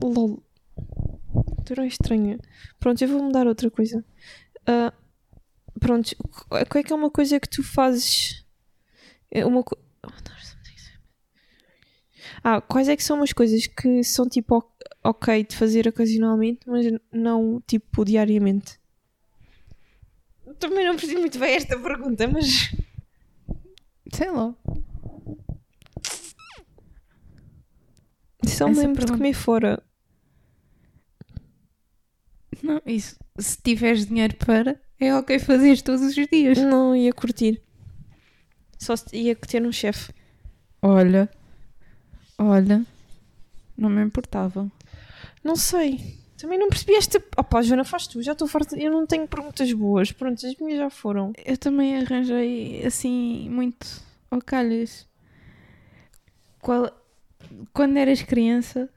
lol. 0.02 0.42
Tu 1.64 1.74
não 1.76 1.84
és 1.84 1.92
estranha. 1.92 2.38
Pronto, 2.80 3.00
eu 3.02 3.08
vou 3.08 3.22
mudar 3.22 3.46
outra 3.46 3.70
coisa. 3.70 4.04
Ah, 4.66 4.92
pronto, 5.84 6.16
qual 6.48 6.60
é 6.80 6.82
que 6.82 6.92
é 6.92 6.96
uma 6.96 7.10
coisa 7.10 7.38
que 7.38 7.48
tu 7.48 7.62
fazes? 7.62 8.44
É 9.30 9.44
uma 9.44 9.62
co- 9.62 9.78
Ah, 12.42 12.60
quais 12.60 12.88
é 12.88 12.96
que 12.96 13.02
são 13.04 13.16
umas 13.16 13.32
coisas 13.32 13.66
que 13.66 14.02
são 14.02 14.28
tipo 14.28 14.62
ok 15.02 15.44
de 15.44 15.56
fazer 15.56 15.86
ocasionalmente, 15.88 16.60
mas 16.68 16.86
não 17.12 17.62
tipo 17.66 18.04
diariamente? 18.04 18.78
Também 20.58 20.84
não 20.86 20.96
percebi 20.96 21.20
muito 21.20 21.38
bem 21.38 21.54
esta 21.54 21.78
pergunta, 21.78 22.26
mas. 22.28 22.70
Sei 24.12 24.30
lá. 24.30 24.54
Só 28.46 28.68
me 28.68 28.74
lembro 28.76 28.92
de 29.00 29.06
pergunta- 29.06 29.16
comer 29.18 29.34
fora. 29.34 29.82
Não, 32.62 32.80
isso. 32.86 33.16
Se 33.38 33.58
tiveres 33.62 34.06
dinheiro 34.06 34.36
para, 34.36 34.80
é 35.00 35.14
ok 35.14 35.38
fazer 35.38 35.80
todos 35.82 36.02
os 36.02 36.14
dias. 36.14 36.58
Não 36.58 36.94
ia 36.94 37.12
curtir. 37.12 37.60
Só 38.78 38.94
ia 39.12 39.34
ter 39.36 39.64
um 39.64 39.72
chefe. 39.72 40.12
Olha. 40.80 41.28
Olha. 42.38 42.84
Não 43.76 43.88
me 43.88 44.02
importava. 44.02 44.70
Não 45.42 45.56
sei. 45.56 46.22
Também 46.36 46.58
não 46.58 46.68
percebi 46.68 46.94
esta. 46.94 47.22
Opa, 47.36 47.62
Joana, 47.62 47.84
faz 47.84 48.06
tu. 48.06 48.22
Já 48.22 48.32
estou 48.32 48.46
farta. 48.46 48.78
Eu 48.78 48.92
não 48.92 49.06
tenho 49.06 49.26
perguntas 49.26 49.72
boas. 49.72 50.12
Pronto, 50.12 50.46
as 50.46 50.54
minhas 50.56 50.78
já 50.78 50.90
foram. 50.90 51.32
Eu 51.44 51.56
também 51.56 51.96
arranjei 51.96 52.84
assim 52.84 53.48
muito 53.50 53.86
ao 54.30 54.40
calhas. 54.40 55.06
Qual, 56.60 56.90
quando 57.72 57.96
eras 57.96 58.22
criança, 58.22 58.88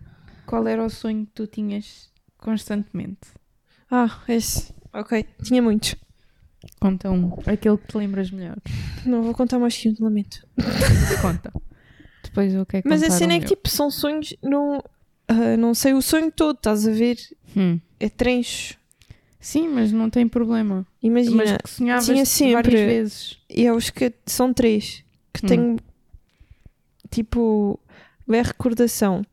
qual 0.45 0.67
era 0.67 0.83
o 0.83 0.89
sonho 0.89 1.25
que 1.25 1.31
tu 1.33 1.47
tinhas 1.47 2.09
constantemente? 2.37 3.29
Ah, 3.89 4.21
esse. 4.27 4.73
Ok. 4.93 5.25
Tinha 5.43 5.61
muitos. 5.61 5.95
Conta 6.79 7.09
um, 7.11 7.31
aquele 7.45 7.77
que 7.77 7.87
te 7.87 7.97
lembras 7.97 8.31
melhor. 8.31 8.57
Não 9.05 9.23
vou 9.23 9.33
contar 9.33 9.59
mais 9.59 9.77
que 9.77 9.89
um, 9.89 9.95
lamento. 9.99 10.45
Conta. 11.21 11.51
Depois 12.23 12.53
eu 12.53 12.65
quero 12.65 12.87
Mas 12.89 13.03
a 13.03 13.09
cena 13.09 13.33
o 13.33 13.37
é 13.37 13.39
que 13.39 13.45
tipo, 13.47 13.69
são 13.69 13.89
sonhos. 13.89 14.33
Não, 14.43 14.83
ah, 15.27 15.55
não 15.57 15.73
sei 15.73 15.93
o 15.93 16.01
sonho 16.01 16.31
todo, 16.31 16.57
estás 16.57 16.87
a 16.87 16.91
ver? 16.91 17.17
Hum. 17.55 17.79
É 17.99 18.09
trencho. 18.09 18.77
Sim, 19.39 19.69
mas 19.69 19.91
não 19.91 20.09
tem 20.09 20.27
problema. 20.27 20.85
Imagina. 21.01 21.35
mas 21.37 21.57
que 21.57 21.69
sonhavas 21.69 22.05
tinha 22.05 22.25
sempre- 22.25 22.53
várias 22.53 22.81
vezes. 22.81 23.37
E 23.49 23.65
é 23.65 23.71
os 23.73 23.89
que 23.89 24.11
são 24.25 24.53
três 24.53 25.03
que 25.33 25.45
Hum. 25.45 25.47
tenho 25.47 25.77
tipo 27.09 27.79
bem 28.27 28.41
recordação 28.41 29.25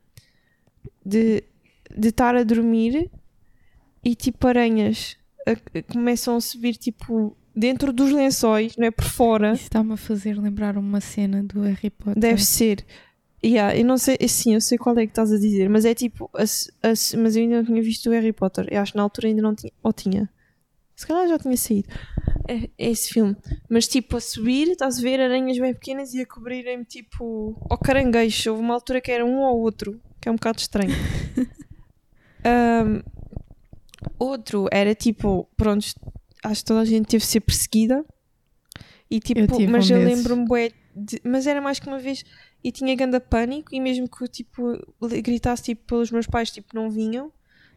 de 1.05 1.43
de 1.97 2.09
estar 2.09 2.35
a 2.35 2.43
dormir 2.43 3.11
e 4.05 4.15
tipo 4.15 4.47
aranhas 4.49 5.17
a- 5.47 5.93
começam 5.93 6.37
a 6.37 6.41
subir 6.41 6.77
tipo 6.77 7.37
dentro 7.55 7.93
dos 7.93 8.11
lençóis, 8.11 8.77
não 8.77 8.87
é 8.87 8.91
por 8.91 9.05
fora. 9.05 9.53
Isso 9.53 9.65
está-me 9.65 9.93
a 9.93 9.97
fazer 9.97 10.39
lembrar 10.39 10.77
uma 10.77 11.01
cena 11.01 11.43
do 11.43 11.61
Harry 11.63 11.91
Potter. 11.91 12.21
Deve 12.21 12.45
ser. 12.45 12.85
Yeah, 13.45 13.77
eu 13.77 13.85
não 13.85 13.99
sei, 13.99 14.17
sim, 14.27 14.55
eu 14.55 14.61
sei 14.61 14.79
qual 14.79 14.97
é 14.99 15.05
que 15.05 15.13
estás 15.13 15.31
a 15.31 15.37
dizer, 15.39 15.69
mas 15.69 15.85
é 15.85 15.95
tipo, 15.95 16.31
a 16.35 16.47
se- 16.47 16.73
a 16.83 16.95
se- 16.97 17.15
mas 17.17 17.37
eu 17.37 17.43
ainda 17.43 17.57
não 17.59 17.65
tinha 17.65 17.83
visto 17.83 18.09
o 18.09 18.13
Harry 18.13 18.33
Potter. 18.33 18.67
Eu 18.71 18.81
acho 18.81 18.93
que 18.93 18.97
na 18.97 19.03
altura 19.05 19.29
ainda 19.29 19.43
não 19.43 19.55
tinha, 19.55 19.71
ou 19.83 19.93
tinha. 19.93 20.31
Se 20.97 21.07
calhar 21.07 21.29
já 21.29 21.39
tinha 21.39 21.57
saído. 21.57 21.89
É, 22.49 22.71
é 22.79 22.91
esse 22.91 23.11
filme. 23.13 23.37
Mas 23.69 23.87
tipo, 23.87 24.17
a 24.17 24.21
subir, 24.21 24.69
estás 24.71 24.99
a 24.99 25.03
ver 25.03 25.21
aranhas 25.21 25.59
bem 25.59 25.75
pequenas 25.75 26.15
e 26.15 26.21
a 26.23 26.27
cobrirem-me 26.27 26.85
tipo 26.85 27.55
ao 27.69 27.77
caranguejo. 27.77 28.51
Houve 28.53 28.63
uma 28.63 28.75
altura 28.75 29.01
que 29.01 29.11
era 29.11 29.25
um 29.27 29.41
ou 29.43 29.61
outro, 29.61 30.01
que 30.21 30.29
é 30.29 30.33
um 30.33 30.37
bocado 30.37 30.59
estranho. 30.61 30.91
Ahm, 32.45 33.03
outro 34.19 34.67
era 34.73 34.95
tipo, 34.95 35.49
pronto, 35.57 35.87
acho 36.45 36.61
que 36.63 36.67
toda 36.67 36.81
a 36.81 36.85
gente 36.85 37.07
teve 37.07 37.25
de 37.25 37.31
ser 37.31 37.41
perseguida. 37.41 38.05
E 39.11 39.21
tipo, 39.21 39.41
Eu 39.41 39.69
mas 39.71 39.91
um 39.91 39.95
eu 39.95 40.05
lembro-me, 40.05 40.45
bué 40.47 40.71
de- 40.95 41.21
mas 41.25 41.47
era 41.47 41.61
mais 41.61 41.79
que 41.79 41.87
uma 41.89 41.99
vez 41.99 42.25
e 42.63 42.73
tinha 42.73 42.95
ganda 42.97 43.21
pânico 43.21 43.75
e 43.75 43.81
mesmo 43.81 44.09
que 44.09 44.25
eu 44.25 44.29
tipo 44.29 44.63
gritasse 45.23 45.63
tipo 45.65 45.83
pelos 45.87 46.11
meus 46.11 46.27
pais 46.27 46.51
tipo 46.51 46.69
não 46.75 46.89
vinham 46.91 47.31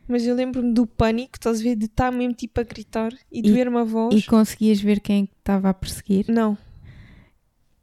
mas 0.08 0.26
eu 0.26 0.34
lembro-me 0.34 0.74
do 0.74 0.88
pânico 0.88 1.32
estás 1.36 1.60
a 1.60 1.64
ver 1.64 1.76
de 1.76 1.86
estar 1.86 2.12
mesmo 2.12 2.34
tipo 2.34 2.60
a 2.62 2.64
gritar 2.64 3.12
e 3.32 3.42
de 3.42 3.50
E- 3.50 3.54
ver 3.54 3.68
uma 3.68 3.84
voz 3.84 4.16
E 4.16 4.24
conseguias 4.24 4.80
ver 4.80 5.02
quem 5.02 5.24
é 5.24 5.38
estava 5.38 5.70
a 5.70 5.74
perseguir? 5.74 6.26
não 6.30 6.58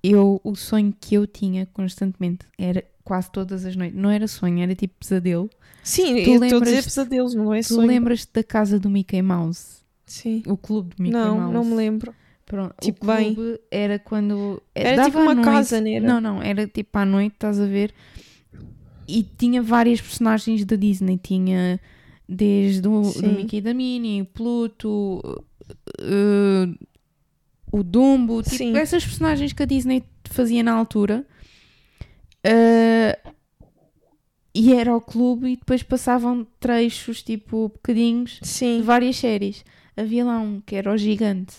Eu, 0.03 0.41
o 0.45 0.55
sonho 0.55 0.95
que 0.99 1.15
eu 1.15 1.27
tinha 1.27 1.67
constantemente 1.67 2.47
era 2.59 2.83
quase 3.05 3.31
todas 3.31 3.65
as 3.67 3.77
noites. 3.77 3.99
Não 3.99 4.11
era 4.11 4.27
sonho, 4.27 4.63
era 4.63 4.75
tipo 4.75 4.95
pesadelo. 4.99 5.49
sim 5.83 6.23
Tu 6.25 6.31
eu 6.31 6.43
estou 6.45 6.61
a 6.61 6.65
dizer 6.65 6.83
pesadelos 6.83 7.35
não 7.35 7.53
é 7.53 7.61
Tu 7.61 7.69
sonho 7.75 7.87
lembras-te 7.87 8.31
da 8.33 8.43
casa 8.43 8.79
do 8.81 8.89
Mickey 8.91 9.21
Mouse? 9.23 9.83
sim 10.07 10.43
O 10.47 10.57
clube 10.57 10.95
do 10.97 11.03
Mickey 11.03 11.17
não 11.17 11.39
Mouse? 11.39 11.53
não 11.55 11.65
me 11.65 11.75
lembro 11.75 12.15
Pronto, 12.47 12.75
Tipo, 12.81 13.05
o 13.05 13.15
bem. 13.15 13.35
clube 13.35 13.61
era 13.71 13.99
quando... 13.99 14.63
Era 14.75 15.05
tipo 15.07 15.19
uma 15.19 15.35
noite. 15.35 15.47
casa, 15.47 15.81
não 15.81 15.89
era? 15.89 16.07
Não, 16.07 16.21
não, 16.21 16.43
era 16.43 16.67
tipo 16.67 16.99
à 16.99 17.05
noite, 17.07 17.33
estás 17.35 17.59
a 17.59 17.65
ver? 17.67 17.93
E 19.09 19.23
tinha 19.23 19.63
várias 19.63 20.01
personagens 20.01 20.63
da 20.65 20.77
Disney. 20.77 21.19
Tinha 21.23 21.81
desde 22.29 22.87
o 22.87 23.01
do. 23.03 23.29
Mickey 23.29 23.57
e 23.57 23.61
da 23.63 23.73
Minnie, 23.75 24.23
o 24.23 24.27
Pluto, 24.27 25.21
uh, 26.01 26.87
o 27.73 27.83
Dumbo, 27.83 28.43
tipo, 28.43 28.57
Sim. 28.57 28.77
essas 28.77 29.05
personagens 29.05 29.53
que 29.53 29.63
a 29.63 29.67
Disney 29.67 30.05
fazia 30.25 30.63
na 30.63 30.73
altura. 30.73 31.25
Uh, 32.45 33.35
e 34.55 34.73
era 34.73 34.95
o 34.97 35.01
clube 35.01 35.49
e 35.53 35.57
depois 35.57 35.83
passavam 35.83 36.47
trechos, 36.61 37.23
tipo, 37.23 37.69
bocadinhos 37.69 38.43
de 38.43 38.49
sim 38.49 38.83
várias 38.83 39.17
séries. 39.17 39.65
Havia 39.97 40.25
lá 40.25 40.39
um 40.41 40.61
que 40.61 40.77
era 40.77 40.93
o 40.93 40.97
Gigante. 40.97 41.55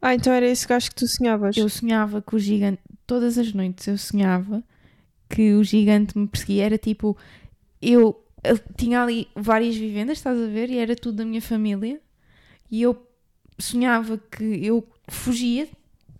ah 0.00 0.14
então 0.14 0.32
era 0.32 0.46
esse 0.46 0.66
gajo 0.66 0.90
que 0.90 0.96
tu 0.96 1.06
sonhavas 1.08 1.56
Eu 1.56 1.68
sonhava 1.68 2.22
que 2.22 2.34
o 2.34 2.38
gigante, 2.38 2.80
todas 3.06 3.36
as 3.38 3.52
noites 3.52 3.86
eu 3.86 3.98
sonhava 3.98 4.62
que 5.28 5.54
o 5.54 5.64
gigante 5.64 6.16
me 6.18 6.26
perseguia. 6.28 6.64
Era 6.66 6.78
tipo, 6.78 7.16
eu, 7.82 8.24
eu 8.44 8.58
tinha 8.76 9.02
ali 9.02 9.28
várias 9.34 9.76
vivendas, 9.76 10.18
estás 10.18 10.38
a 10.40 10.46
ver? 10.46 10.70
E 10.70 10.78
era 10.78 10.96
tudo 10.96 11.18
da 11.18 11.24
minha 11.24 11.42
família. 11.42 12.00
E 12.70 12.82
eu 12.82 13.06
sonhava 13.58 14.18
que 14.18 14.44
eu 14.66 14.86
fugia, 15.08 15.68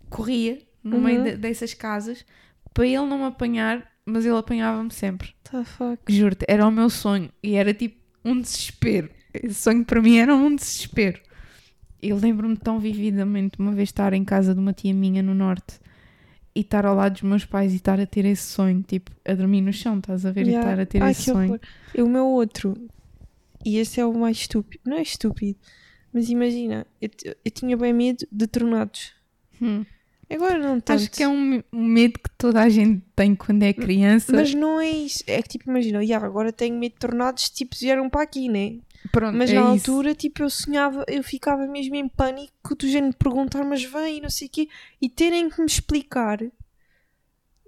corria 0.09 0.59
no 0.83 0.99
meio 0.99 1.21
Uhum. 1.21 1.23
de- 1.23 1.37
dessas 1.37 1.73
casas 1.73 2.25
para 2.73 2.85
ele 2.87 3.05
não 3.05 3.19
me 3.19 3.25
apanhar, 3.25 3.87
mas 4.05 4.25
ele 4.25 4.37
apanhava-me 4.37 4.91
sempre. 4.91 5.33
tá 5.43 5.63
fuck 5.63 6.11
Juro-te, 6.11 6.45
era 6.47 6.67
o 6.67 6.71
meu 6.71 6.89
sonho 6.89 7.29
e 7.41 7.55
era 7.55 7.73
tipo 7.73 7.97
um 8.25 8.39
desespero. 8.39 9.09
Esse 9.33 9.55
sonho 9.55 9.83
para 9.83 10.01
mim 10.01 10.17
era 10.17 10.35
um 10.35 10.55
desespero. 10.55 11.21
Eu 12.01 12.17
lembro-me 12.17 12.57
tão 12.57 12.79
vividamente 12.79 13.57
uma 13.59 13.71
vez 13.71 13.89
estar 13.89 14.13
em 14.13 14.23
casa 14.25 14.53
de 14.53 14.59
uma 14.59 14.73
tia 14.73 14.93
minha 14.93 15.23
no 15.23 15.33
norte 15.33 15.79
e 16.55 16.59
estar 16.59 16.85
ao 16.85 16.95
lado 16.95 17.13
dos 17.13 17.21
meus 17.23 17.45
pais 17.45 17.73
e 17.73 17.77
estar 17.77 17.99
a 17.99 18.05
ter 18.05 18.25
esse 18.25 18.43
sonho, 18.43 18.83
tipo, 18.83 19.11
a 19.25 19.33
dormir 19.33 19.61
no 19.61 19.73
chão, 19.73 19.97
estás 19.97 20.25
a 20.25 20.31
ver? 20.31 20.47
E 20.47 20.51
Yeah. 20.51 20.69
estar 20.69 20.81
a 20.81 20.85
ter 20.85 21.01
Ai, 21.01 21.11
esse 21.11 21.23
sonho. 21.23 21.59
E 21.95 22.01
o 22.01 22.07
meu 22.07 22.27
outro, 22.27 22.75
e 23.65 23.77
esse 23.77 23.99
é 23.99 24.05
o 24.05 24.13
mais 24.13 24.37
estúpido, 24.37 24.81
não 24.85 24.97
é 24.97 25.01
estúpido, 25.01 25.57
mas 26.11 26.29
imagina, 26.29 26.85
eu, 27.01 27.09
eu 27.43 27.51
tinha 27.51 27.75
bem 27.75 27.93
medo 27.93 28.27
de 28.31 28.47
tornados. 28.47 29.13
Hum. 29.61 29.85
Agora 30.29 30.57
não 30.57 30.79
tanto. 30.79 30.97
Acho 30.99 31.11
que 31.11 31.21
é 31.21 31.27
um, 31.27 31.61
um 31.71 31.85
medo 31.85 32.13
que 32.19 32.29
toda 32.37 32.61
a 32.61 32.69
gente 32.69 33.03
tem 33.15 33.35
quando 33.35 33.63
é 33.63 33.71
criança. 33.73 34.31
Mas 34.33 34.53
não 34.53 34.79
é 34.79 34.89
isso. 34.89 35.23
É 35.27 35.41
que 35.41 35.49
tipo, 35.49 35.69
imagina, 35.69 36.03
"Ya, 36.03 36.17
agora 36.17 36.51
tenho 36.51 36.77
medo 36.77 36.93
de 36.93 36.99
tornados, 36.99 37.49
tipo, 37.49 37.75
vieram 37.79 38.09
para 38.09 38.23
aqui, 38.23 38.49
né? 38.49 38.79
Pronto, 39.11 39.37
Mas 39.37 39.49
é 39.51 39.55
na 39.55 39.75
isso. 39.75 39.91
altura, 39.91 40.15
tipo, 40.15 40.41
eu 40.43 40.49
sonhava, 40.49 41.03
eu 41.07 41.21
ficava 41.23 41.67
mesmo 41.67 41.93
em 41.95 42.07
pânico 42.07 42.73
do 42.75 42.87
género 42.87 43.11
de 43.11 43.17
perguntar, 43.17 43.63
mas 43.65 43.83
vem 43.83 44.17
e 44.17 44.21
não 44.21 44.29
sei 44.29 44.47
o 44.47 44.49
quê, 44.49 44.67
e 45.01 45.09
terem 45.09 45.49
que 45.49 45.59
me 45.59 45.67
explicar. 45.67 46.39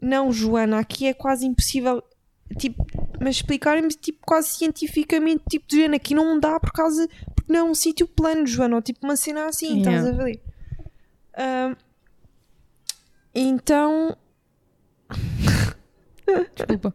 Não, 0.01 0.31
Joana, 0.31 0.79
aqui 0.79 1.05
é 1.07 1.13
quase 1.13 1.45
impossível. 1.45 2.01
Tipo, 2.57 2.85
mas 3.19 3.37
explicarem-me 3.37 3.89
tipo, 3.89 4.19
quase 4.25 4.49
cientificamente, 4.55 5.43
tipo, 5.49 5.67
do 5.67 5.75
género, 5.75 5.95
aqui 5.95 6.13
não 6.13 6.39
dá 6.39 6.59
por 6.59 6.71
causa. 6.71 7.07
Porque 7.35 7.51
não 7.51 7.59
é 7.59 7.63
um 7.63 7.75
sítio 7.75 8.07
plano, 8.07 8.45
Joana, 8.47 8.75
ou 8.77 8.81
tipo 8.81 8.99
uma 9.05 9.15
cena 9.15 9.45
assim, 9.47 9.79
estás 9.79 10.03
Yeah. 10.05 10.09
a 10.21 10.23
ver? 10.25 10.41
Ahm, 11.37 11.75
então. 13.35 14.15
Desculpa. 16.55 16.93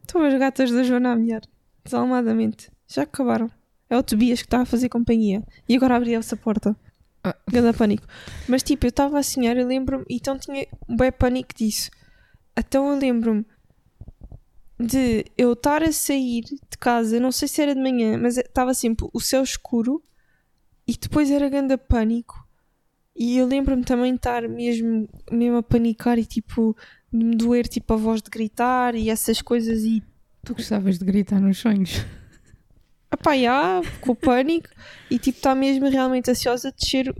Estão 0.00 0.22
as 0.22 0.34
gatas 0.38 0.70
da 0.70 0.82
Joana 0.82 1.12
a 1.12 1.16
miar. 1.16 1.42
Desalmadamente. 1.84 2.70
Já 2.86 3.02
acabaram. 3.02 3.50
É 3.90 3.96
o 3.96 4.02
Tobias 4.02 4.40
que 4.40 4.46
está 4.46 4.62
a 4.62 4.66
fazer 4.66 4.88
companhia. 4.88 5.42
E 5.68 5.76
agora 5.76 5.96
abriu 5.96 6.18
essa 6.18 6.36
porta. 6.36 6.76
Ah. 7.22 7.36
Ganda 7.50 7.74
pânico. 7.74 8.06
Mas 8.48 8.62
tipo, 8.62 8.86
eu 8.86 8.90
estava 8.90 9.18
a 9.18 9.22
sonhar, 9.22 9.56
eu 9.56 9.66
lembro-me. 9.66 10.04
Então 10.08 10.38
tinha 10.38 10.66
um 10.88 10.96
bem 10.96 11.10
pânico 11.10 11.54
disso. 11.54 11.90
Então 12.56 12.90
eu 12.92 12.98
lembro-me 12.98 13.44
de 14.78 15.24
eu 15.36 15.54
estar 15.54 15.82
a 15.82 15.90
sair 15.90 16.42
de 16.42 16.78
casa, 16.78 17.18
não 17.18 17.32
sei 17.32 17.48
se 17.48 17.62
era 17.62 17.74
de 17.74 17.80
manhã, 17.80 18.18
mas 18.18 18.36
estava 18.36 18.74
sempre 18.74 19.08
o 19.12 19.20
céu 19.20 19.42
escuro 19.42 20.02
e 20.86 20.96
depois 20.96 21.30
era 21.30 21.48
ganda 21.48 21.78
pânico 21.78 22.45
E 23.16 23.38
eu 23.38 23.46
lembro-me 23.46 23.82
também 23.82 24.12
de 24.12 24.18
estar 24.18 24.46
mesmo, 24.48 25.08
mesmo 25.30 25.56
a 25.56 25.62
panicar 25.62 26.18
e 26.18 26.24
tipo, 26.24 26.76
de 27.12 27.24
me 27.24 27.34
doer 27.34 27.66
tipo 27.66 27.94
a 27.94 27.96
voz 27.96 28.20
de 28.20 28.28
gritar 28.30 28.94
e 28.94 29.08
essas 29.08 29.40
coisas 29.40 29.82
e 29.84 30.02
Tu 30.44 30.54
gostavas 30.54 30.98
de 30.98 31.04
gritar 31.04 31.40
nos 31.40 31.58
sonhos. 31.58 32.04
Epá, 33.12 33.36
já, 33.36 33.80
com 34.00 34.12
o 34.12 34.16
pânico 34.16 34.68
e 35.10 35.18
tipo, 35.18 35.38
está 35.38 35.54
mesmo 35.54 35.88
realmente 35.88 36.30
ansiosa 36.30 36.70
de 36.70 36.76
descer 36.76 37.14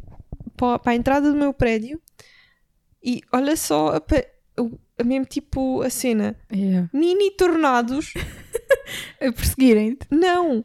para, 0.56 0.78
para 0.78 0.92
a 0.92 0.96
entrada 0.96 1.32
do 1.32 1.38
meu 1.38 1.52
prédio 1.54 2.00
e 3.02 3.22
olha 3.32 3.56
só 3.56 3.96
a, 3.96 4.02
a 4.98 5.04
mesmo 5.04 5.24
tipo 5.26 5.80
a 5.82 5.88
cena, 5.90 6.36
Yeah. 6.52 6.90
mini 6.92 7.30
tornados, 7.32 8.12
A 9.20 9.32
perseguirem-te. 9.32 10.06
não, 10.10 10.64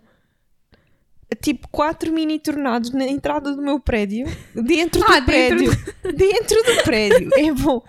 tipo 1.36 1.68
quatro 1.70 2.12
mini 2.12 2.40
tornados 2.40 2.92
na 2.92 3.06
entrada 3.06 3.56
do 3.56 3.62
meu 3.62 3.80
prédio, 3.80 4.26
dentro 4.54 5.02
do 5.02 5.12
Ah, 5.12 5.20
dentro 5.20 5.26
prédio, 5.26 5.72
dentro 6.16 6.64
do 6.64 6.84
prédio, 6.84 7.30
é 7.38 7.52
bom. 7.54 7.84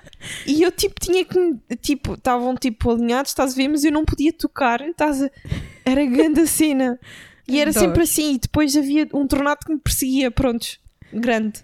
E 0.47 0.62
eu 0.62 0.70
tipo 0.70 0.95
tinha 1.01 1.24
que, 1.24 1.57
tipo, 1.80 2.14
estavam 2.14 2.55
tipo 2.55 2.90
alinhados, 2.90 3.30
estás 3.30 3.53
a 3.53 3.57
ver, 3.57 3.68
mas 3.68 3.84
eu 3.84 3.93
não 3.93 4.05
podia 4.05 4.32
tocar, 4.32 4.80
estás 4.80 5.22
a, 5.22 5.30
era 5.84 6.05
grande 6.05 6.40
a 6.40 6.47
cena. 6.47 6.99
E 7.49 7.59
era 7.61 7.72
sempre 7.72 8.03
assim, 8.03 8.34
e 8.34 8.38
depois 8.38 8.76
havia 8.76 9.09
um 9.12 9.26
tornado 9.26 9.66
que 9.66 9.72
me 9.72 9.78
perseguia, 9.80 10.30
prontos, 10.30 10.78
grande. 11.12 11.61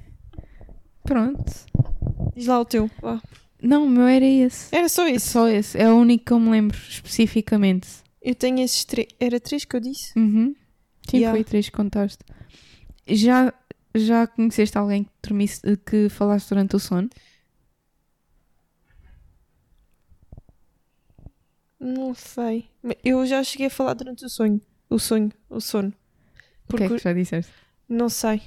Pronto. 1.04 1.52
Diz 2.34 2.46
lá 2.46 2.60
o 2.60 2.64
teu. 2.64 2.90
vá. 3.00 3.20
Não, 3.62 3.86
o 3.86 3.88
meu 3.88 4.06
era 4.06 4.24
esse. 4.24 4.74
Era 4.74 4.88
só 4.88 5.08
esse. 5.08 5.28
Só 5.28 5.48
esse. 5.48 5.78
É 5.78 5.90
o 5.90 5.96
único 5.96 6.26
que 6.26 6.32
eu 6.32 6.38
me 6.38 6.50
lembro 6.50 6.76
especificamente. 6.76 7.88
Eu 8.22 8.34
tenho 8.34 8.60
esses 8.60 8.84
três. 8.84 9.08
Era 9.18 9.40
três 9.40 9.64
que 9.64 9.74
eu 9.74 9.80
disse? 9.80 10.12
Uhum. 10.16 10.54
Sim, 11.10 11.16
Yeah. 11.18 11.36
foi 11.36 11.44
três 11.44 11.66
que 11.68 11.76
contaste. 11.76 12.24
Já, 13.06 13.52
já 13.94 14.26
conheceste 14.26 14.76
alguém 14.76 15.04
que, 15.04 15.10
dormisse, 15.22 15.60
que 15.86 16.08
falaste 16.08 16.48
durante 16.50 16.76
o 16.76 16.78
sono? 16.78 17.08
Não 21.80 22.14
sei. 22.14 22.68
Eu 23.04 23.24
já 23.26 23.42
cheguei 23.42 23.68
a 23.68 23.70
falar 23.70 23.94
durante 23.94 24.24
o 24.24 24.28
sonho. 24.28 24.60
O 24.90 24.98
sonho, 24.98 25.30
o 25.48 25.60
sono. 25.60 25.88
O 26.68 26.76
que 26.76 26.82
é 26.82 26.86
Porque 26.88 26.96
que 26.98 27.04
já 27.04 27.12
disseste? 27.12 27.52
não 27.88 28.08
sei. 28.08 28.42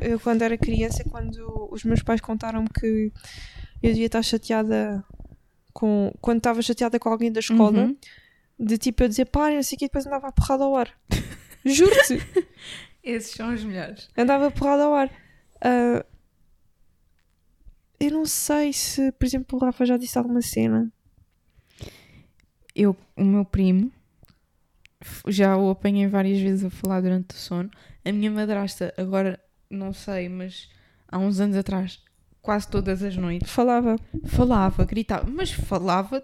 Eu 0.00 0.20
quando 0.20 0.42
era 0.42 0.56
criança, 0.56 1.02
quando 1.04 1.68
os 1.72 1.82
meus 1.82 2.02
pais 2.02 2.20
contaram-me 2.20 2.68
que 2.68 3.12
eu 3.82 3.90
devia 3.92 4.06
estar 4.06 4.22
chateada 4.22 5.04
com. 5.72 6.12
Quando 6.20 6.38
estava 6.38 6.62
chateada 6.62 6.98
com 7.00 7.08
alguém 7.08 7.32
da 7.32 7.40
escola, 7.40 7.84
Uhum. 7.86 7.96
de 8.58 8.78
tipo 8.78 9.02
eu 9.02 9.08
dizer 9.08 9.24
pá, 9.26 9.50
não 9.50 9.62
sei 9.62 9.76
o 9.76 9.78
que, 9.80 9.86
depois 9.86 10.06
andava 10.06 10.28
a 10.28 10.32
porrada 10.32 10.64
ao 10.64 10.76
ar. 10.76 10.88
Juro-te! 11.64 12.18
Esses 13.02 13.32
são 13.32 13.52
os 13.52 13.62
melhores. 13.62 14.08
andava 14.16 14.50
porrada 14.50 14.84
ao 14.84 14.94
ar. 14.94 15.10
Ah, 15.60 16.04
eu 18.00 18.10
não 18.10 18.26
sei 18.26 18.72
se, 18.72 19.12
por 19.12 19.24
exemplo, 19.24 19.58
o 19.58 19.64
Rafa 19.64 19.84
já 19.86 19.96
disse 19.96 20.18
alguma 20.18 20.42
cena. 20.42 20.92
Eu, 22.74 22.96
o 23.16 23.24
meu 23.24 23.44
primo, 23.44 23.90
já 25.28 25.56
o 25.56 25.70
apanhei 25.70 26.06
várias 26.08 26.40
vezes 26.40 26.64
a 26.64 26.70
falar 26.70 27.00
durante 27.00 27.30
o 27.34 27.38
sono. 27.38 27.70
A 28.04 28.12
minha 28.12 28.30
madrasta, 28.30 28.92
agora 28.96 29.40
não 29.70 29.92
sei, 29.92 30.28
mas 30.28 30.68
há 31.08 31.18
uns 31.18 31.40
anos 31.40 31.56
atrás, 31.56 32.02
quase 32.42 32.68
todas 32.68 33.02
as 33.02 33.16
noites, 33.16 33.50
Falava. 33.50 33.96
falava, 34.26 34.84
gritava, 34.84 35.28
mas 35.30 35.50
falava 35.52 36.22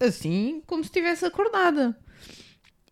assim 0.00 0.62
como 0.66 0.82
se 0.84 0.88
estivesse 0.88 1.24
acordada. 1.24 1.98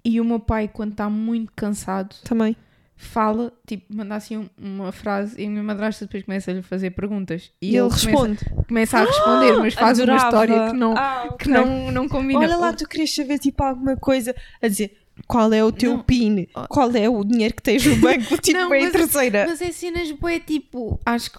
E 0.05 0.21
o 0.21 0.25
meu 0.25 0.41
pai, 0.41 0.69
quando 0.69 0.93
está 0.93 1.09
muito 1.11 1.53
cansado, 1.55 2.15
Também. 2.25 2.57
fala, 2.97 3.53
tipo, 3.67 3.95
manda 3.95 4.15
assim 4.15 4.37
um- 4.37 4.49
uma 4.59 4.93
frase 4.93 5.41
e 5.41 5.47
a 5.47 5.51
minha 5.51 5.63
madrasta 5.63 6.05
depois 6.05 6.23
começa 6.25 6.51
a 6.51 6.55
lhe 6.55 6.63
fazer 6.63 6.91
perguntas. 6.91 7.51
E, 7.61 7.77
ele 7.77 7.89
começa- 7.89 8.07
responde. 8.07 8.39
Começa, 8.69 8.99
a 8.99 9.05
responder, 9.05 9.53
mas 9.59 9.75
faz 9.75 9.99
uma 9.99 10.05
Adorava. 10.15 10.27
história 10.27 10.71
que 10.71 10.77
não, 10.77 10.95
Ah, 10.97 11.23
ok. 11.27 11.37
que 11.39 11.49
não, 11.49 11.91
não 11.91 12.09
combina. 12.09 12.41
Olha 12.41 12.57
lá, 12.57 12.73
tu 12.73 12.87
querias 12.87 13.15
saber 13.15 13.39
tipo 13.39 13.63
alguma 13.63 13.97
coisa 13.97 14.35
a 14.63 14.69
dizer 14.69 14.97
qual 15.27 15.53
é 15.53 15.63
o 15.65 15.73
teu 15.73 15.97
Não. 15.99 16.03
PIN, 16.03 16.47
Oh. 16.55 16.67
qual 16.69 16.91
é 16.95 17.09
o 17.09 17.23
dinheiro 17.25 17.55
que 17.55 17.63
tens 17.63 17.85
no 17.85 17.97
banco, 18.01 18.37
tipo, 18.39 18.59
Não, 18.59 18.73
é 18.75 18.79
a 18.79 18.83
mas- 18.85 18.93
terceira. 18.93 19.47
Mas 19.49 19.61
é 19.63 19.71
cenas 19.73 20.11
bué, 20.13 20.39
tipo, 20.41 20.99
acho 21.05 21.31
que 21.33 21.39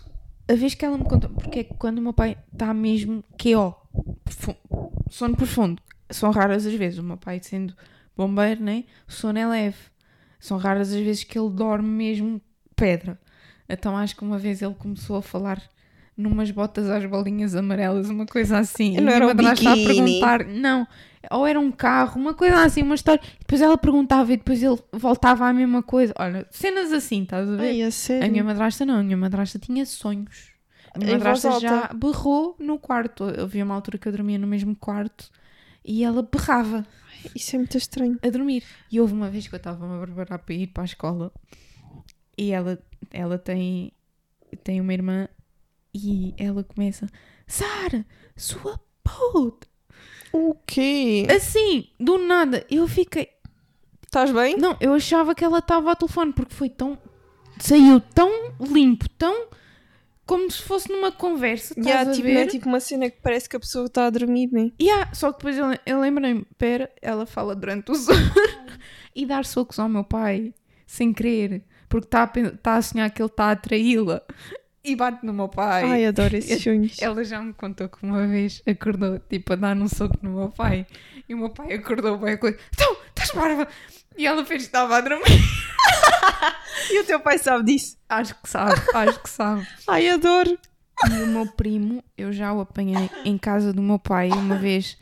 a 0.49 0.55
vez 0.55 0.73
que 0.73 0.83
ela 0.85 0.97
me 0.97 1.03
contou, 1.05 1.29
porque 1.29 1.59
é 1.59 1.63
que 1.63 1.73
quando 1.75 1.99
o 1.99 2.01
meu 2.01 2.13
pai 2.13 2.37
está 2.53 2.73
mesmo 2.73 3.23
QO, 3.37 3.75
profu- 4.23 4.55
sono 5.09 5.35
profundo, 5.35 5.81
são 6.09 6.31
raras 6.31 6.65
as 6.65 6.73
vezes, 6.73 6.99
o 6.99 7.03
meu 7.03 7.17
pai 7.17 7.39
sendo 7.41 7.73
bombeiro, 8.27 8.63
né? 8.63 8.83
O 9.07 9.11
sono 9.11 9.39
é 9.39 9.47
leve. 9.47 9.77
São 10.39 10.57
raras 10.57 10.93
as 10.93 10.99
vezes 10.99 11.23
que 11.23 11.37
ele 11.37 11.49
dorme 11.49 11.87
mesmo 11.87 12.41
pedra. 12.75 13.19
Então 13.69 13.95
acho 13.95 14.15
que 14.15 14.23
uma 14.23 14.37
vez 14.37 14.61
ele 14.61 14.73
começou 14.73 15.17
a 15.17 15.21
falar 15.21 15.61
numas 16.17 16.51
botas 16.51 16.89
às 16.89 17.05
bolinhas 17.05 17.55
amarelas, 17.55 18.09
uma 18.09 18.25
coisa 18.25 18.59
assim. 18.59 18.97
Não 18.97 19.09
e 19.09 19.13
a 19.13 19.15
era 19.15 19.25
um 19.25 19.27
madrasta 19.29 19.71
a 19.71 19.75
perguntar, 19.75 20.45
não, 20.45 20.87
ou 21.31 21.47
era 21.47 21.59
um 21.59 21.71
carro, 21.71 22.19
uma 22.19 22.33
coisa 22.33 22.63
assim, 22.63 22.81
uma 22.81 22.95
história. 22.95 23.21
Depois 23.39 23.61
ela 23.61 23.77
perguntava 23.77 24.33
e 24.33 24.37
depois 24.37 24.61
ele 24.61 24.77
voltava 24.91 25.47
à 25.47 25.53
mesma 25.53 25.81
coisa. 25.81 26.13
Olha, 26.17 26.45
cenas 26.51 26.91
assim, 26.91 27.23
estás 27.23 27.47
a 27.47 27.55
ver? 27.55 27.63
Ai, 27.63 27.81
a? 27.83 28.25
A 28.25 28.27
minha 28.27 28.43
madrasta 28.43 28.85
não, 28.85 28.95
a 28.95 29.03
minha 29.03 29.17
madrasta 29.17 29.57
tinha 29.57 29.85
sonhos. 29.85 30.51
A 30.93 30.99
minha 30.99 31.11
Em 31.11 31.13
madrasta 31.13 31.59
já 31.59 31.89
berrou 31.93 32.55
no 32.59 32.77
quarto. 32.77 33.23
Havia 33.23 33.63
uma 33.63 33.75
altura 33.75 33.97
que 33.97 34.07
eu 34.07 34.11
dormia 34.11 34.37
no 34.37 34.47
mesmo 34.47 34.75
quarto 34.75 35.29
e 35.85 36.03
ela 36.03 36.21
berrava 36.21 36.85
Isso 37.35 37.55
é 37.55 37.59
muito 37.59 37.77
estranho. 37.77 38.17
a 38.21 38.29
dormir. 38.29 38.63
E 38.91 38.99
houve 38.99 39.13
uma 39.13 39.29
vez 39.29 39.47
que 39.47 39.55
eu 39.55 39.57
estava-me 39.57 39.95
a 39.95 40.05
preparar 40.05 40.39
para 40.39 40.55
ir 40.55 40.67
para 40.67 40.83
a 40.83 40.85
escola 40.85 41.31
e 42.37 42.51
ela, 42.51 42.81
ela 43.11 43.37
tem, 43.37 43.91
tem 44.63 44.81
uma 44.81 44.93
irmã 44.93 45.27
e 45.93 46.33
ela 46.37 46.63
começa: 46.63 47.07
Sara, 47.45 48.05
sua 48.35 48.79
puta! 49.03 49.67
O 50.33 50.55
quê? 50.65 51.27
Assim, 51.29 51.89
do 51.99 52.17
nada, 52.17 52.65
eu 52.69 52.87
fiquei. 52.87 53.29
Estás 54.05 54.31
bem? 54.31 54.57
Não, 54.57 54.75
eu 54.79 54.93
achava 54.93 55.35
que 55.35 55.43
ela 55.43 55.59
estava 55.59 55.89
ao 55.89 55.95
telefone 55.95 56.33
porque 56.33 56.53
foi 56.53 56.69
tão. 56.69 56.97
Saiu 57.59 57.99
tão 57.99 58.29
limpo, 58.59 59.07
tão. 59.09 59.47
Como 60.31 60.49
se 60.49 60.61
fosse 60.61 60.89
numa 60.89 61.11
conversa. 61.11 61.73
Estás 61.77 61.85
Yeah, 61.85 62.09
a 62.09 62.13
tipo, 62.13 62.27
é 62.29 62.47
tipo 62.47 62.69
uma 62.69 62.79
cena 62.79 63.09
que 63.09 63.19
parece 63.21 63.49
que 63.49 63.57
a 63.57 63.59
pessoa 63.59 63.87
está 63.87 64.05
a 64.05 64.09
dormir, 64.09 64.47
né? 64.49 64.71
Yeah, 64.81 65.13
só 65.13 65.33
que 65.33 65.39
depois 65.39 65.57
eu, 65.57 65.65
eu 65.85 65.99
lembrei-me, 65.99 66.47
pera, 66.57 66.89
ela 67.01 67.25
fala 67.25 67.53
durante 67.53 67.91
o 67.91 67.95
sono 67.95 68.17
e 69.13 69.25
dar 69.25 69.43
socos 69.43 69.77
ao 69.77 69.89
meu 69.89 70.05
pai, 70.05 70.53
sem 70.87 71.11
querer, 71.11 71.65
porque 71.89 72.07
está 72.07 72.23
a, 72.23 72.27
tá 72.51 72.75
a 72.77 72.81
sonhar 72.81 73.11
que 73.11 73.21
ele 73.21 73.27
está 73.27 73.51
a 73.51 73.55
traí-la 73.57 74.21
e 74.85 74.95
bate 74.95 75.25
no 75.25 75.33
meu 75.33 75.49
pai. 75.49 75.83
Ai, 75.83 76.05
adoro 76.05 76.37
esses 76.37 76.63
sonhos. 76.63 77.01
Ela 77.01 77.25
já 77.25 77.41
me 77.41 77.51
contou 77.51 77.89
que 77.89 78.01
uma 78.01 78.25
vez 78.25 78.63
acordou, 78.65 79.19
tipo, 79.19 79.51
a 79.51 79.57
dar 79.57 79.75
um 79.75 79.89
soco 79.89 80.17
no 80.21 80.29
meu 80.29 80.49
pai 80.49 80.87
e 81.27 81.33
o 81.33 81.39
meu 81.39 81.49
pai 81.49 81.73
acordou 81.73 82.17
bem 82.17 82.35
a 82.35 82.37
coisa, 82.37 82.57
então, 82.73 82.95
estás 83.09 83.31
barba! 83.31 83.67
E 84.17 84.25
ela 84.25 84.45
fez 84.45 84.63
que 84.63 84.67
estava 84.67 84.97
a 84.97 85.01
dormir. 85.01 85.23
E 86.89 86.99
o 86.99 87.05
teu 87.05 87.19
pai 87.19 87.37
sabe 87.37 87.65
disso? 87.65 87.97
Acho 88.09 88.35
que 88.35 88.49
sabe, 88.49 88.73
acho 88.93 89.19
que 89.21 89.29
sabe. 89.29 89.65
Ai, 89.87 90.09
adoro. 90.09 90.57
E 91.09 91.23
o 91.23 91.27
meu 91.27 91.47
primo, 91.47 92.03
eu 92.17 92.33
já 92.33 92.51
o 92.53 92.59
apanhei 92.59 93.09
em 93.23 93.37
casa 93.37 93.71
do 93.71 93.81
meu 93.81 93.97
pai 93.97 94.29
uma 94.29 94.57
vez. 94.57 94.97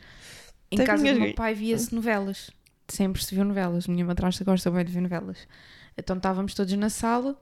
Em 0.70 0.76
Tem 0.76 0.86
casa 0.86 1.02
do 1.02 1.20
meu 1.20 1.34
pai 1.34 1.54
via-se 1.54 1.94
novelas. 1.94 2.50
Sempre 2.88 3.22
se 3.24 3.34
viu 3.34 3.44
novelas. 3.44 3.86
Minha 3.86 4.04
madrasta 4.04 4.44
gosta 4.44 4.70
bem 4.70 4.84
de 4.84 4.92
ver 4.92 5.00
novelas. 5.00 5.48
Então 5.96 6.16
estávamos 6.16 6.54
todos 6.54 6.72
na 6.74 6.88
sala, 6.88 7.38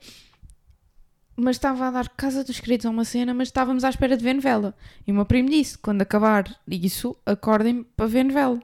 mas 1.37 1.57
estava 1.57 1.87
a 1.87 1.91
dar 1.91 2.09
Casa 2.09 2.43
dos 2.43 2.59
Queridos 2.59 2.87
a 2.87 2.91
uma 2.91 3.05
cena, 3.05 3.33
mas 3.35 3.49
estávamos 3.49 3.85
à 3.85 3.91
espera 3.91 4.17
de 4.17 4.25
ver 4.25 4.35
novela. 4.35 4.75
E 5.07 5.13
o 5.13 5.15
meu 5.15 5.27
primo 5.27 5.49
disse: 5.49 5.79
quando 5.79 6.03
acabar 6.03 6.59
isso, 6.67 7.17
acordem 7.27 7.83
para 7.83 8.07
ver 8.07 8.25
novela. 8.25 8.61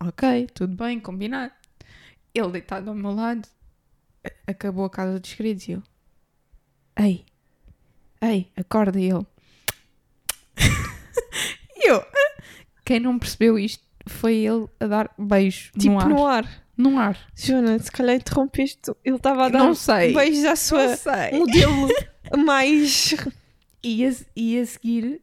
Ok, 0.00 0.46
tudo 0.54 0.76
bem, 0.76 1.00
combinado. 1.00 1.52
Ele 2.38 2.50
deitado 2.50 2.90
ao 2.90 2.94
meu 2.96 3.12
lado, 3.12 3.48
acabou 4.46 4.84
a 4.84 4.90
Casa 4.90 5.18
dos 5.18 5.32
Queridos 5.32 5.68
e 5.68 5.72
eu: 5.72 5.82
Ei, 6.98 7.24
ei, 8.20 8.50
acorda. 8.56 9.00
E 9.00 9.08
ele: 9.10 9.26
E 11.76 11.90
eu: 11.90 12.04
Quem 12.84 13.00
não 13.00 13.18
percebeu 13.18 13.58
isto 13.58 13.84
foi 14.06 14.34
ele 14.36 14.68
a 14.80 14.86
dar 14.86 15.10
beijo 15.18 15.72
Tipo, 15.78 15.92
no 15.94 16.00
ar. 16.00 16.08
no 16.08 16.26
ar. 16.26 16.66
No 16.76 16.98
ar. 16.98 17.18
Joana, 17.34 17.78
se 17.78 17.90
calhar 17.90 18.16
interrompeste. 18.16 18.92
Ele 19.02 19.16
estava 19.16 19.46
a 19.46 19.48
dar 19.48 19.58
Não 19.60 19.74
sei. 19.74 20.12
beijos 20.12 20.44
à 20.44 20.54
sua 20.56 20.88
Não 20.88 20.96
sei. 20.96 21.38
modelo 21.38 21.88
mais. 22.44 23.14
E 23.82 24.04
a, 24.06 24.14
e 24.34 24.58
a 24.60 24.66
seguir 24.66 25.22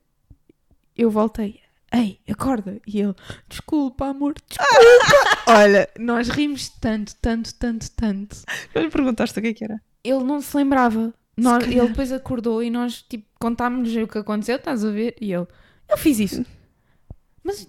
eu 0.97 1.11
voltei. 1.11 1.61
Ei, 1.94 2.20
acorda. 2.30 2.82
E 2.88 3.00
ele, 3.02 3.14
desculpa, 3.48 4.08
amor, 4.08 4.34
desculpa. 4.50 5.44
Olha, 5.48 5.88
nós 6.00 6.28
rimos 6.30 6.70
tanto, 6.70 7.14
tanto, 7.22 7.54
tanto, 7.56 7.91
tanto. 7.91 8.38
Não 8.74 8.82
lhe 8.82 8.89
perguntaste 8.89 9.38
o 9.38 9.41
que 9.41 9.50
é 9.50 9.54
que 9.54 9.64
era. 9.64 9.80
Ele 10.04 10.24
não 10.24 10.41
se 10.41 10.56
lembrava. 10.58 11.14
Nós, 11.38 11.64
ele 11.66 11.88
depois 11.88 12.12
acordou 12.12 12.62
e 12.64 12.70
nós, 12.70 13.02
tipo, 13.04 13.26
contámos-lhe 13.39 14.04
o 14.04 14.08
que 14.08 14.18
aconteceu, 14.20 14.56
estás 14.58 14.84
a 14.86 14.91
ver? 14.91 15.16
E 15.20 15.34
ele, 15.34 15.48
eu 15.89 15.98
fiz 15.98 16.20
isso. 16.20 16.46
Mas 17.44 17.68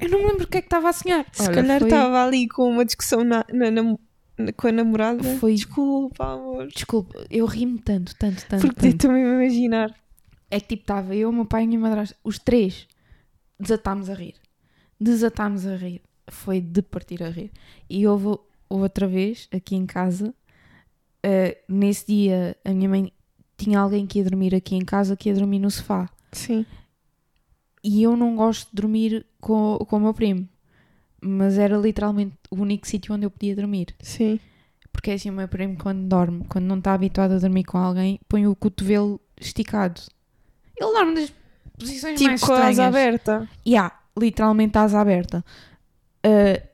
eu 0.00 0.08
não 0.08 0.18
me 0.20 0.26
lembro 0.28 0.44
o 0.44 0.46
que 0.48 0.58
é 0.58 0.60
que 0.62 0.66
estava 0.66 0.88
a 0.88 0.92
sonhar. 0.92 1.26
Se 1.32 1.42
Olha, 1.42 1.54
calhar 1.54 1.78
foi- 1.80 1.88
estava 1.88 2.24
ali 2.24 2.48
com 2.48 2.70
uma 2.70 2.84
discussão 2.84 3.22
na, 3.24 3.44
na- 3.52 3.70
na- 3.70 3.82
na- 4.38 4.52
com 4.56 4.68
a 4.68 4.72
namorada. 4.72 5.22
Foi- 5.38 5.54
Desculpa, 5.54 6.24
amor. 6.34 6.66
Desculpa, 6.68 7.24
eu 7.30 7.44
ri-me 7.46 7.78
tanto, 7.78 8.14
tanto, 8.16 8.46
tanto, 8.46 8.62
Porque 8.66 8.80
tanto. 8.80 8.98
tento 8.98 9.12
mesmo 9.12 9.34
imaginar. 9.42 9.94
É 10.50 10.58
que 10.58 10.68
tipo, 10.68 10.82
estava 10.82 11.14
eu, 11.14 11.28
o 11.28 11.32
meu 11.32 11.44
pai 11.44 11.62
e 11.62 11.64
a 11.64 11.68
minha 11.68 11.78
madrasta, 11.80 12.16
os 12.24 12.38
três, 12.38 12.88
desatámos 13.60 14.08
a 14.08 14.14
rir. 14.14 14.34
Desatámos 14.98 15.66
a 15.66 15.76
rir. 15.76 16.02
Foi 16.28 16.60
de 16.60 16.82
partir 16.82 17.22
a 17.22 17.28
rir. 17.28 17.50
E 17.88 18.06
houve 18.06 18.38
outra 18.68 19.06
vez, 19.06 19.48
aqui 19.52 19.76
em 19.76 19.86
casa, 19.86 20.34
eh, 21.22 21.58
nesse 21.68 22.06
dia, 22.06 22.56
a 22.64 22.72
minha 22.72 22.88
mãe 22.88 23.12
tinha 23.56 23.78
alguém 23.78 24.06
que 24.06 24.18
ia 24.18 24.24
dormir 24.24 24.54
aqui 24.54 24.74
em 24.74 24.84
casa, 24.84 25.16
que 25.16 25.28
ia 25.28 25.34
dormir 25.34 25.58
no 25.58 25.70
sofá. 25.70 26.08
Sim. 26.32 26.64
E 27.82 28.02
eu 28.02 28.16
não 28.16 28.36
gosto 28.36 28.68
de 28.70 28.76
dormir 28.76 29.26
com, 29.40 29.78
com 29.78 29.96
o 29.96 30.00
meu 30.00 30.14
primo. 30.14 30.48
Mas 31.20 31.58
era 31.58 31.76
literalmente 31.76 32.36
o 32.50 32.56
único 32.56 32.86
sítio 32.86 33.14
onde 33.14 33.26
eu 33.26 33.30
podia 33.30 33.54
dormir. 33.54 33.94
Sim. 34.00 34.40
Porque 34.92 35.10
é 35.10 35.14
assim, 35.14 35.30
o 35.30 35.34
meu 35.34 35.48
primo, 35.48 35.76
quando 35.76 36.08
dorme, 36.08 36.44
quando 36.48 36.64
não 36.64 36.78
está 36.78 36.94
habituado 36.94 37.32
a 37.32 37.38
dormir 37.38 37.64
com 37.64 37.78
alguém, 37.78 38.18
põe 38.28 38.46
o 38.46 38.56
cotovelo 38.56 39.20
esticado. 39.38 40.00
Ele 40.76 40.92
dorme 40.92 41.14
das 41.14 41.30
posições 41.80 42.16
Tipo 42.18 42.28
mais 42.30 42.40
com 42.42 42.52
a 42.52 42.56
asa 42.56 42.70
estranhas. 42.70 42.94
aberta. 42.94 43.48
Há, 43.76 43.92
literalmente 44.18 44.78
asa 44.78 45.00
aberta. 45.00 45.44
Uh, 46.24 46.68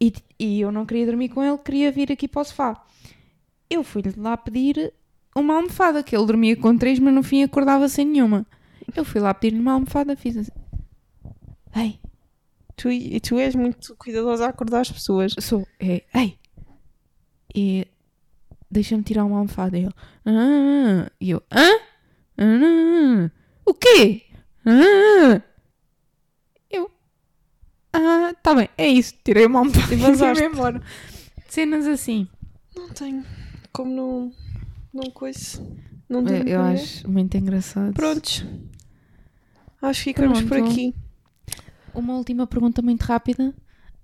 e, 0.00 0.14
e 0.38 0.60
eu 0.60 0.72
não 0.72 0.86
queria 0.86 1.06
dormir 1.06 1.28
com 1.28 1.42
ele, 1.44 1.58
queria 1.58 1.92
vir 1.92 2.10
aqui 2.10 2.26
para 2.26 2.40
o 2.42 2.44
sofá. 2.44 2.82
Eu 3.68 3.84
fui-lhe 3.84 4.12
lá 4.16 4.36
pedir 4.36 4.92
uma 5.34 5.54
almofada, 5.56 6.02
que 6.02 6.16
ele 6.16 6.26
dormia 6.26 6.56
com 6.56 6.76
três, 6.76 6.98
mas 6.98 7.12
no 7.14 7.22
fim 7.22 7.42
acordava 7.42 7.88
sem 7.88 8.06
nenhuma. 8.06 8.46
Eu 8.96 9.04
fui 9.04 9.20
lá 9.20 9.32
pedir-lhe 9.34 9.60
uma 9.60 9.72
almofada, 9.72 10.16
fiz 10.16 10.36
assim. 10.36 10.50
Ei, 11.76 12.00
Tu, 12.76 12.90
e 12.90 13.20
tu 13.20 13.38
és 13.38 13.54
muito 13.54 13.94
cuidadosa 13.96 14.46
a 14.46 14.48
acordar 14.48 14.80
as 14.80 14.90
pessoas. 14.90 15.34
sou, 15.38 15.68
é, 15.78 16.02
ei. 16.14 16.38
E 17.54 17.86
deixa-me 18.70 19.02
tirar 19.02 19.24
uma 19.26 19.36
almofada. 19.38 19.76
E 19.76 19.82
ele, 19.82 19.94
ah, 20.24 21.10
e 21.20 21.30
eu, 21.30 21.42
hã? 21.52 21.68
Ah, 22.38 23.30
o 23.64 23.74
quê? 23.74 24.22
Ah. 24.66 25.42
Eu, 26.70 26.90
ah, 27.92 28.34
tá 28.42 28.54
bem, 28.54 28.68
é 28.76 28.88
isso. 28.88 29.14
Tirei 29.24 29.46
uma 29.46 29.60
almofada 29.60 29.94
E 29.94 29.98
e 29.98 30.16
fui 30.16 30.44
embora. 30.44 30.82
Cenas 31.48 31.86
assim. 31.86 32.28
Não 32.76 32.88
tenho. 32.90 33.24
Como 33.72 33.94
não. 33.94 34.32
Não 34.92 35.10
coisa. 35.10 35.60
Não 36.08 36.20
Eu, 36.20 36.24
durmo 36.26 36.48
eu 36.48 36.62
ninguém. 36.62 36.82
acho 36.82 37.10
muito 37.10 37.36
engraçado. 37.36 37.92
Prontos. 37.94 38.44
Acho 39.82 40.04
que 40.04 40.10
ficamos 40.10 40.40
por 40.42 40.48
Pronto. 40.58 40.70
aqui. 40.70 40.94
Uma 41.94 42.16
última 42.16 42.46
pergunta 42.46 42.82
muito 42.82 43.02
rápida. 43.02 43.54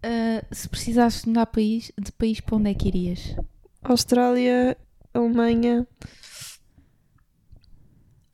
Ah, 0.02 0.44
se 0.52 0.68
precisasses 0.68 1.22
de 1.22 1.28
mudar 1.28 1.46
país, 1.46 1.92
de 2.00 2.10
país 2.12 2.40
para 2.40 2.56
onde 2.56 2.70
é 2.70 2.74
que 2.74 2.88
irias? 2.88 3.36
Austrália, 3.82 4.76
Alemanha. 5.12 5.86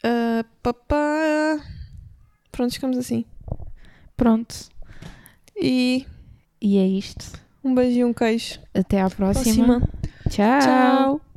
Ah, 0.05 0.45
papá. 0.63 1.61
Pronto, 2.51 2.73
ficamos 2.75 2.99
assim. 2.99 3.25
Pronto. 4.17 4.55
E 5.57 6.07
E 6.61 6.79
é 6.79 6.87
isto. 6.87 7.39
um 7.65 7.75
beijo 7.75 7.99
e 7.99 8.05
um 8.05 8.13
queijo. 8.13 8.61
Até 8.75 9.01
à 9.01 9.09
próxima. 9.11 9.81
Próxima. 9.81 9.89
Tchau. 10.29 10.61
Tchau. 10.61 11.32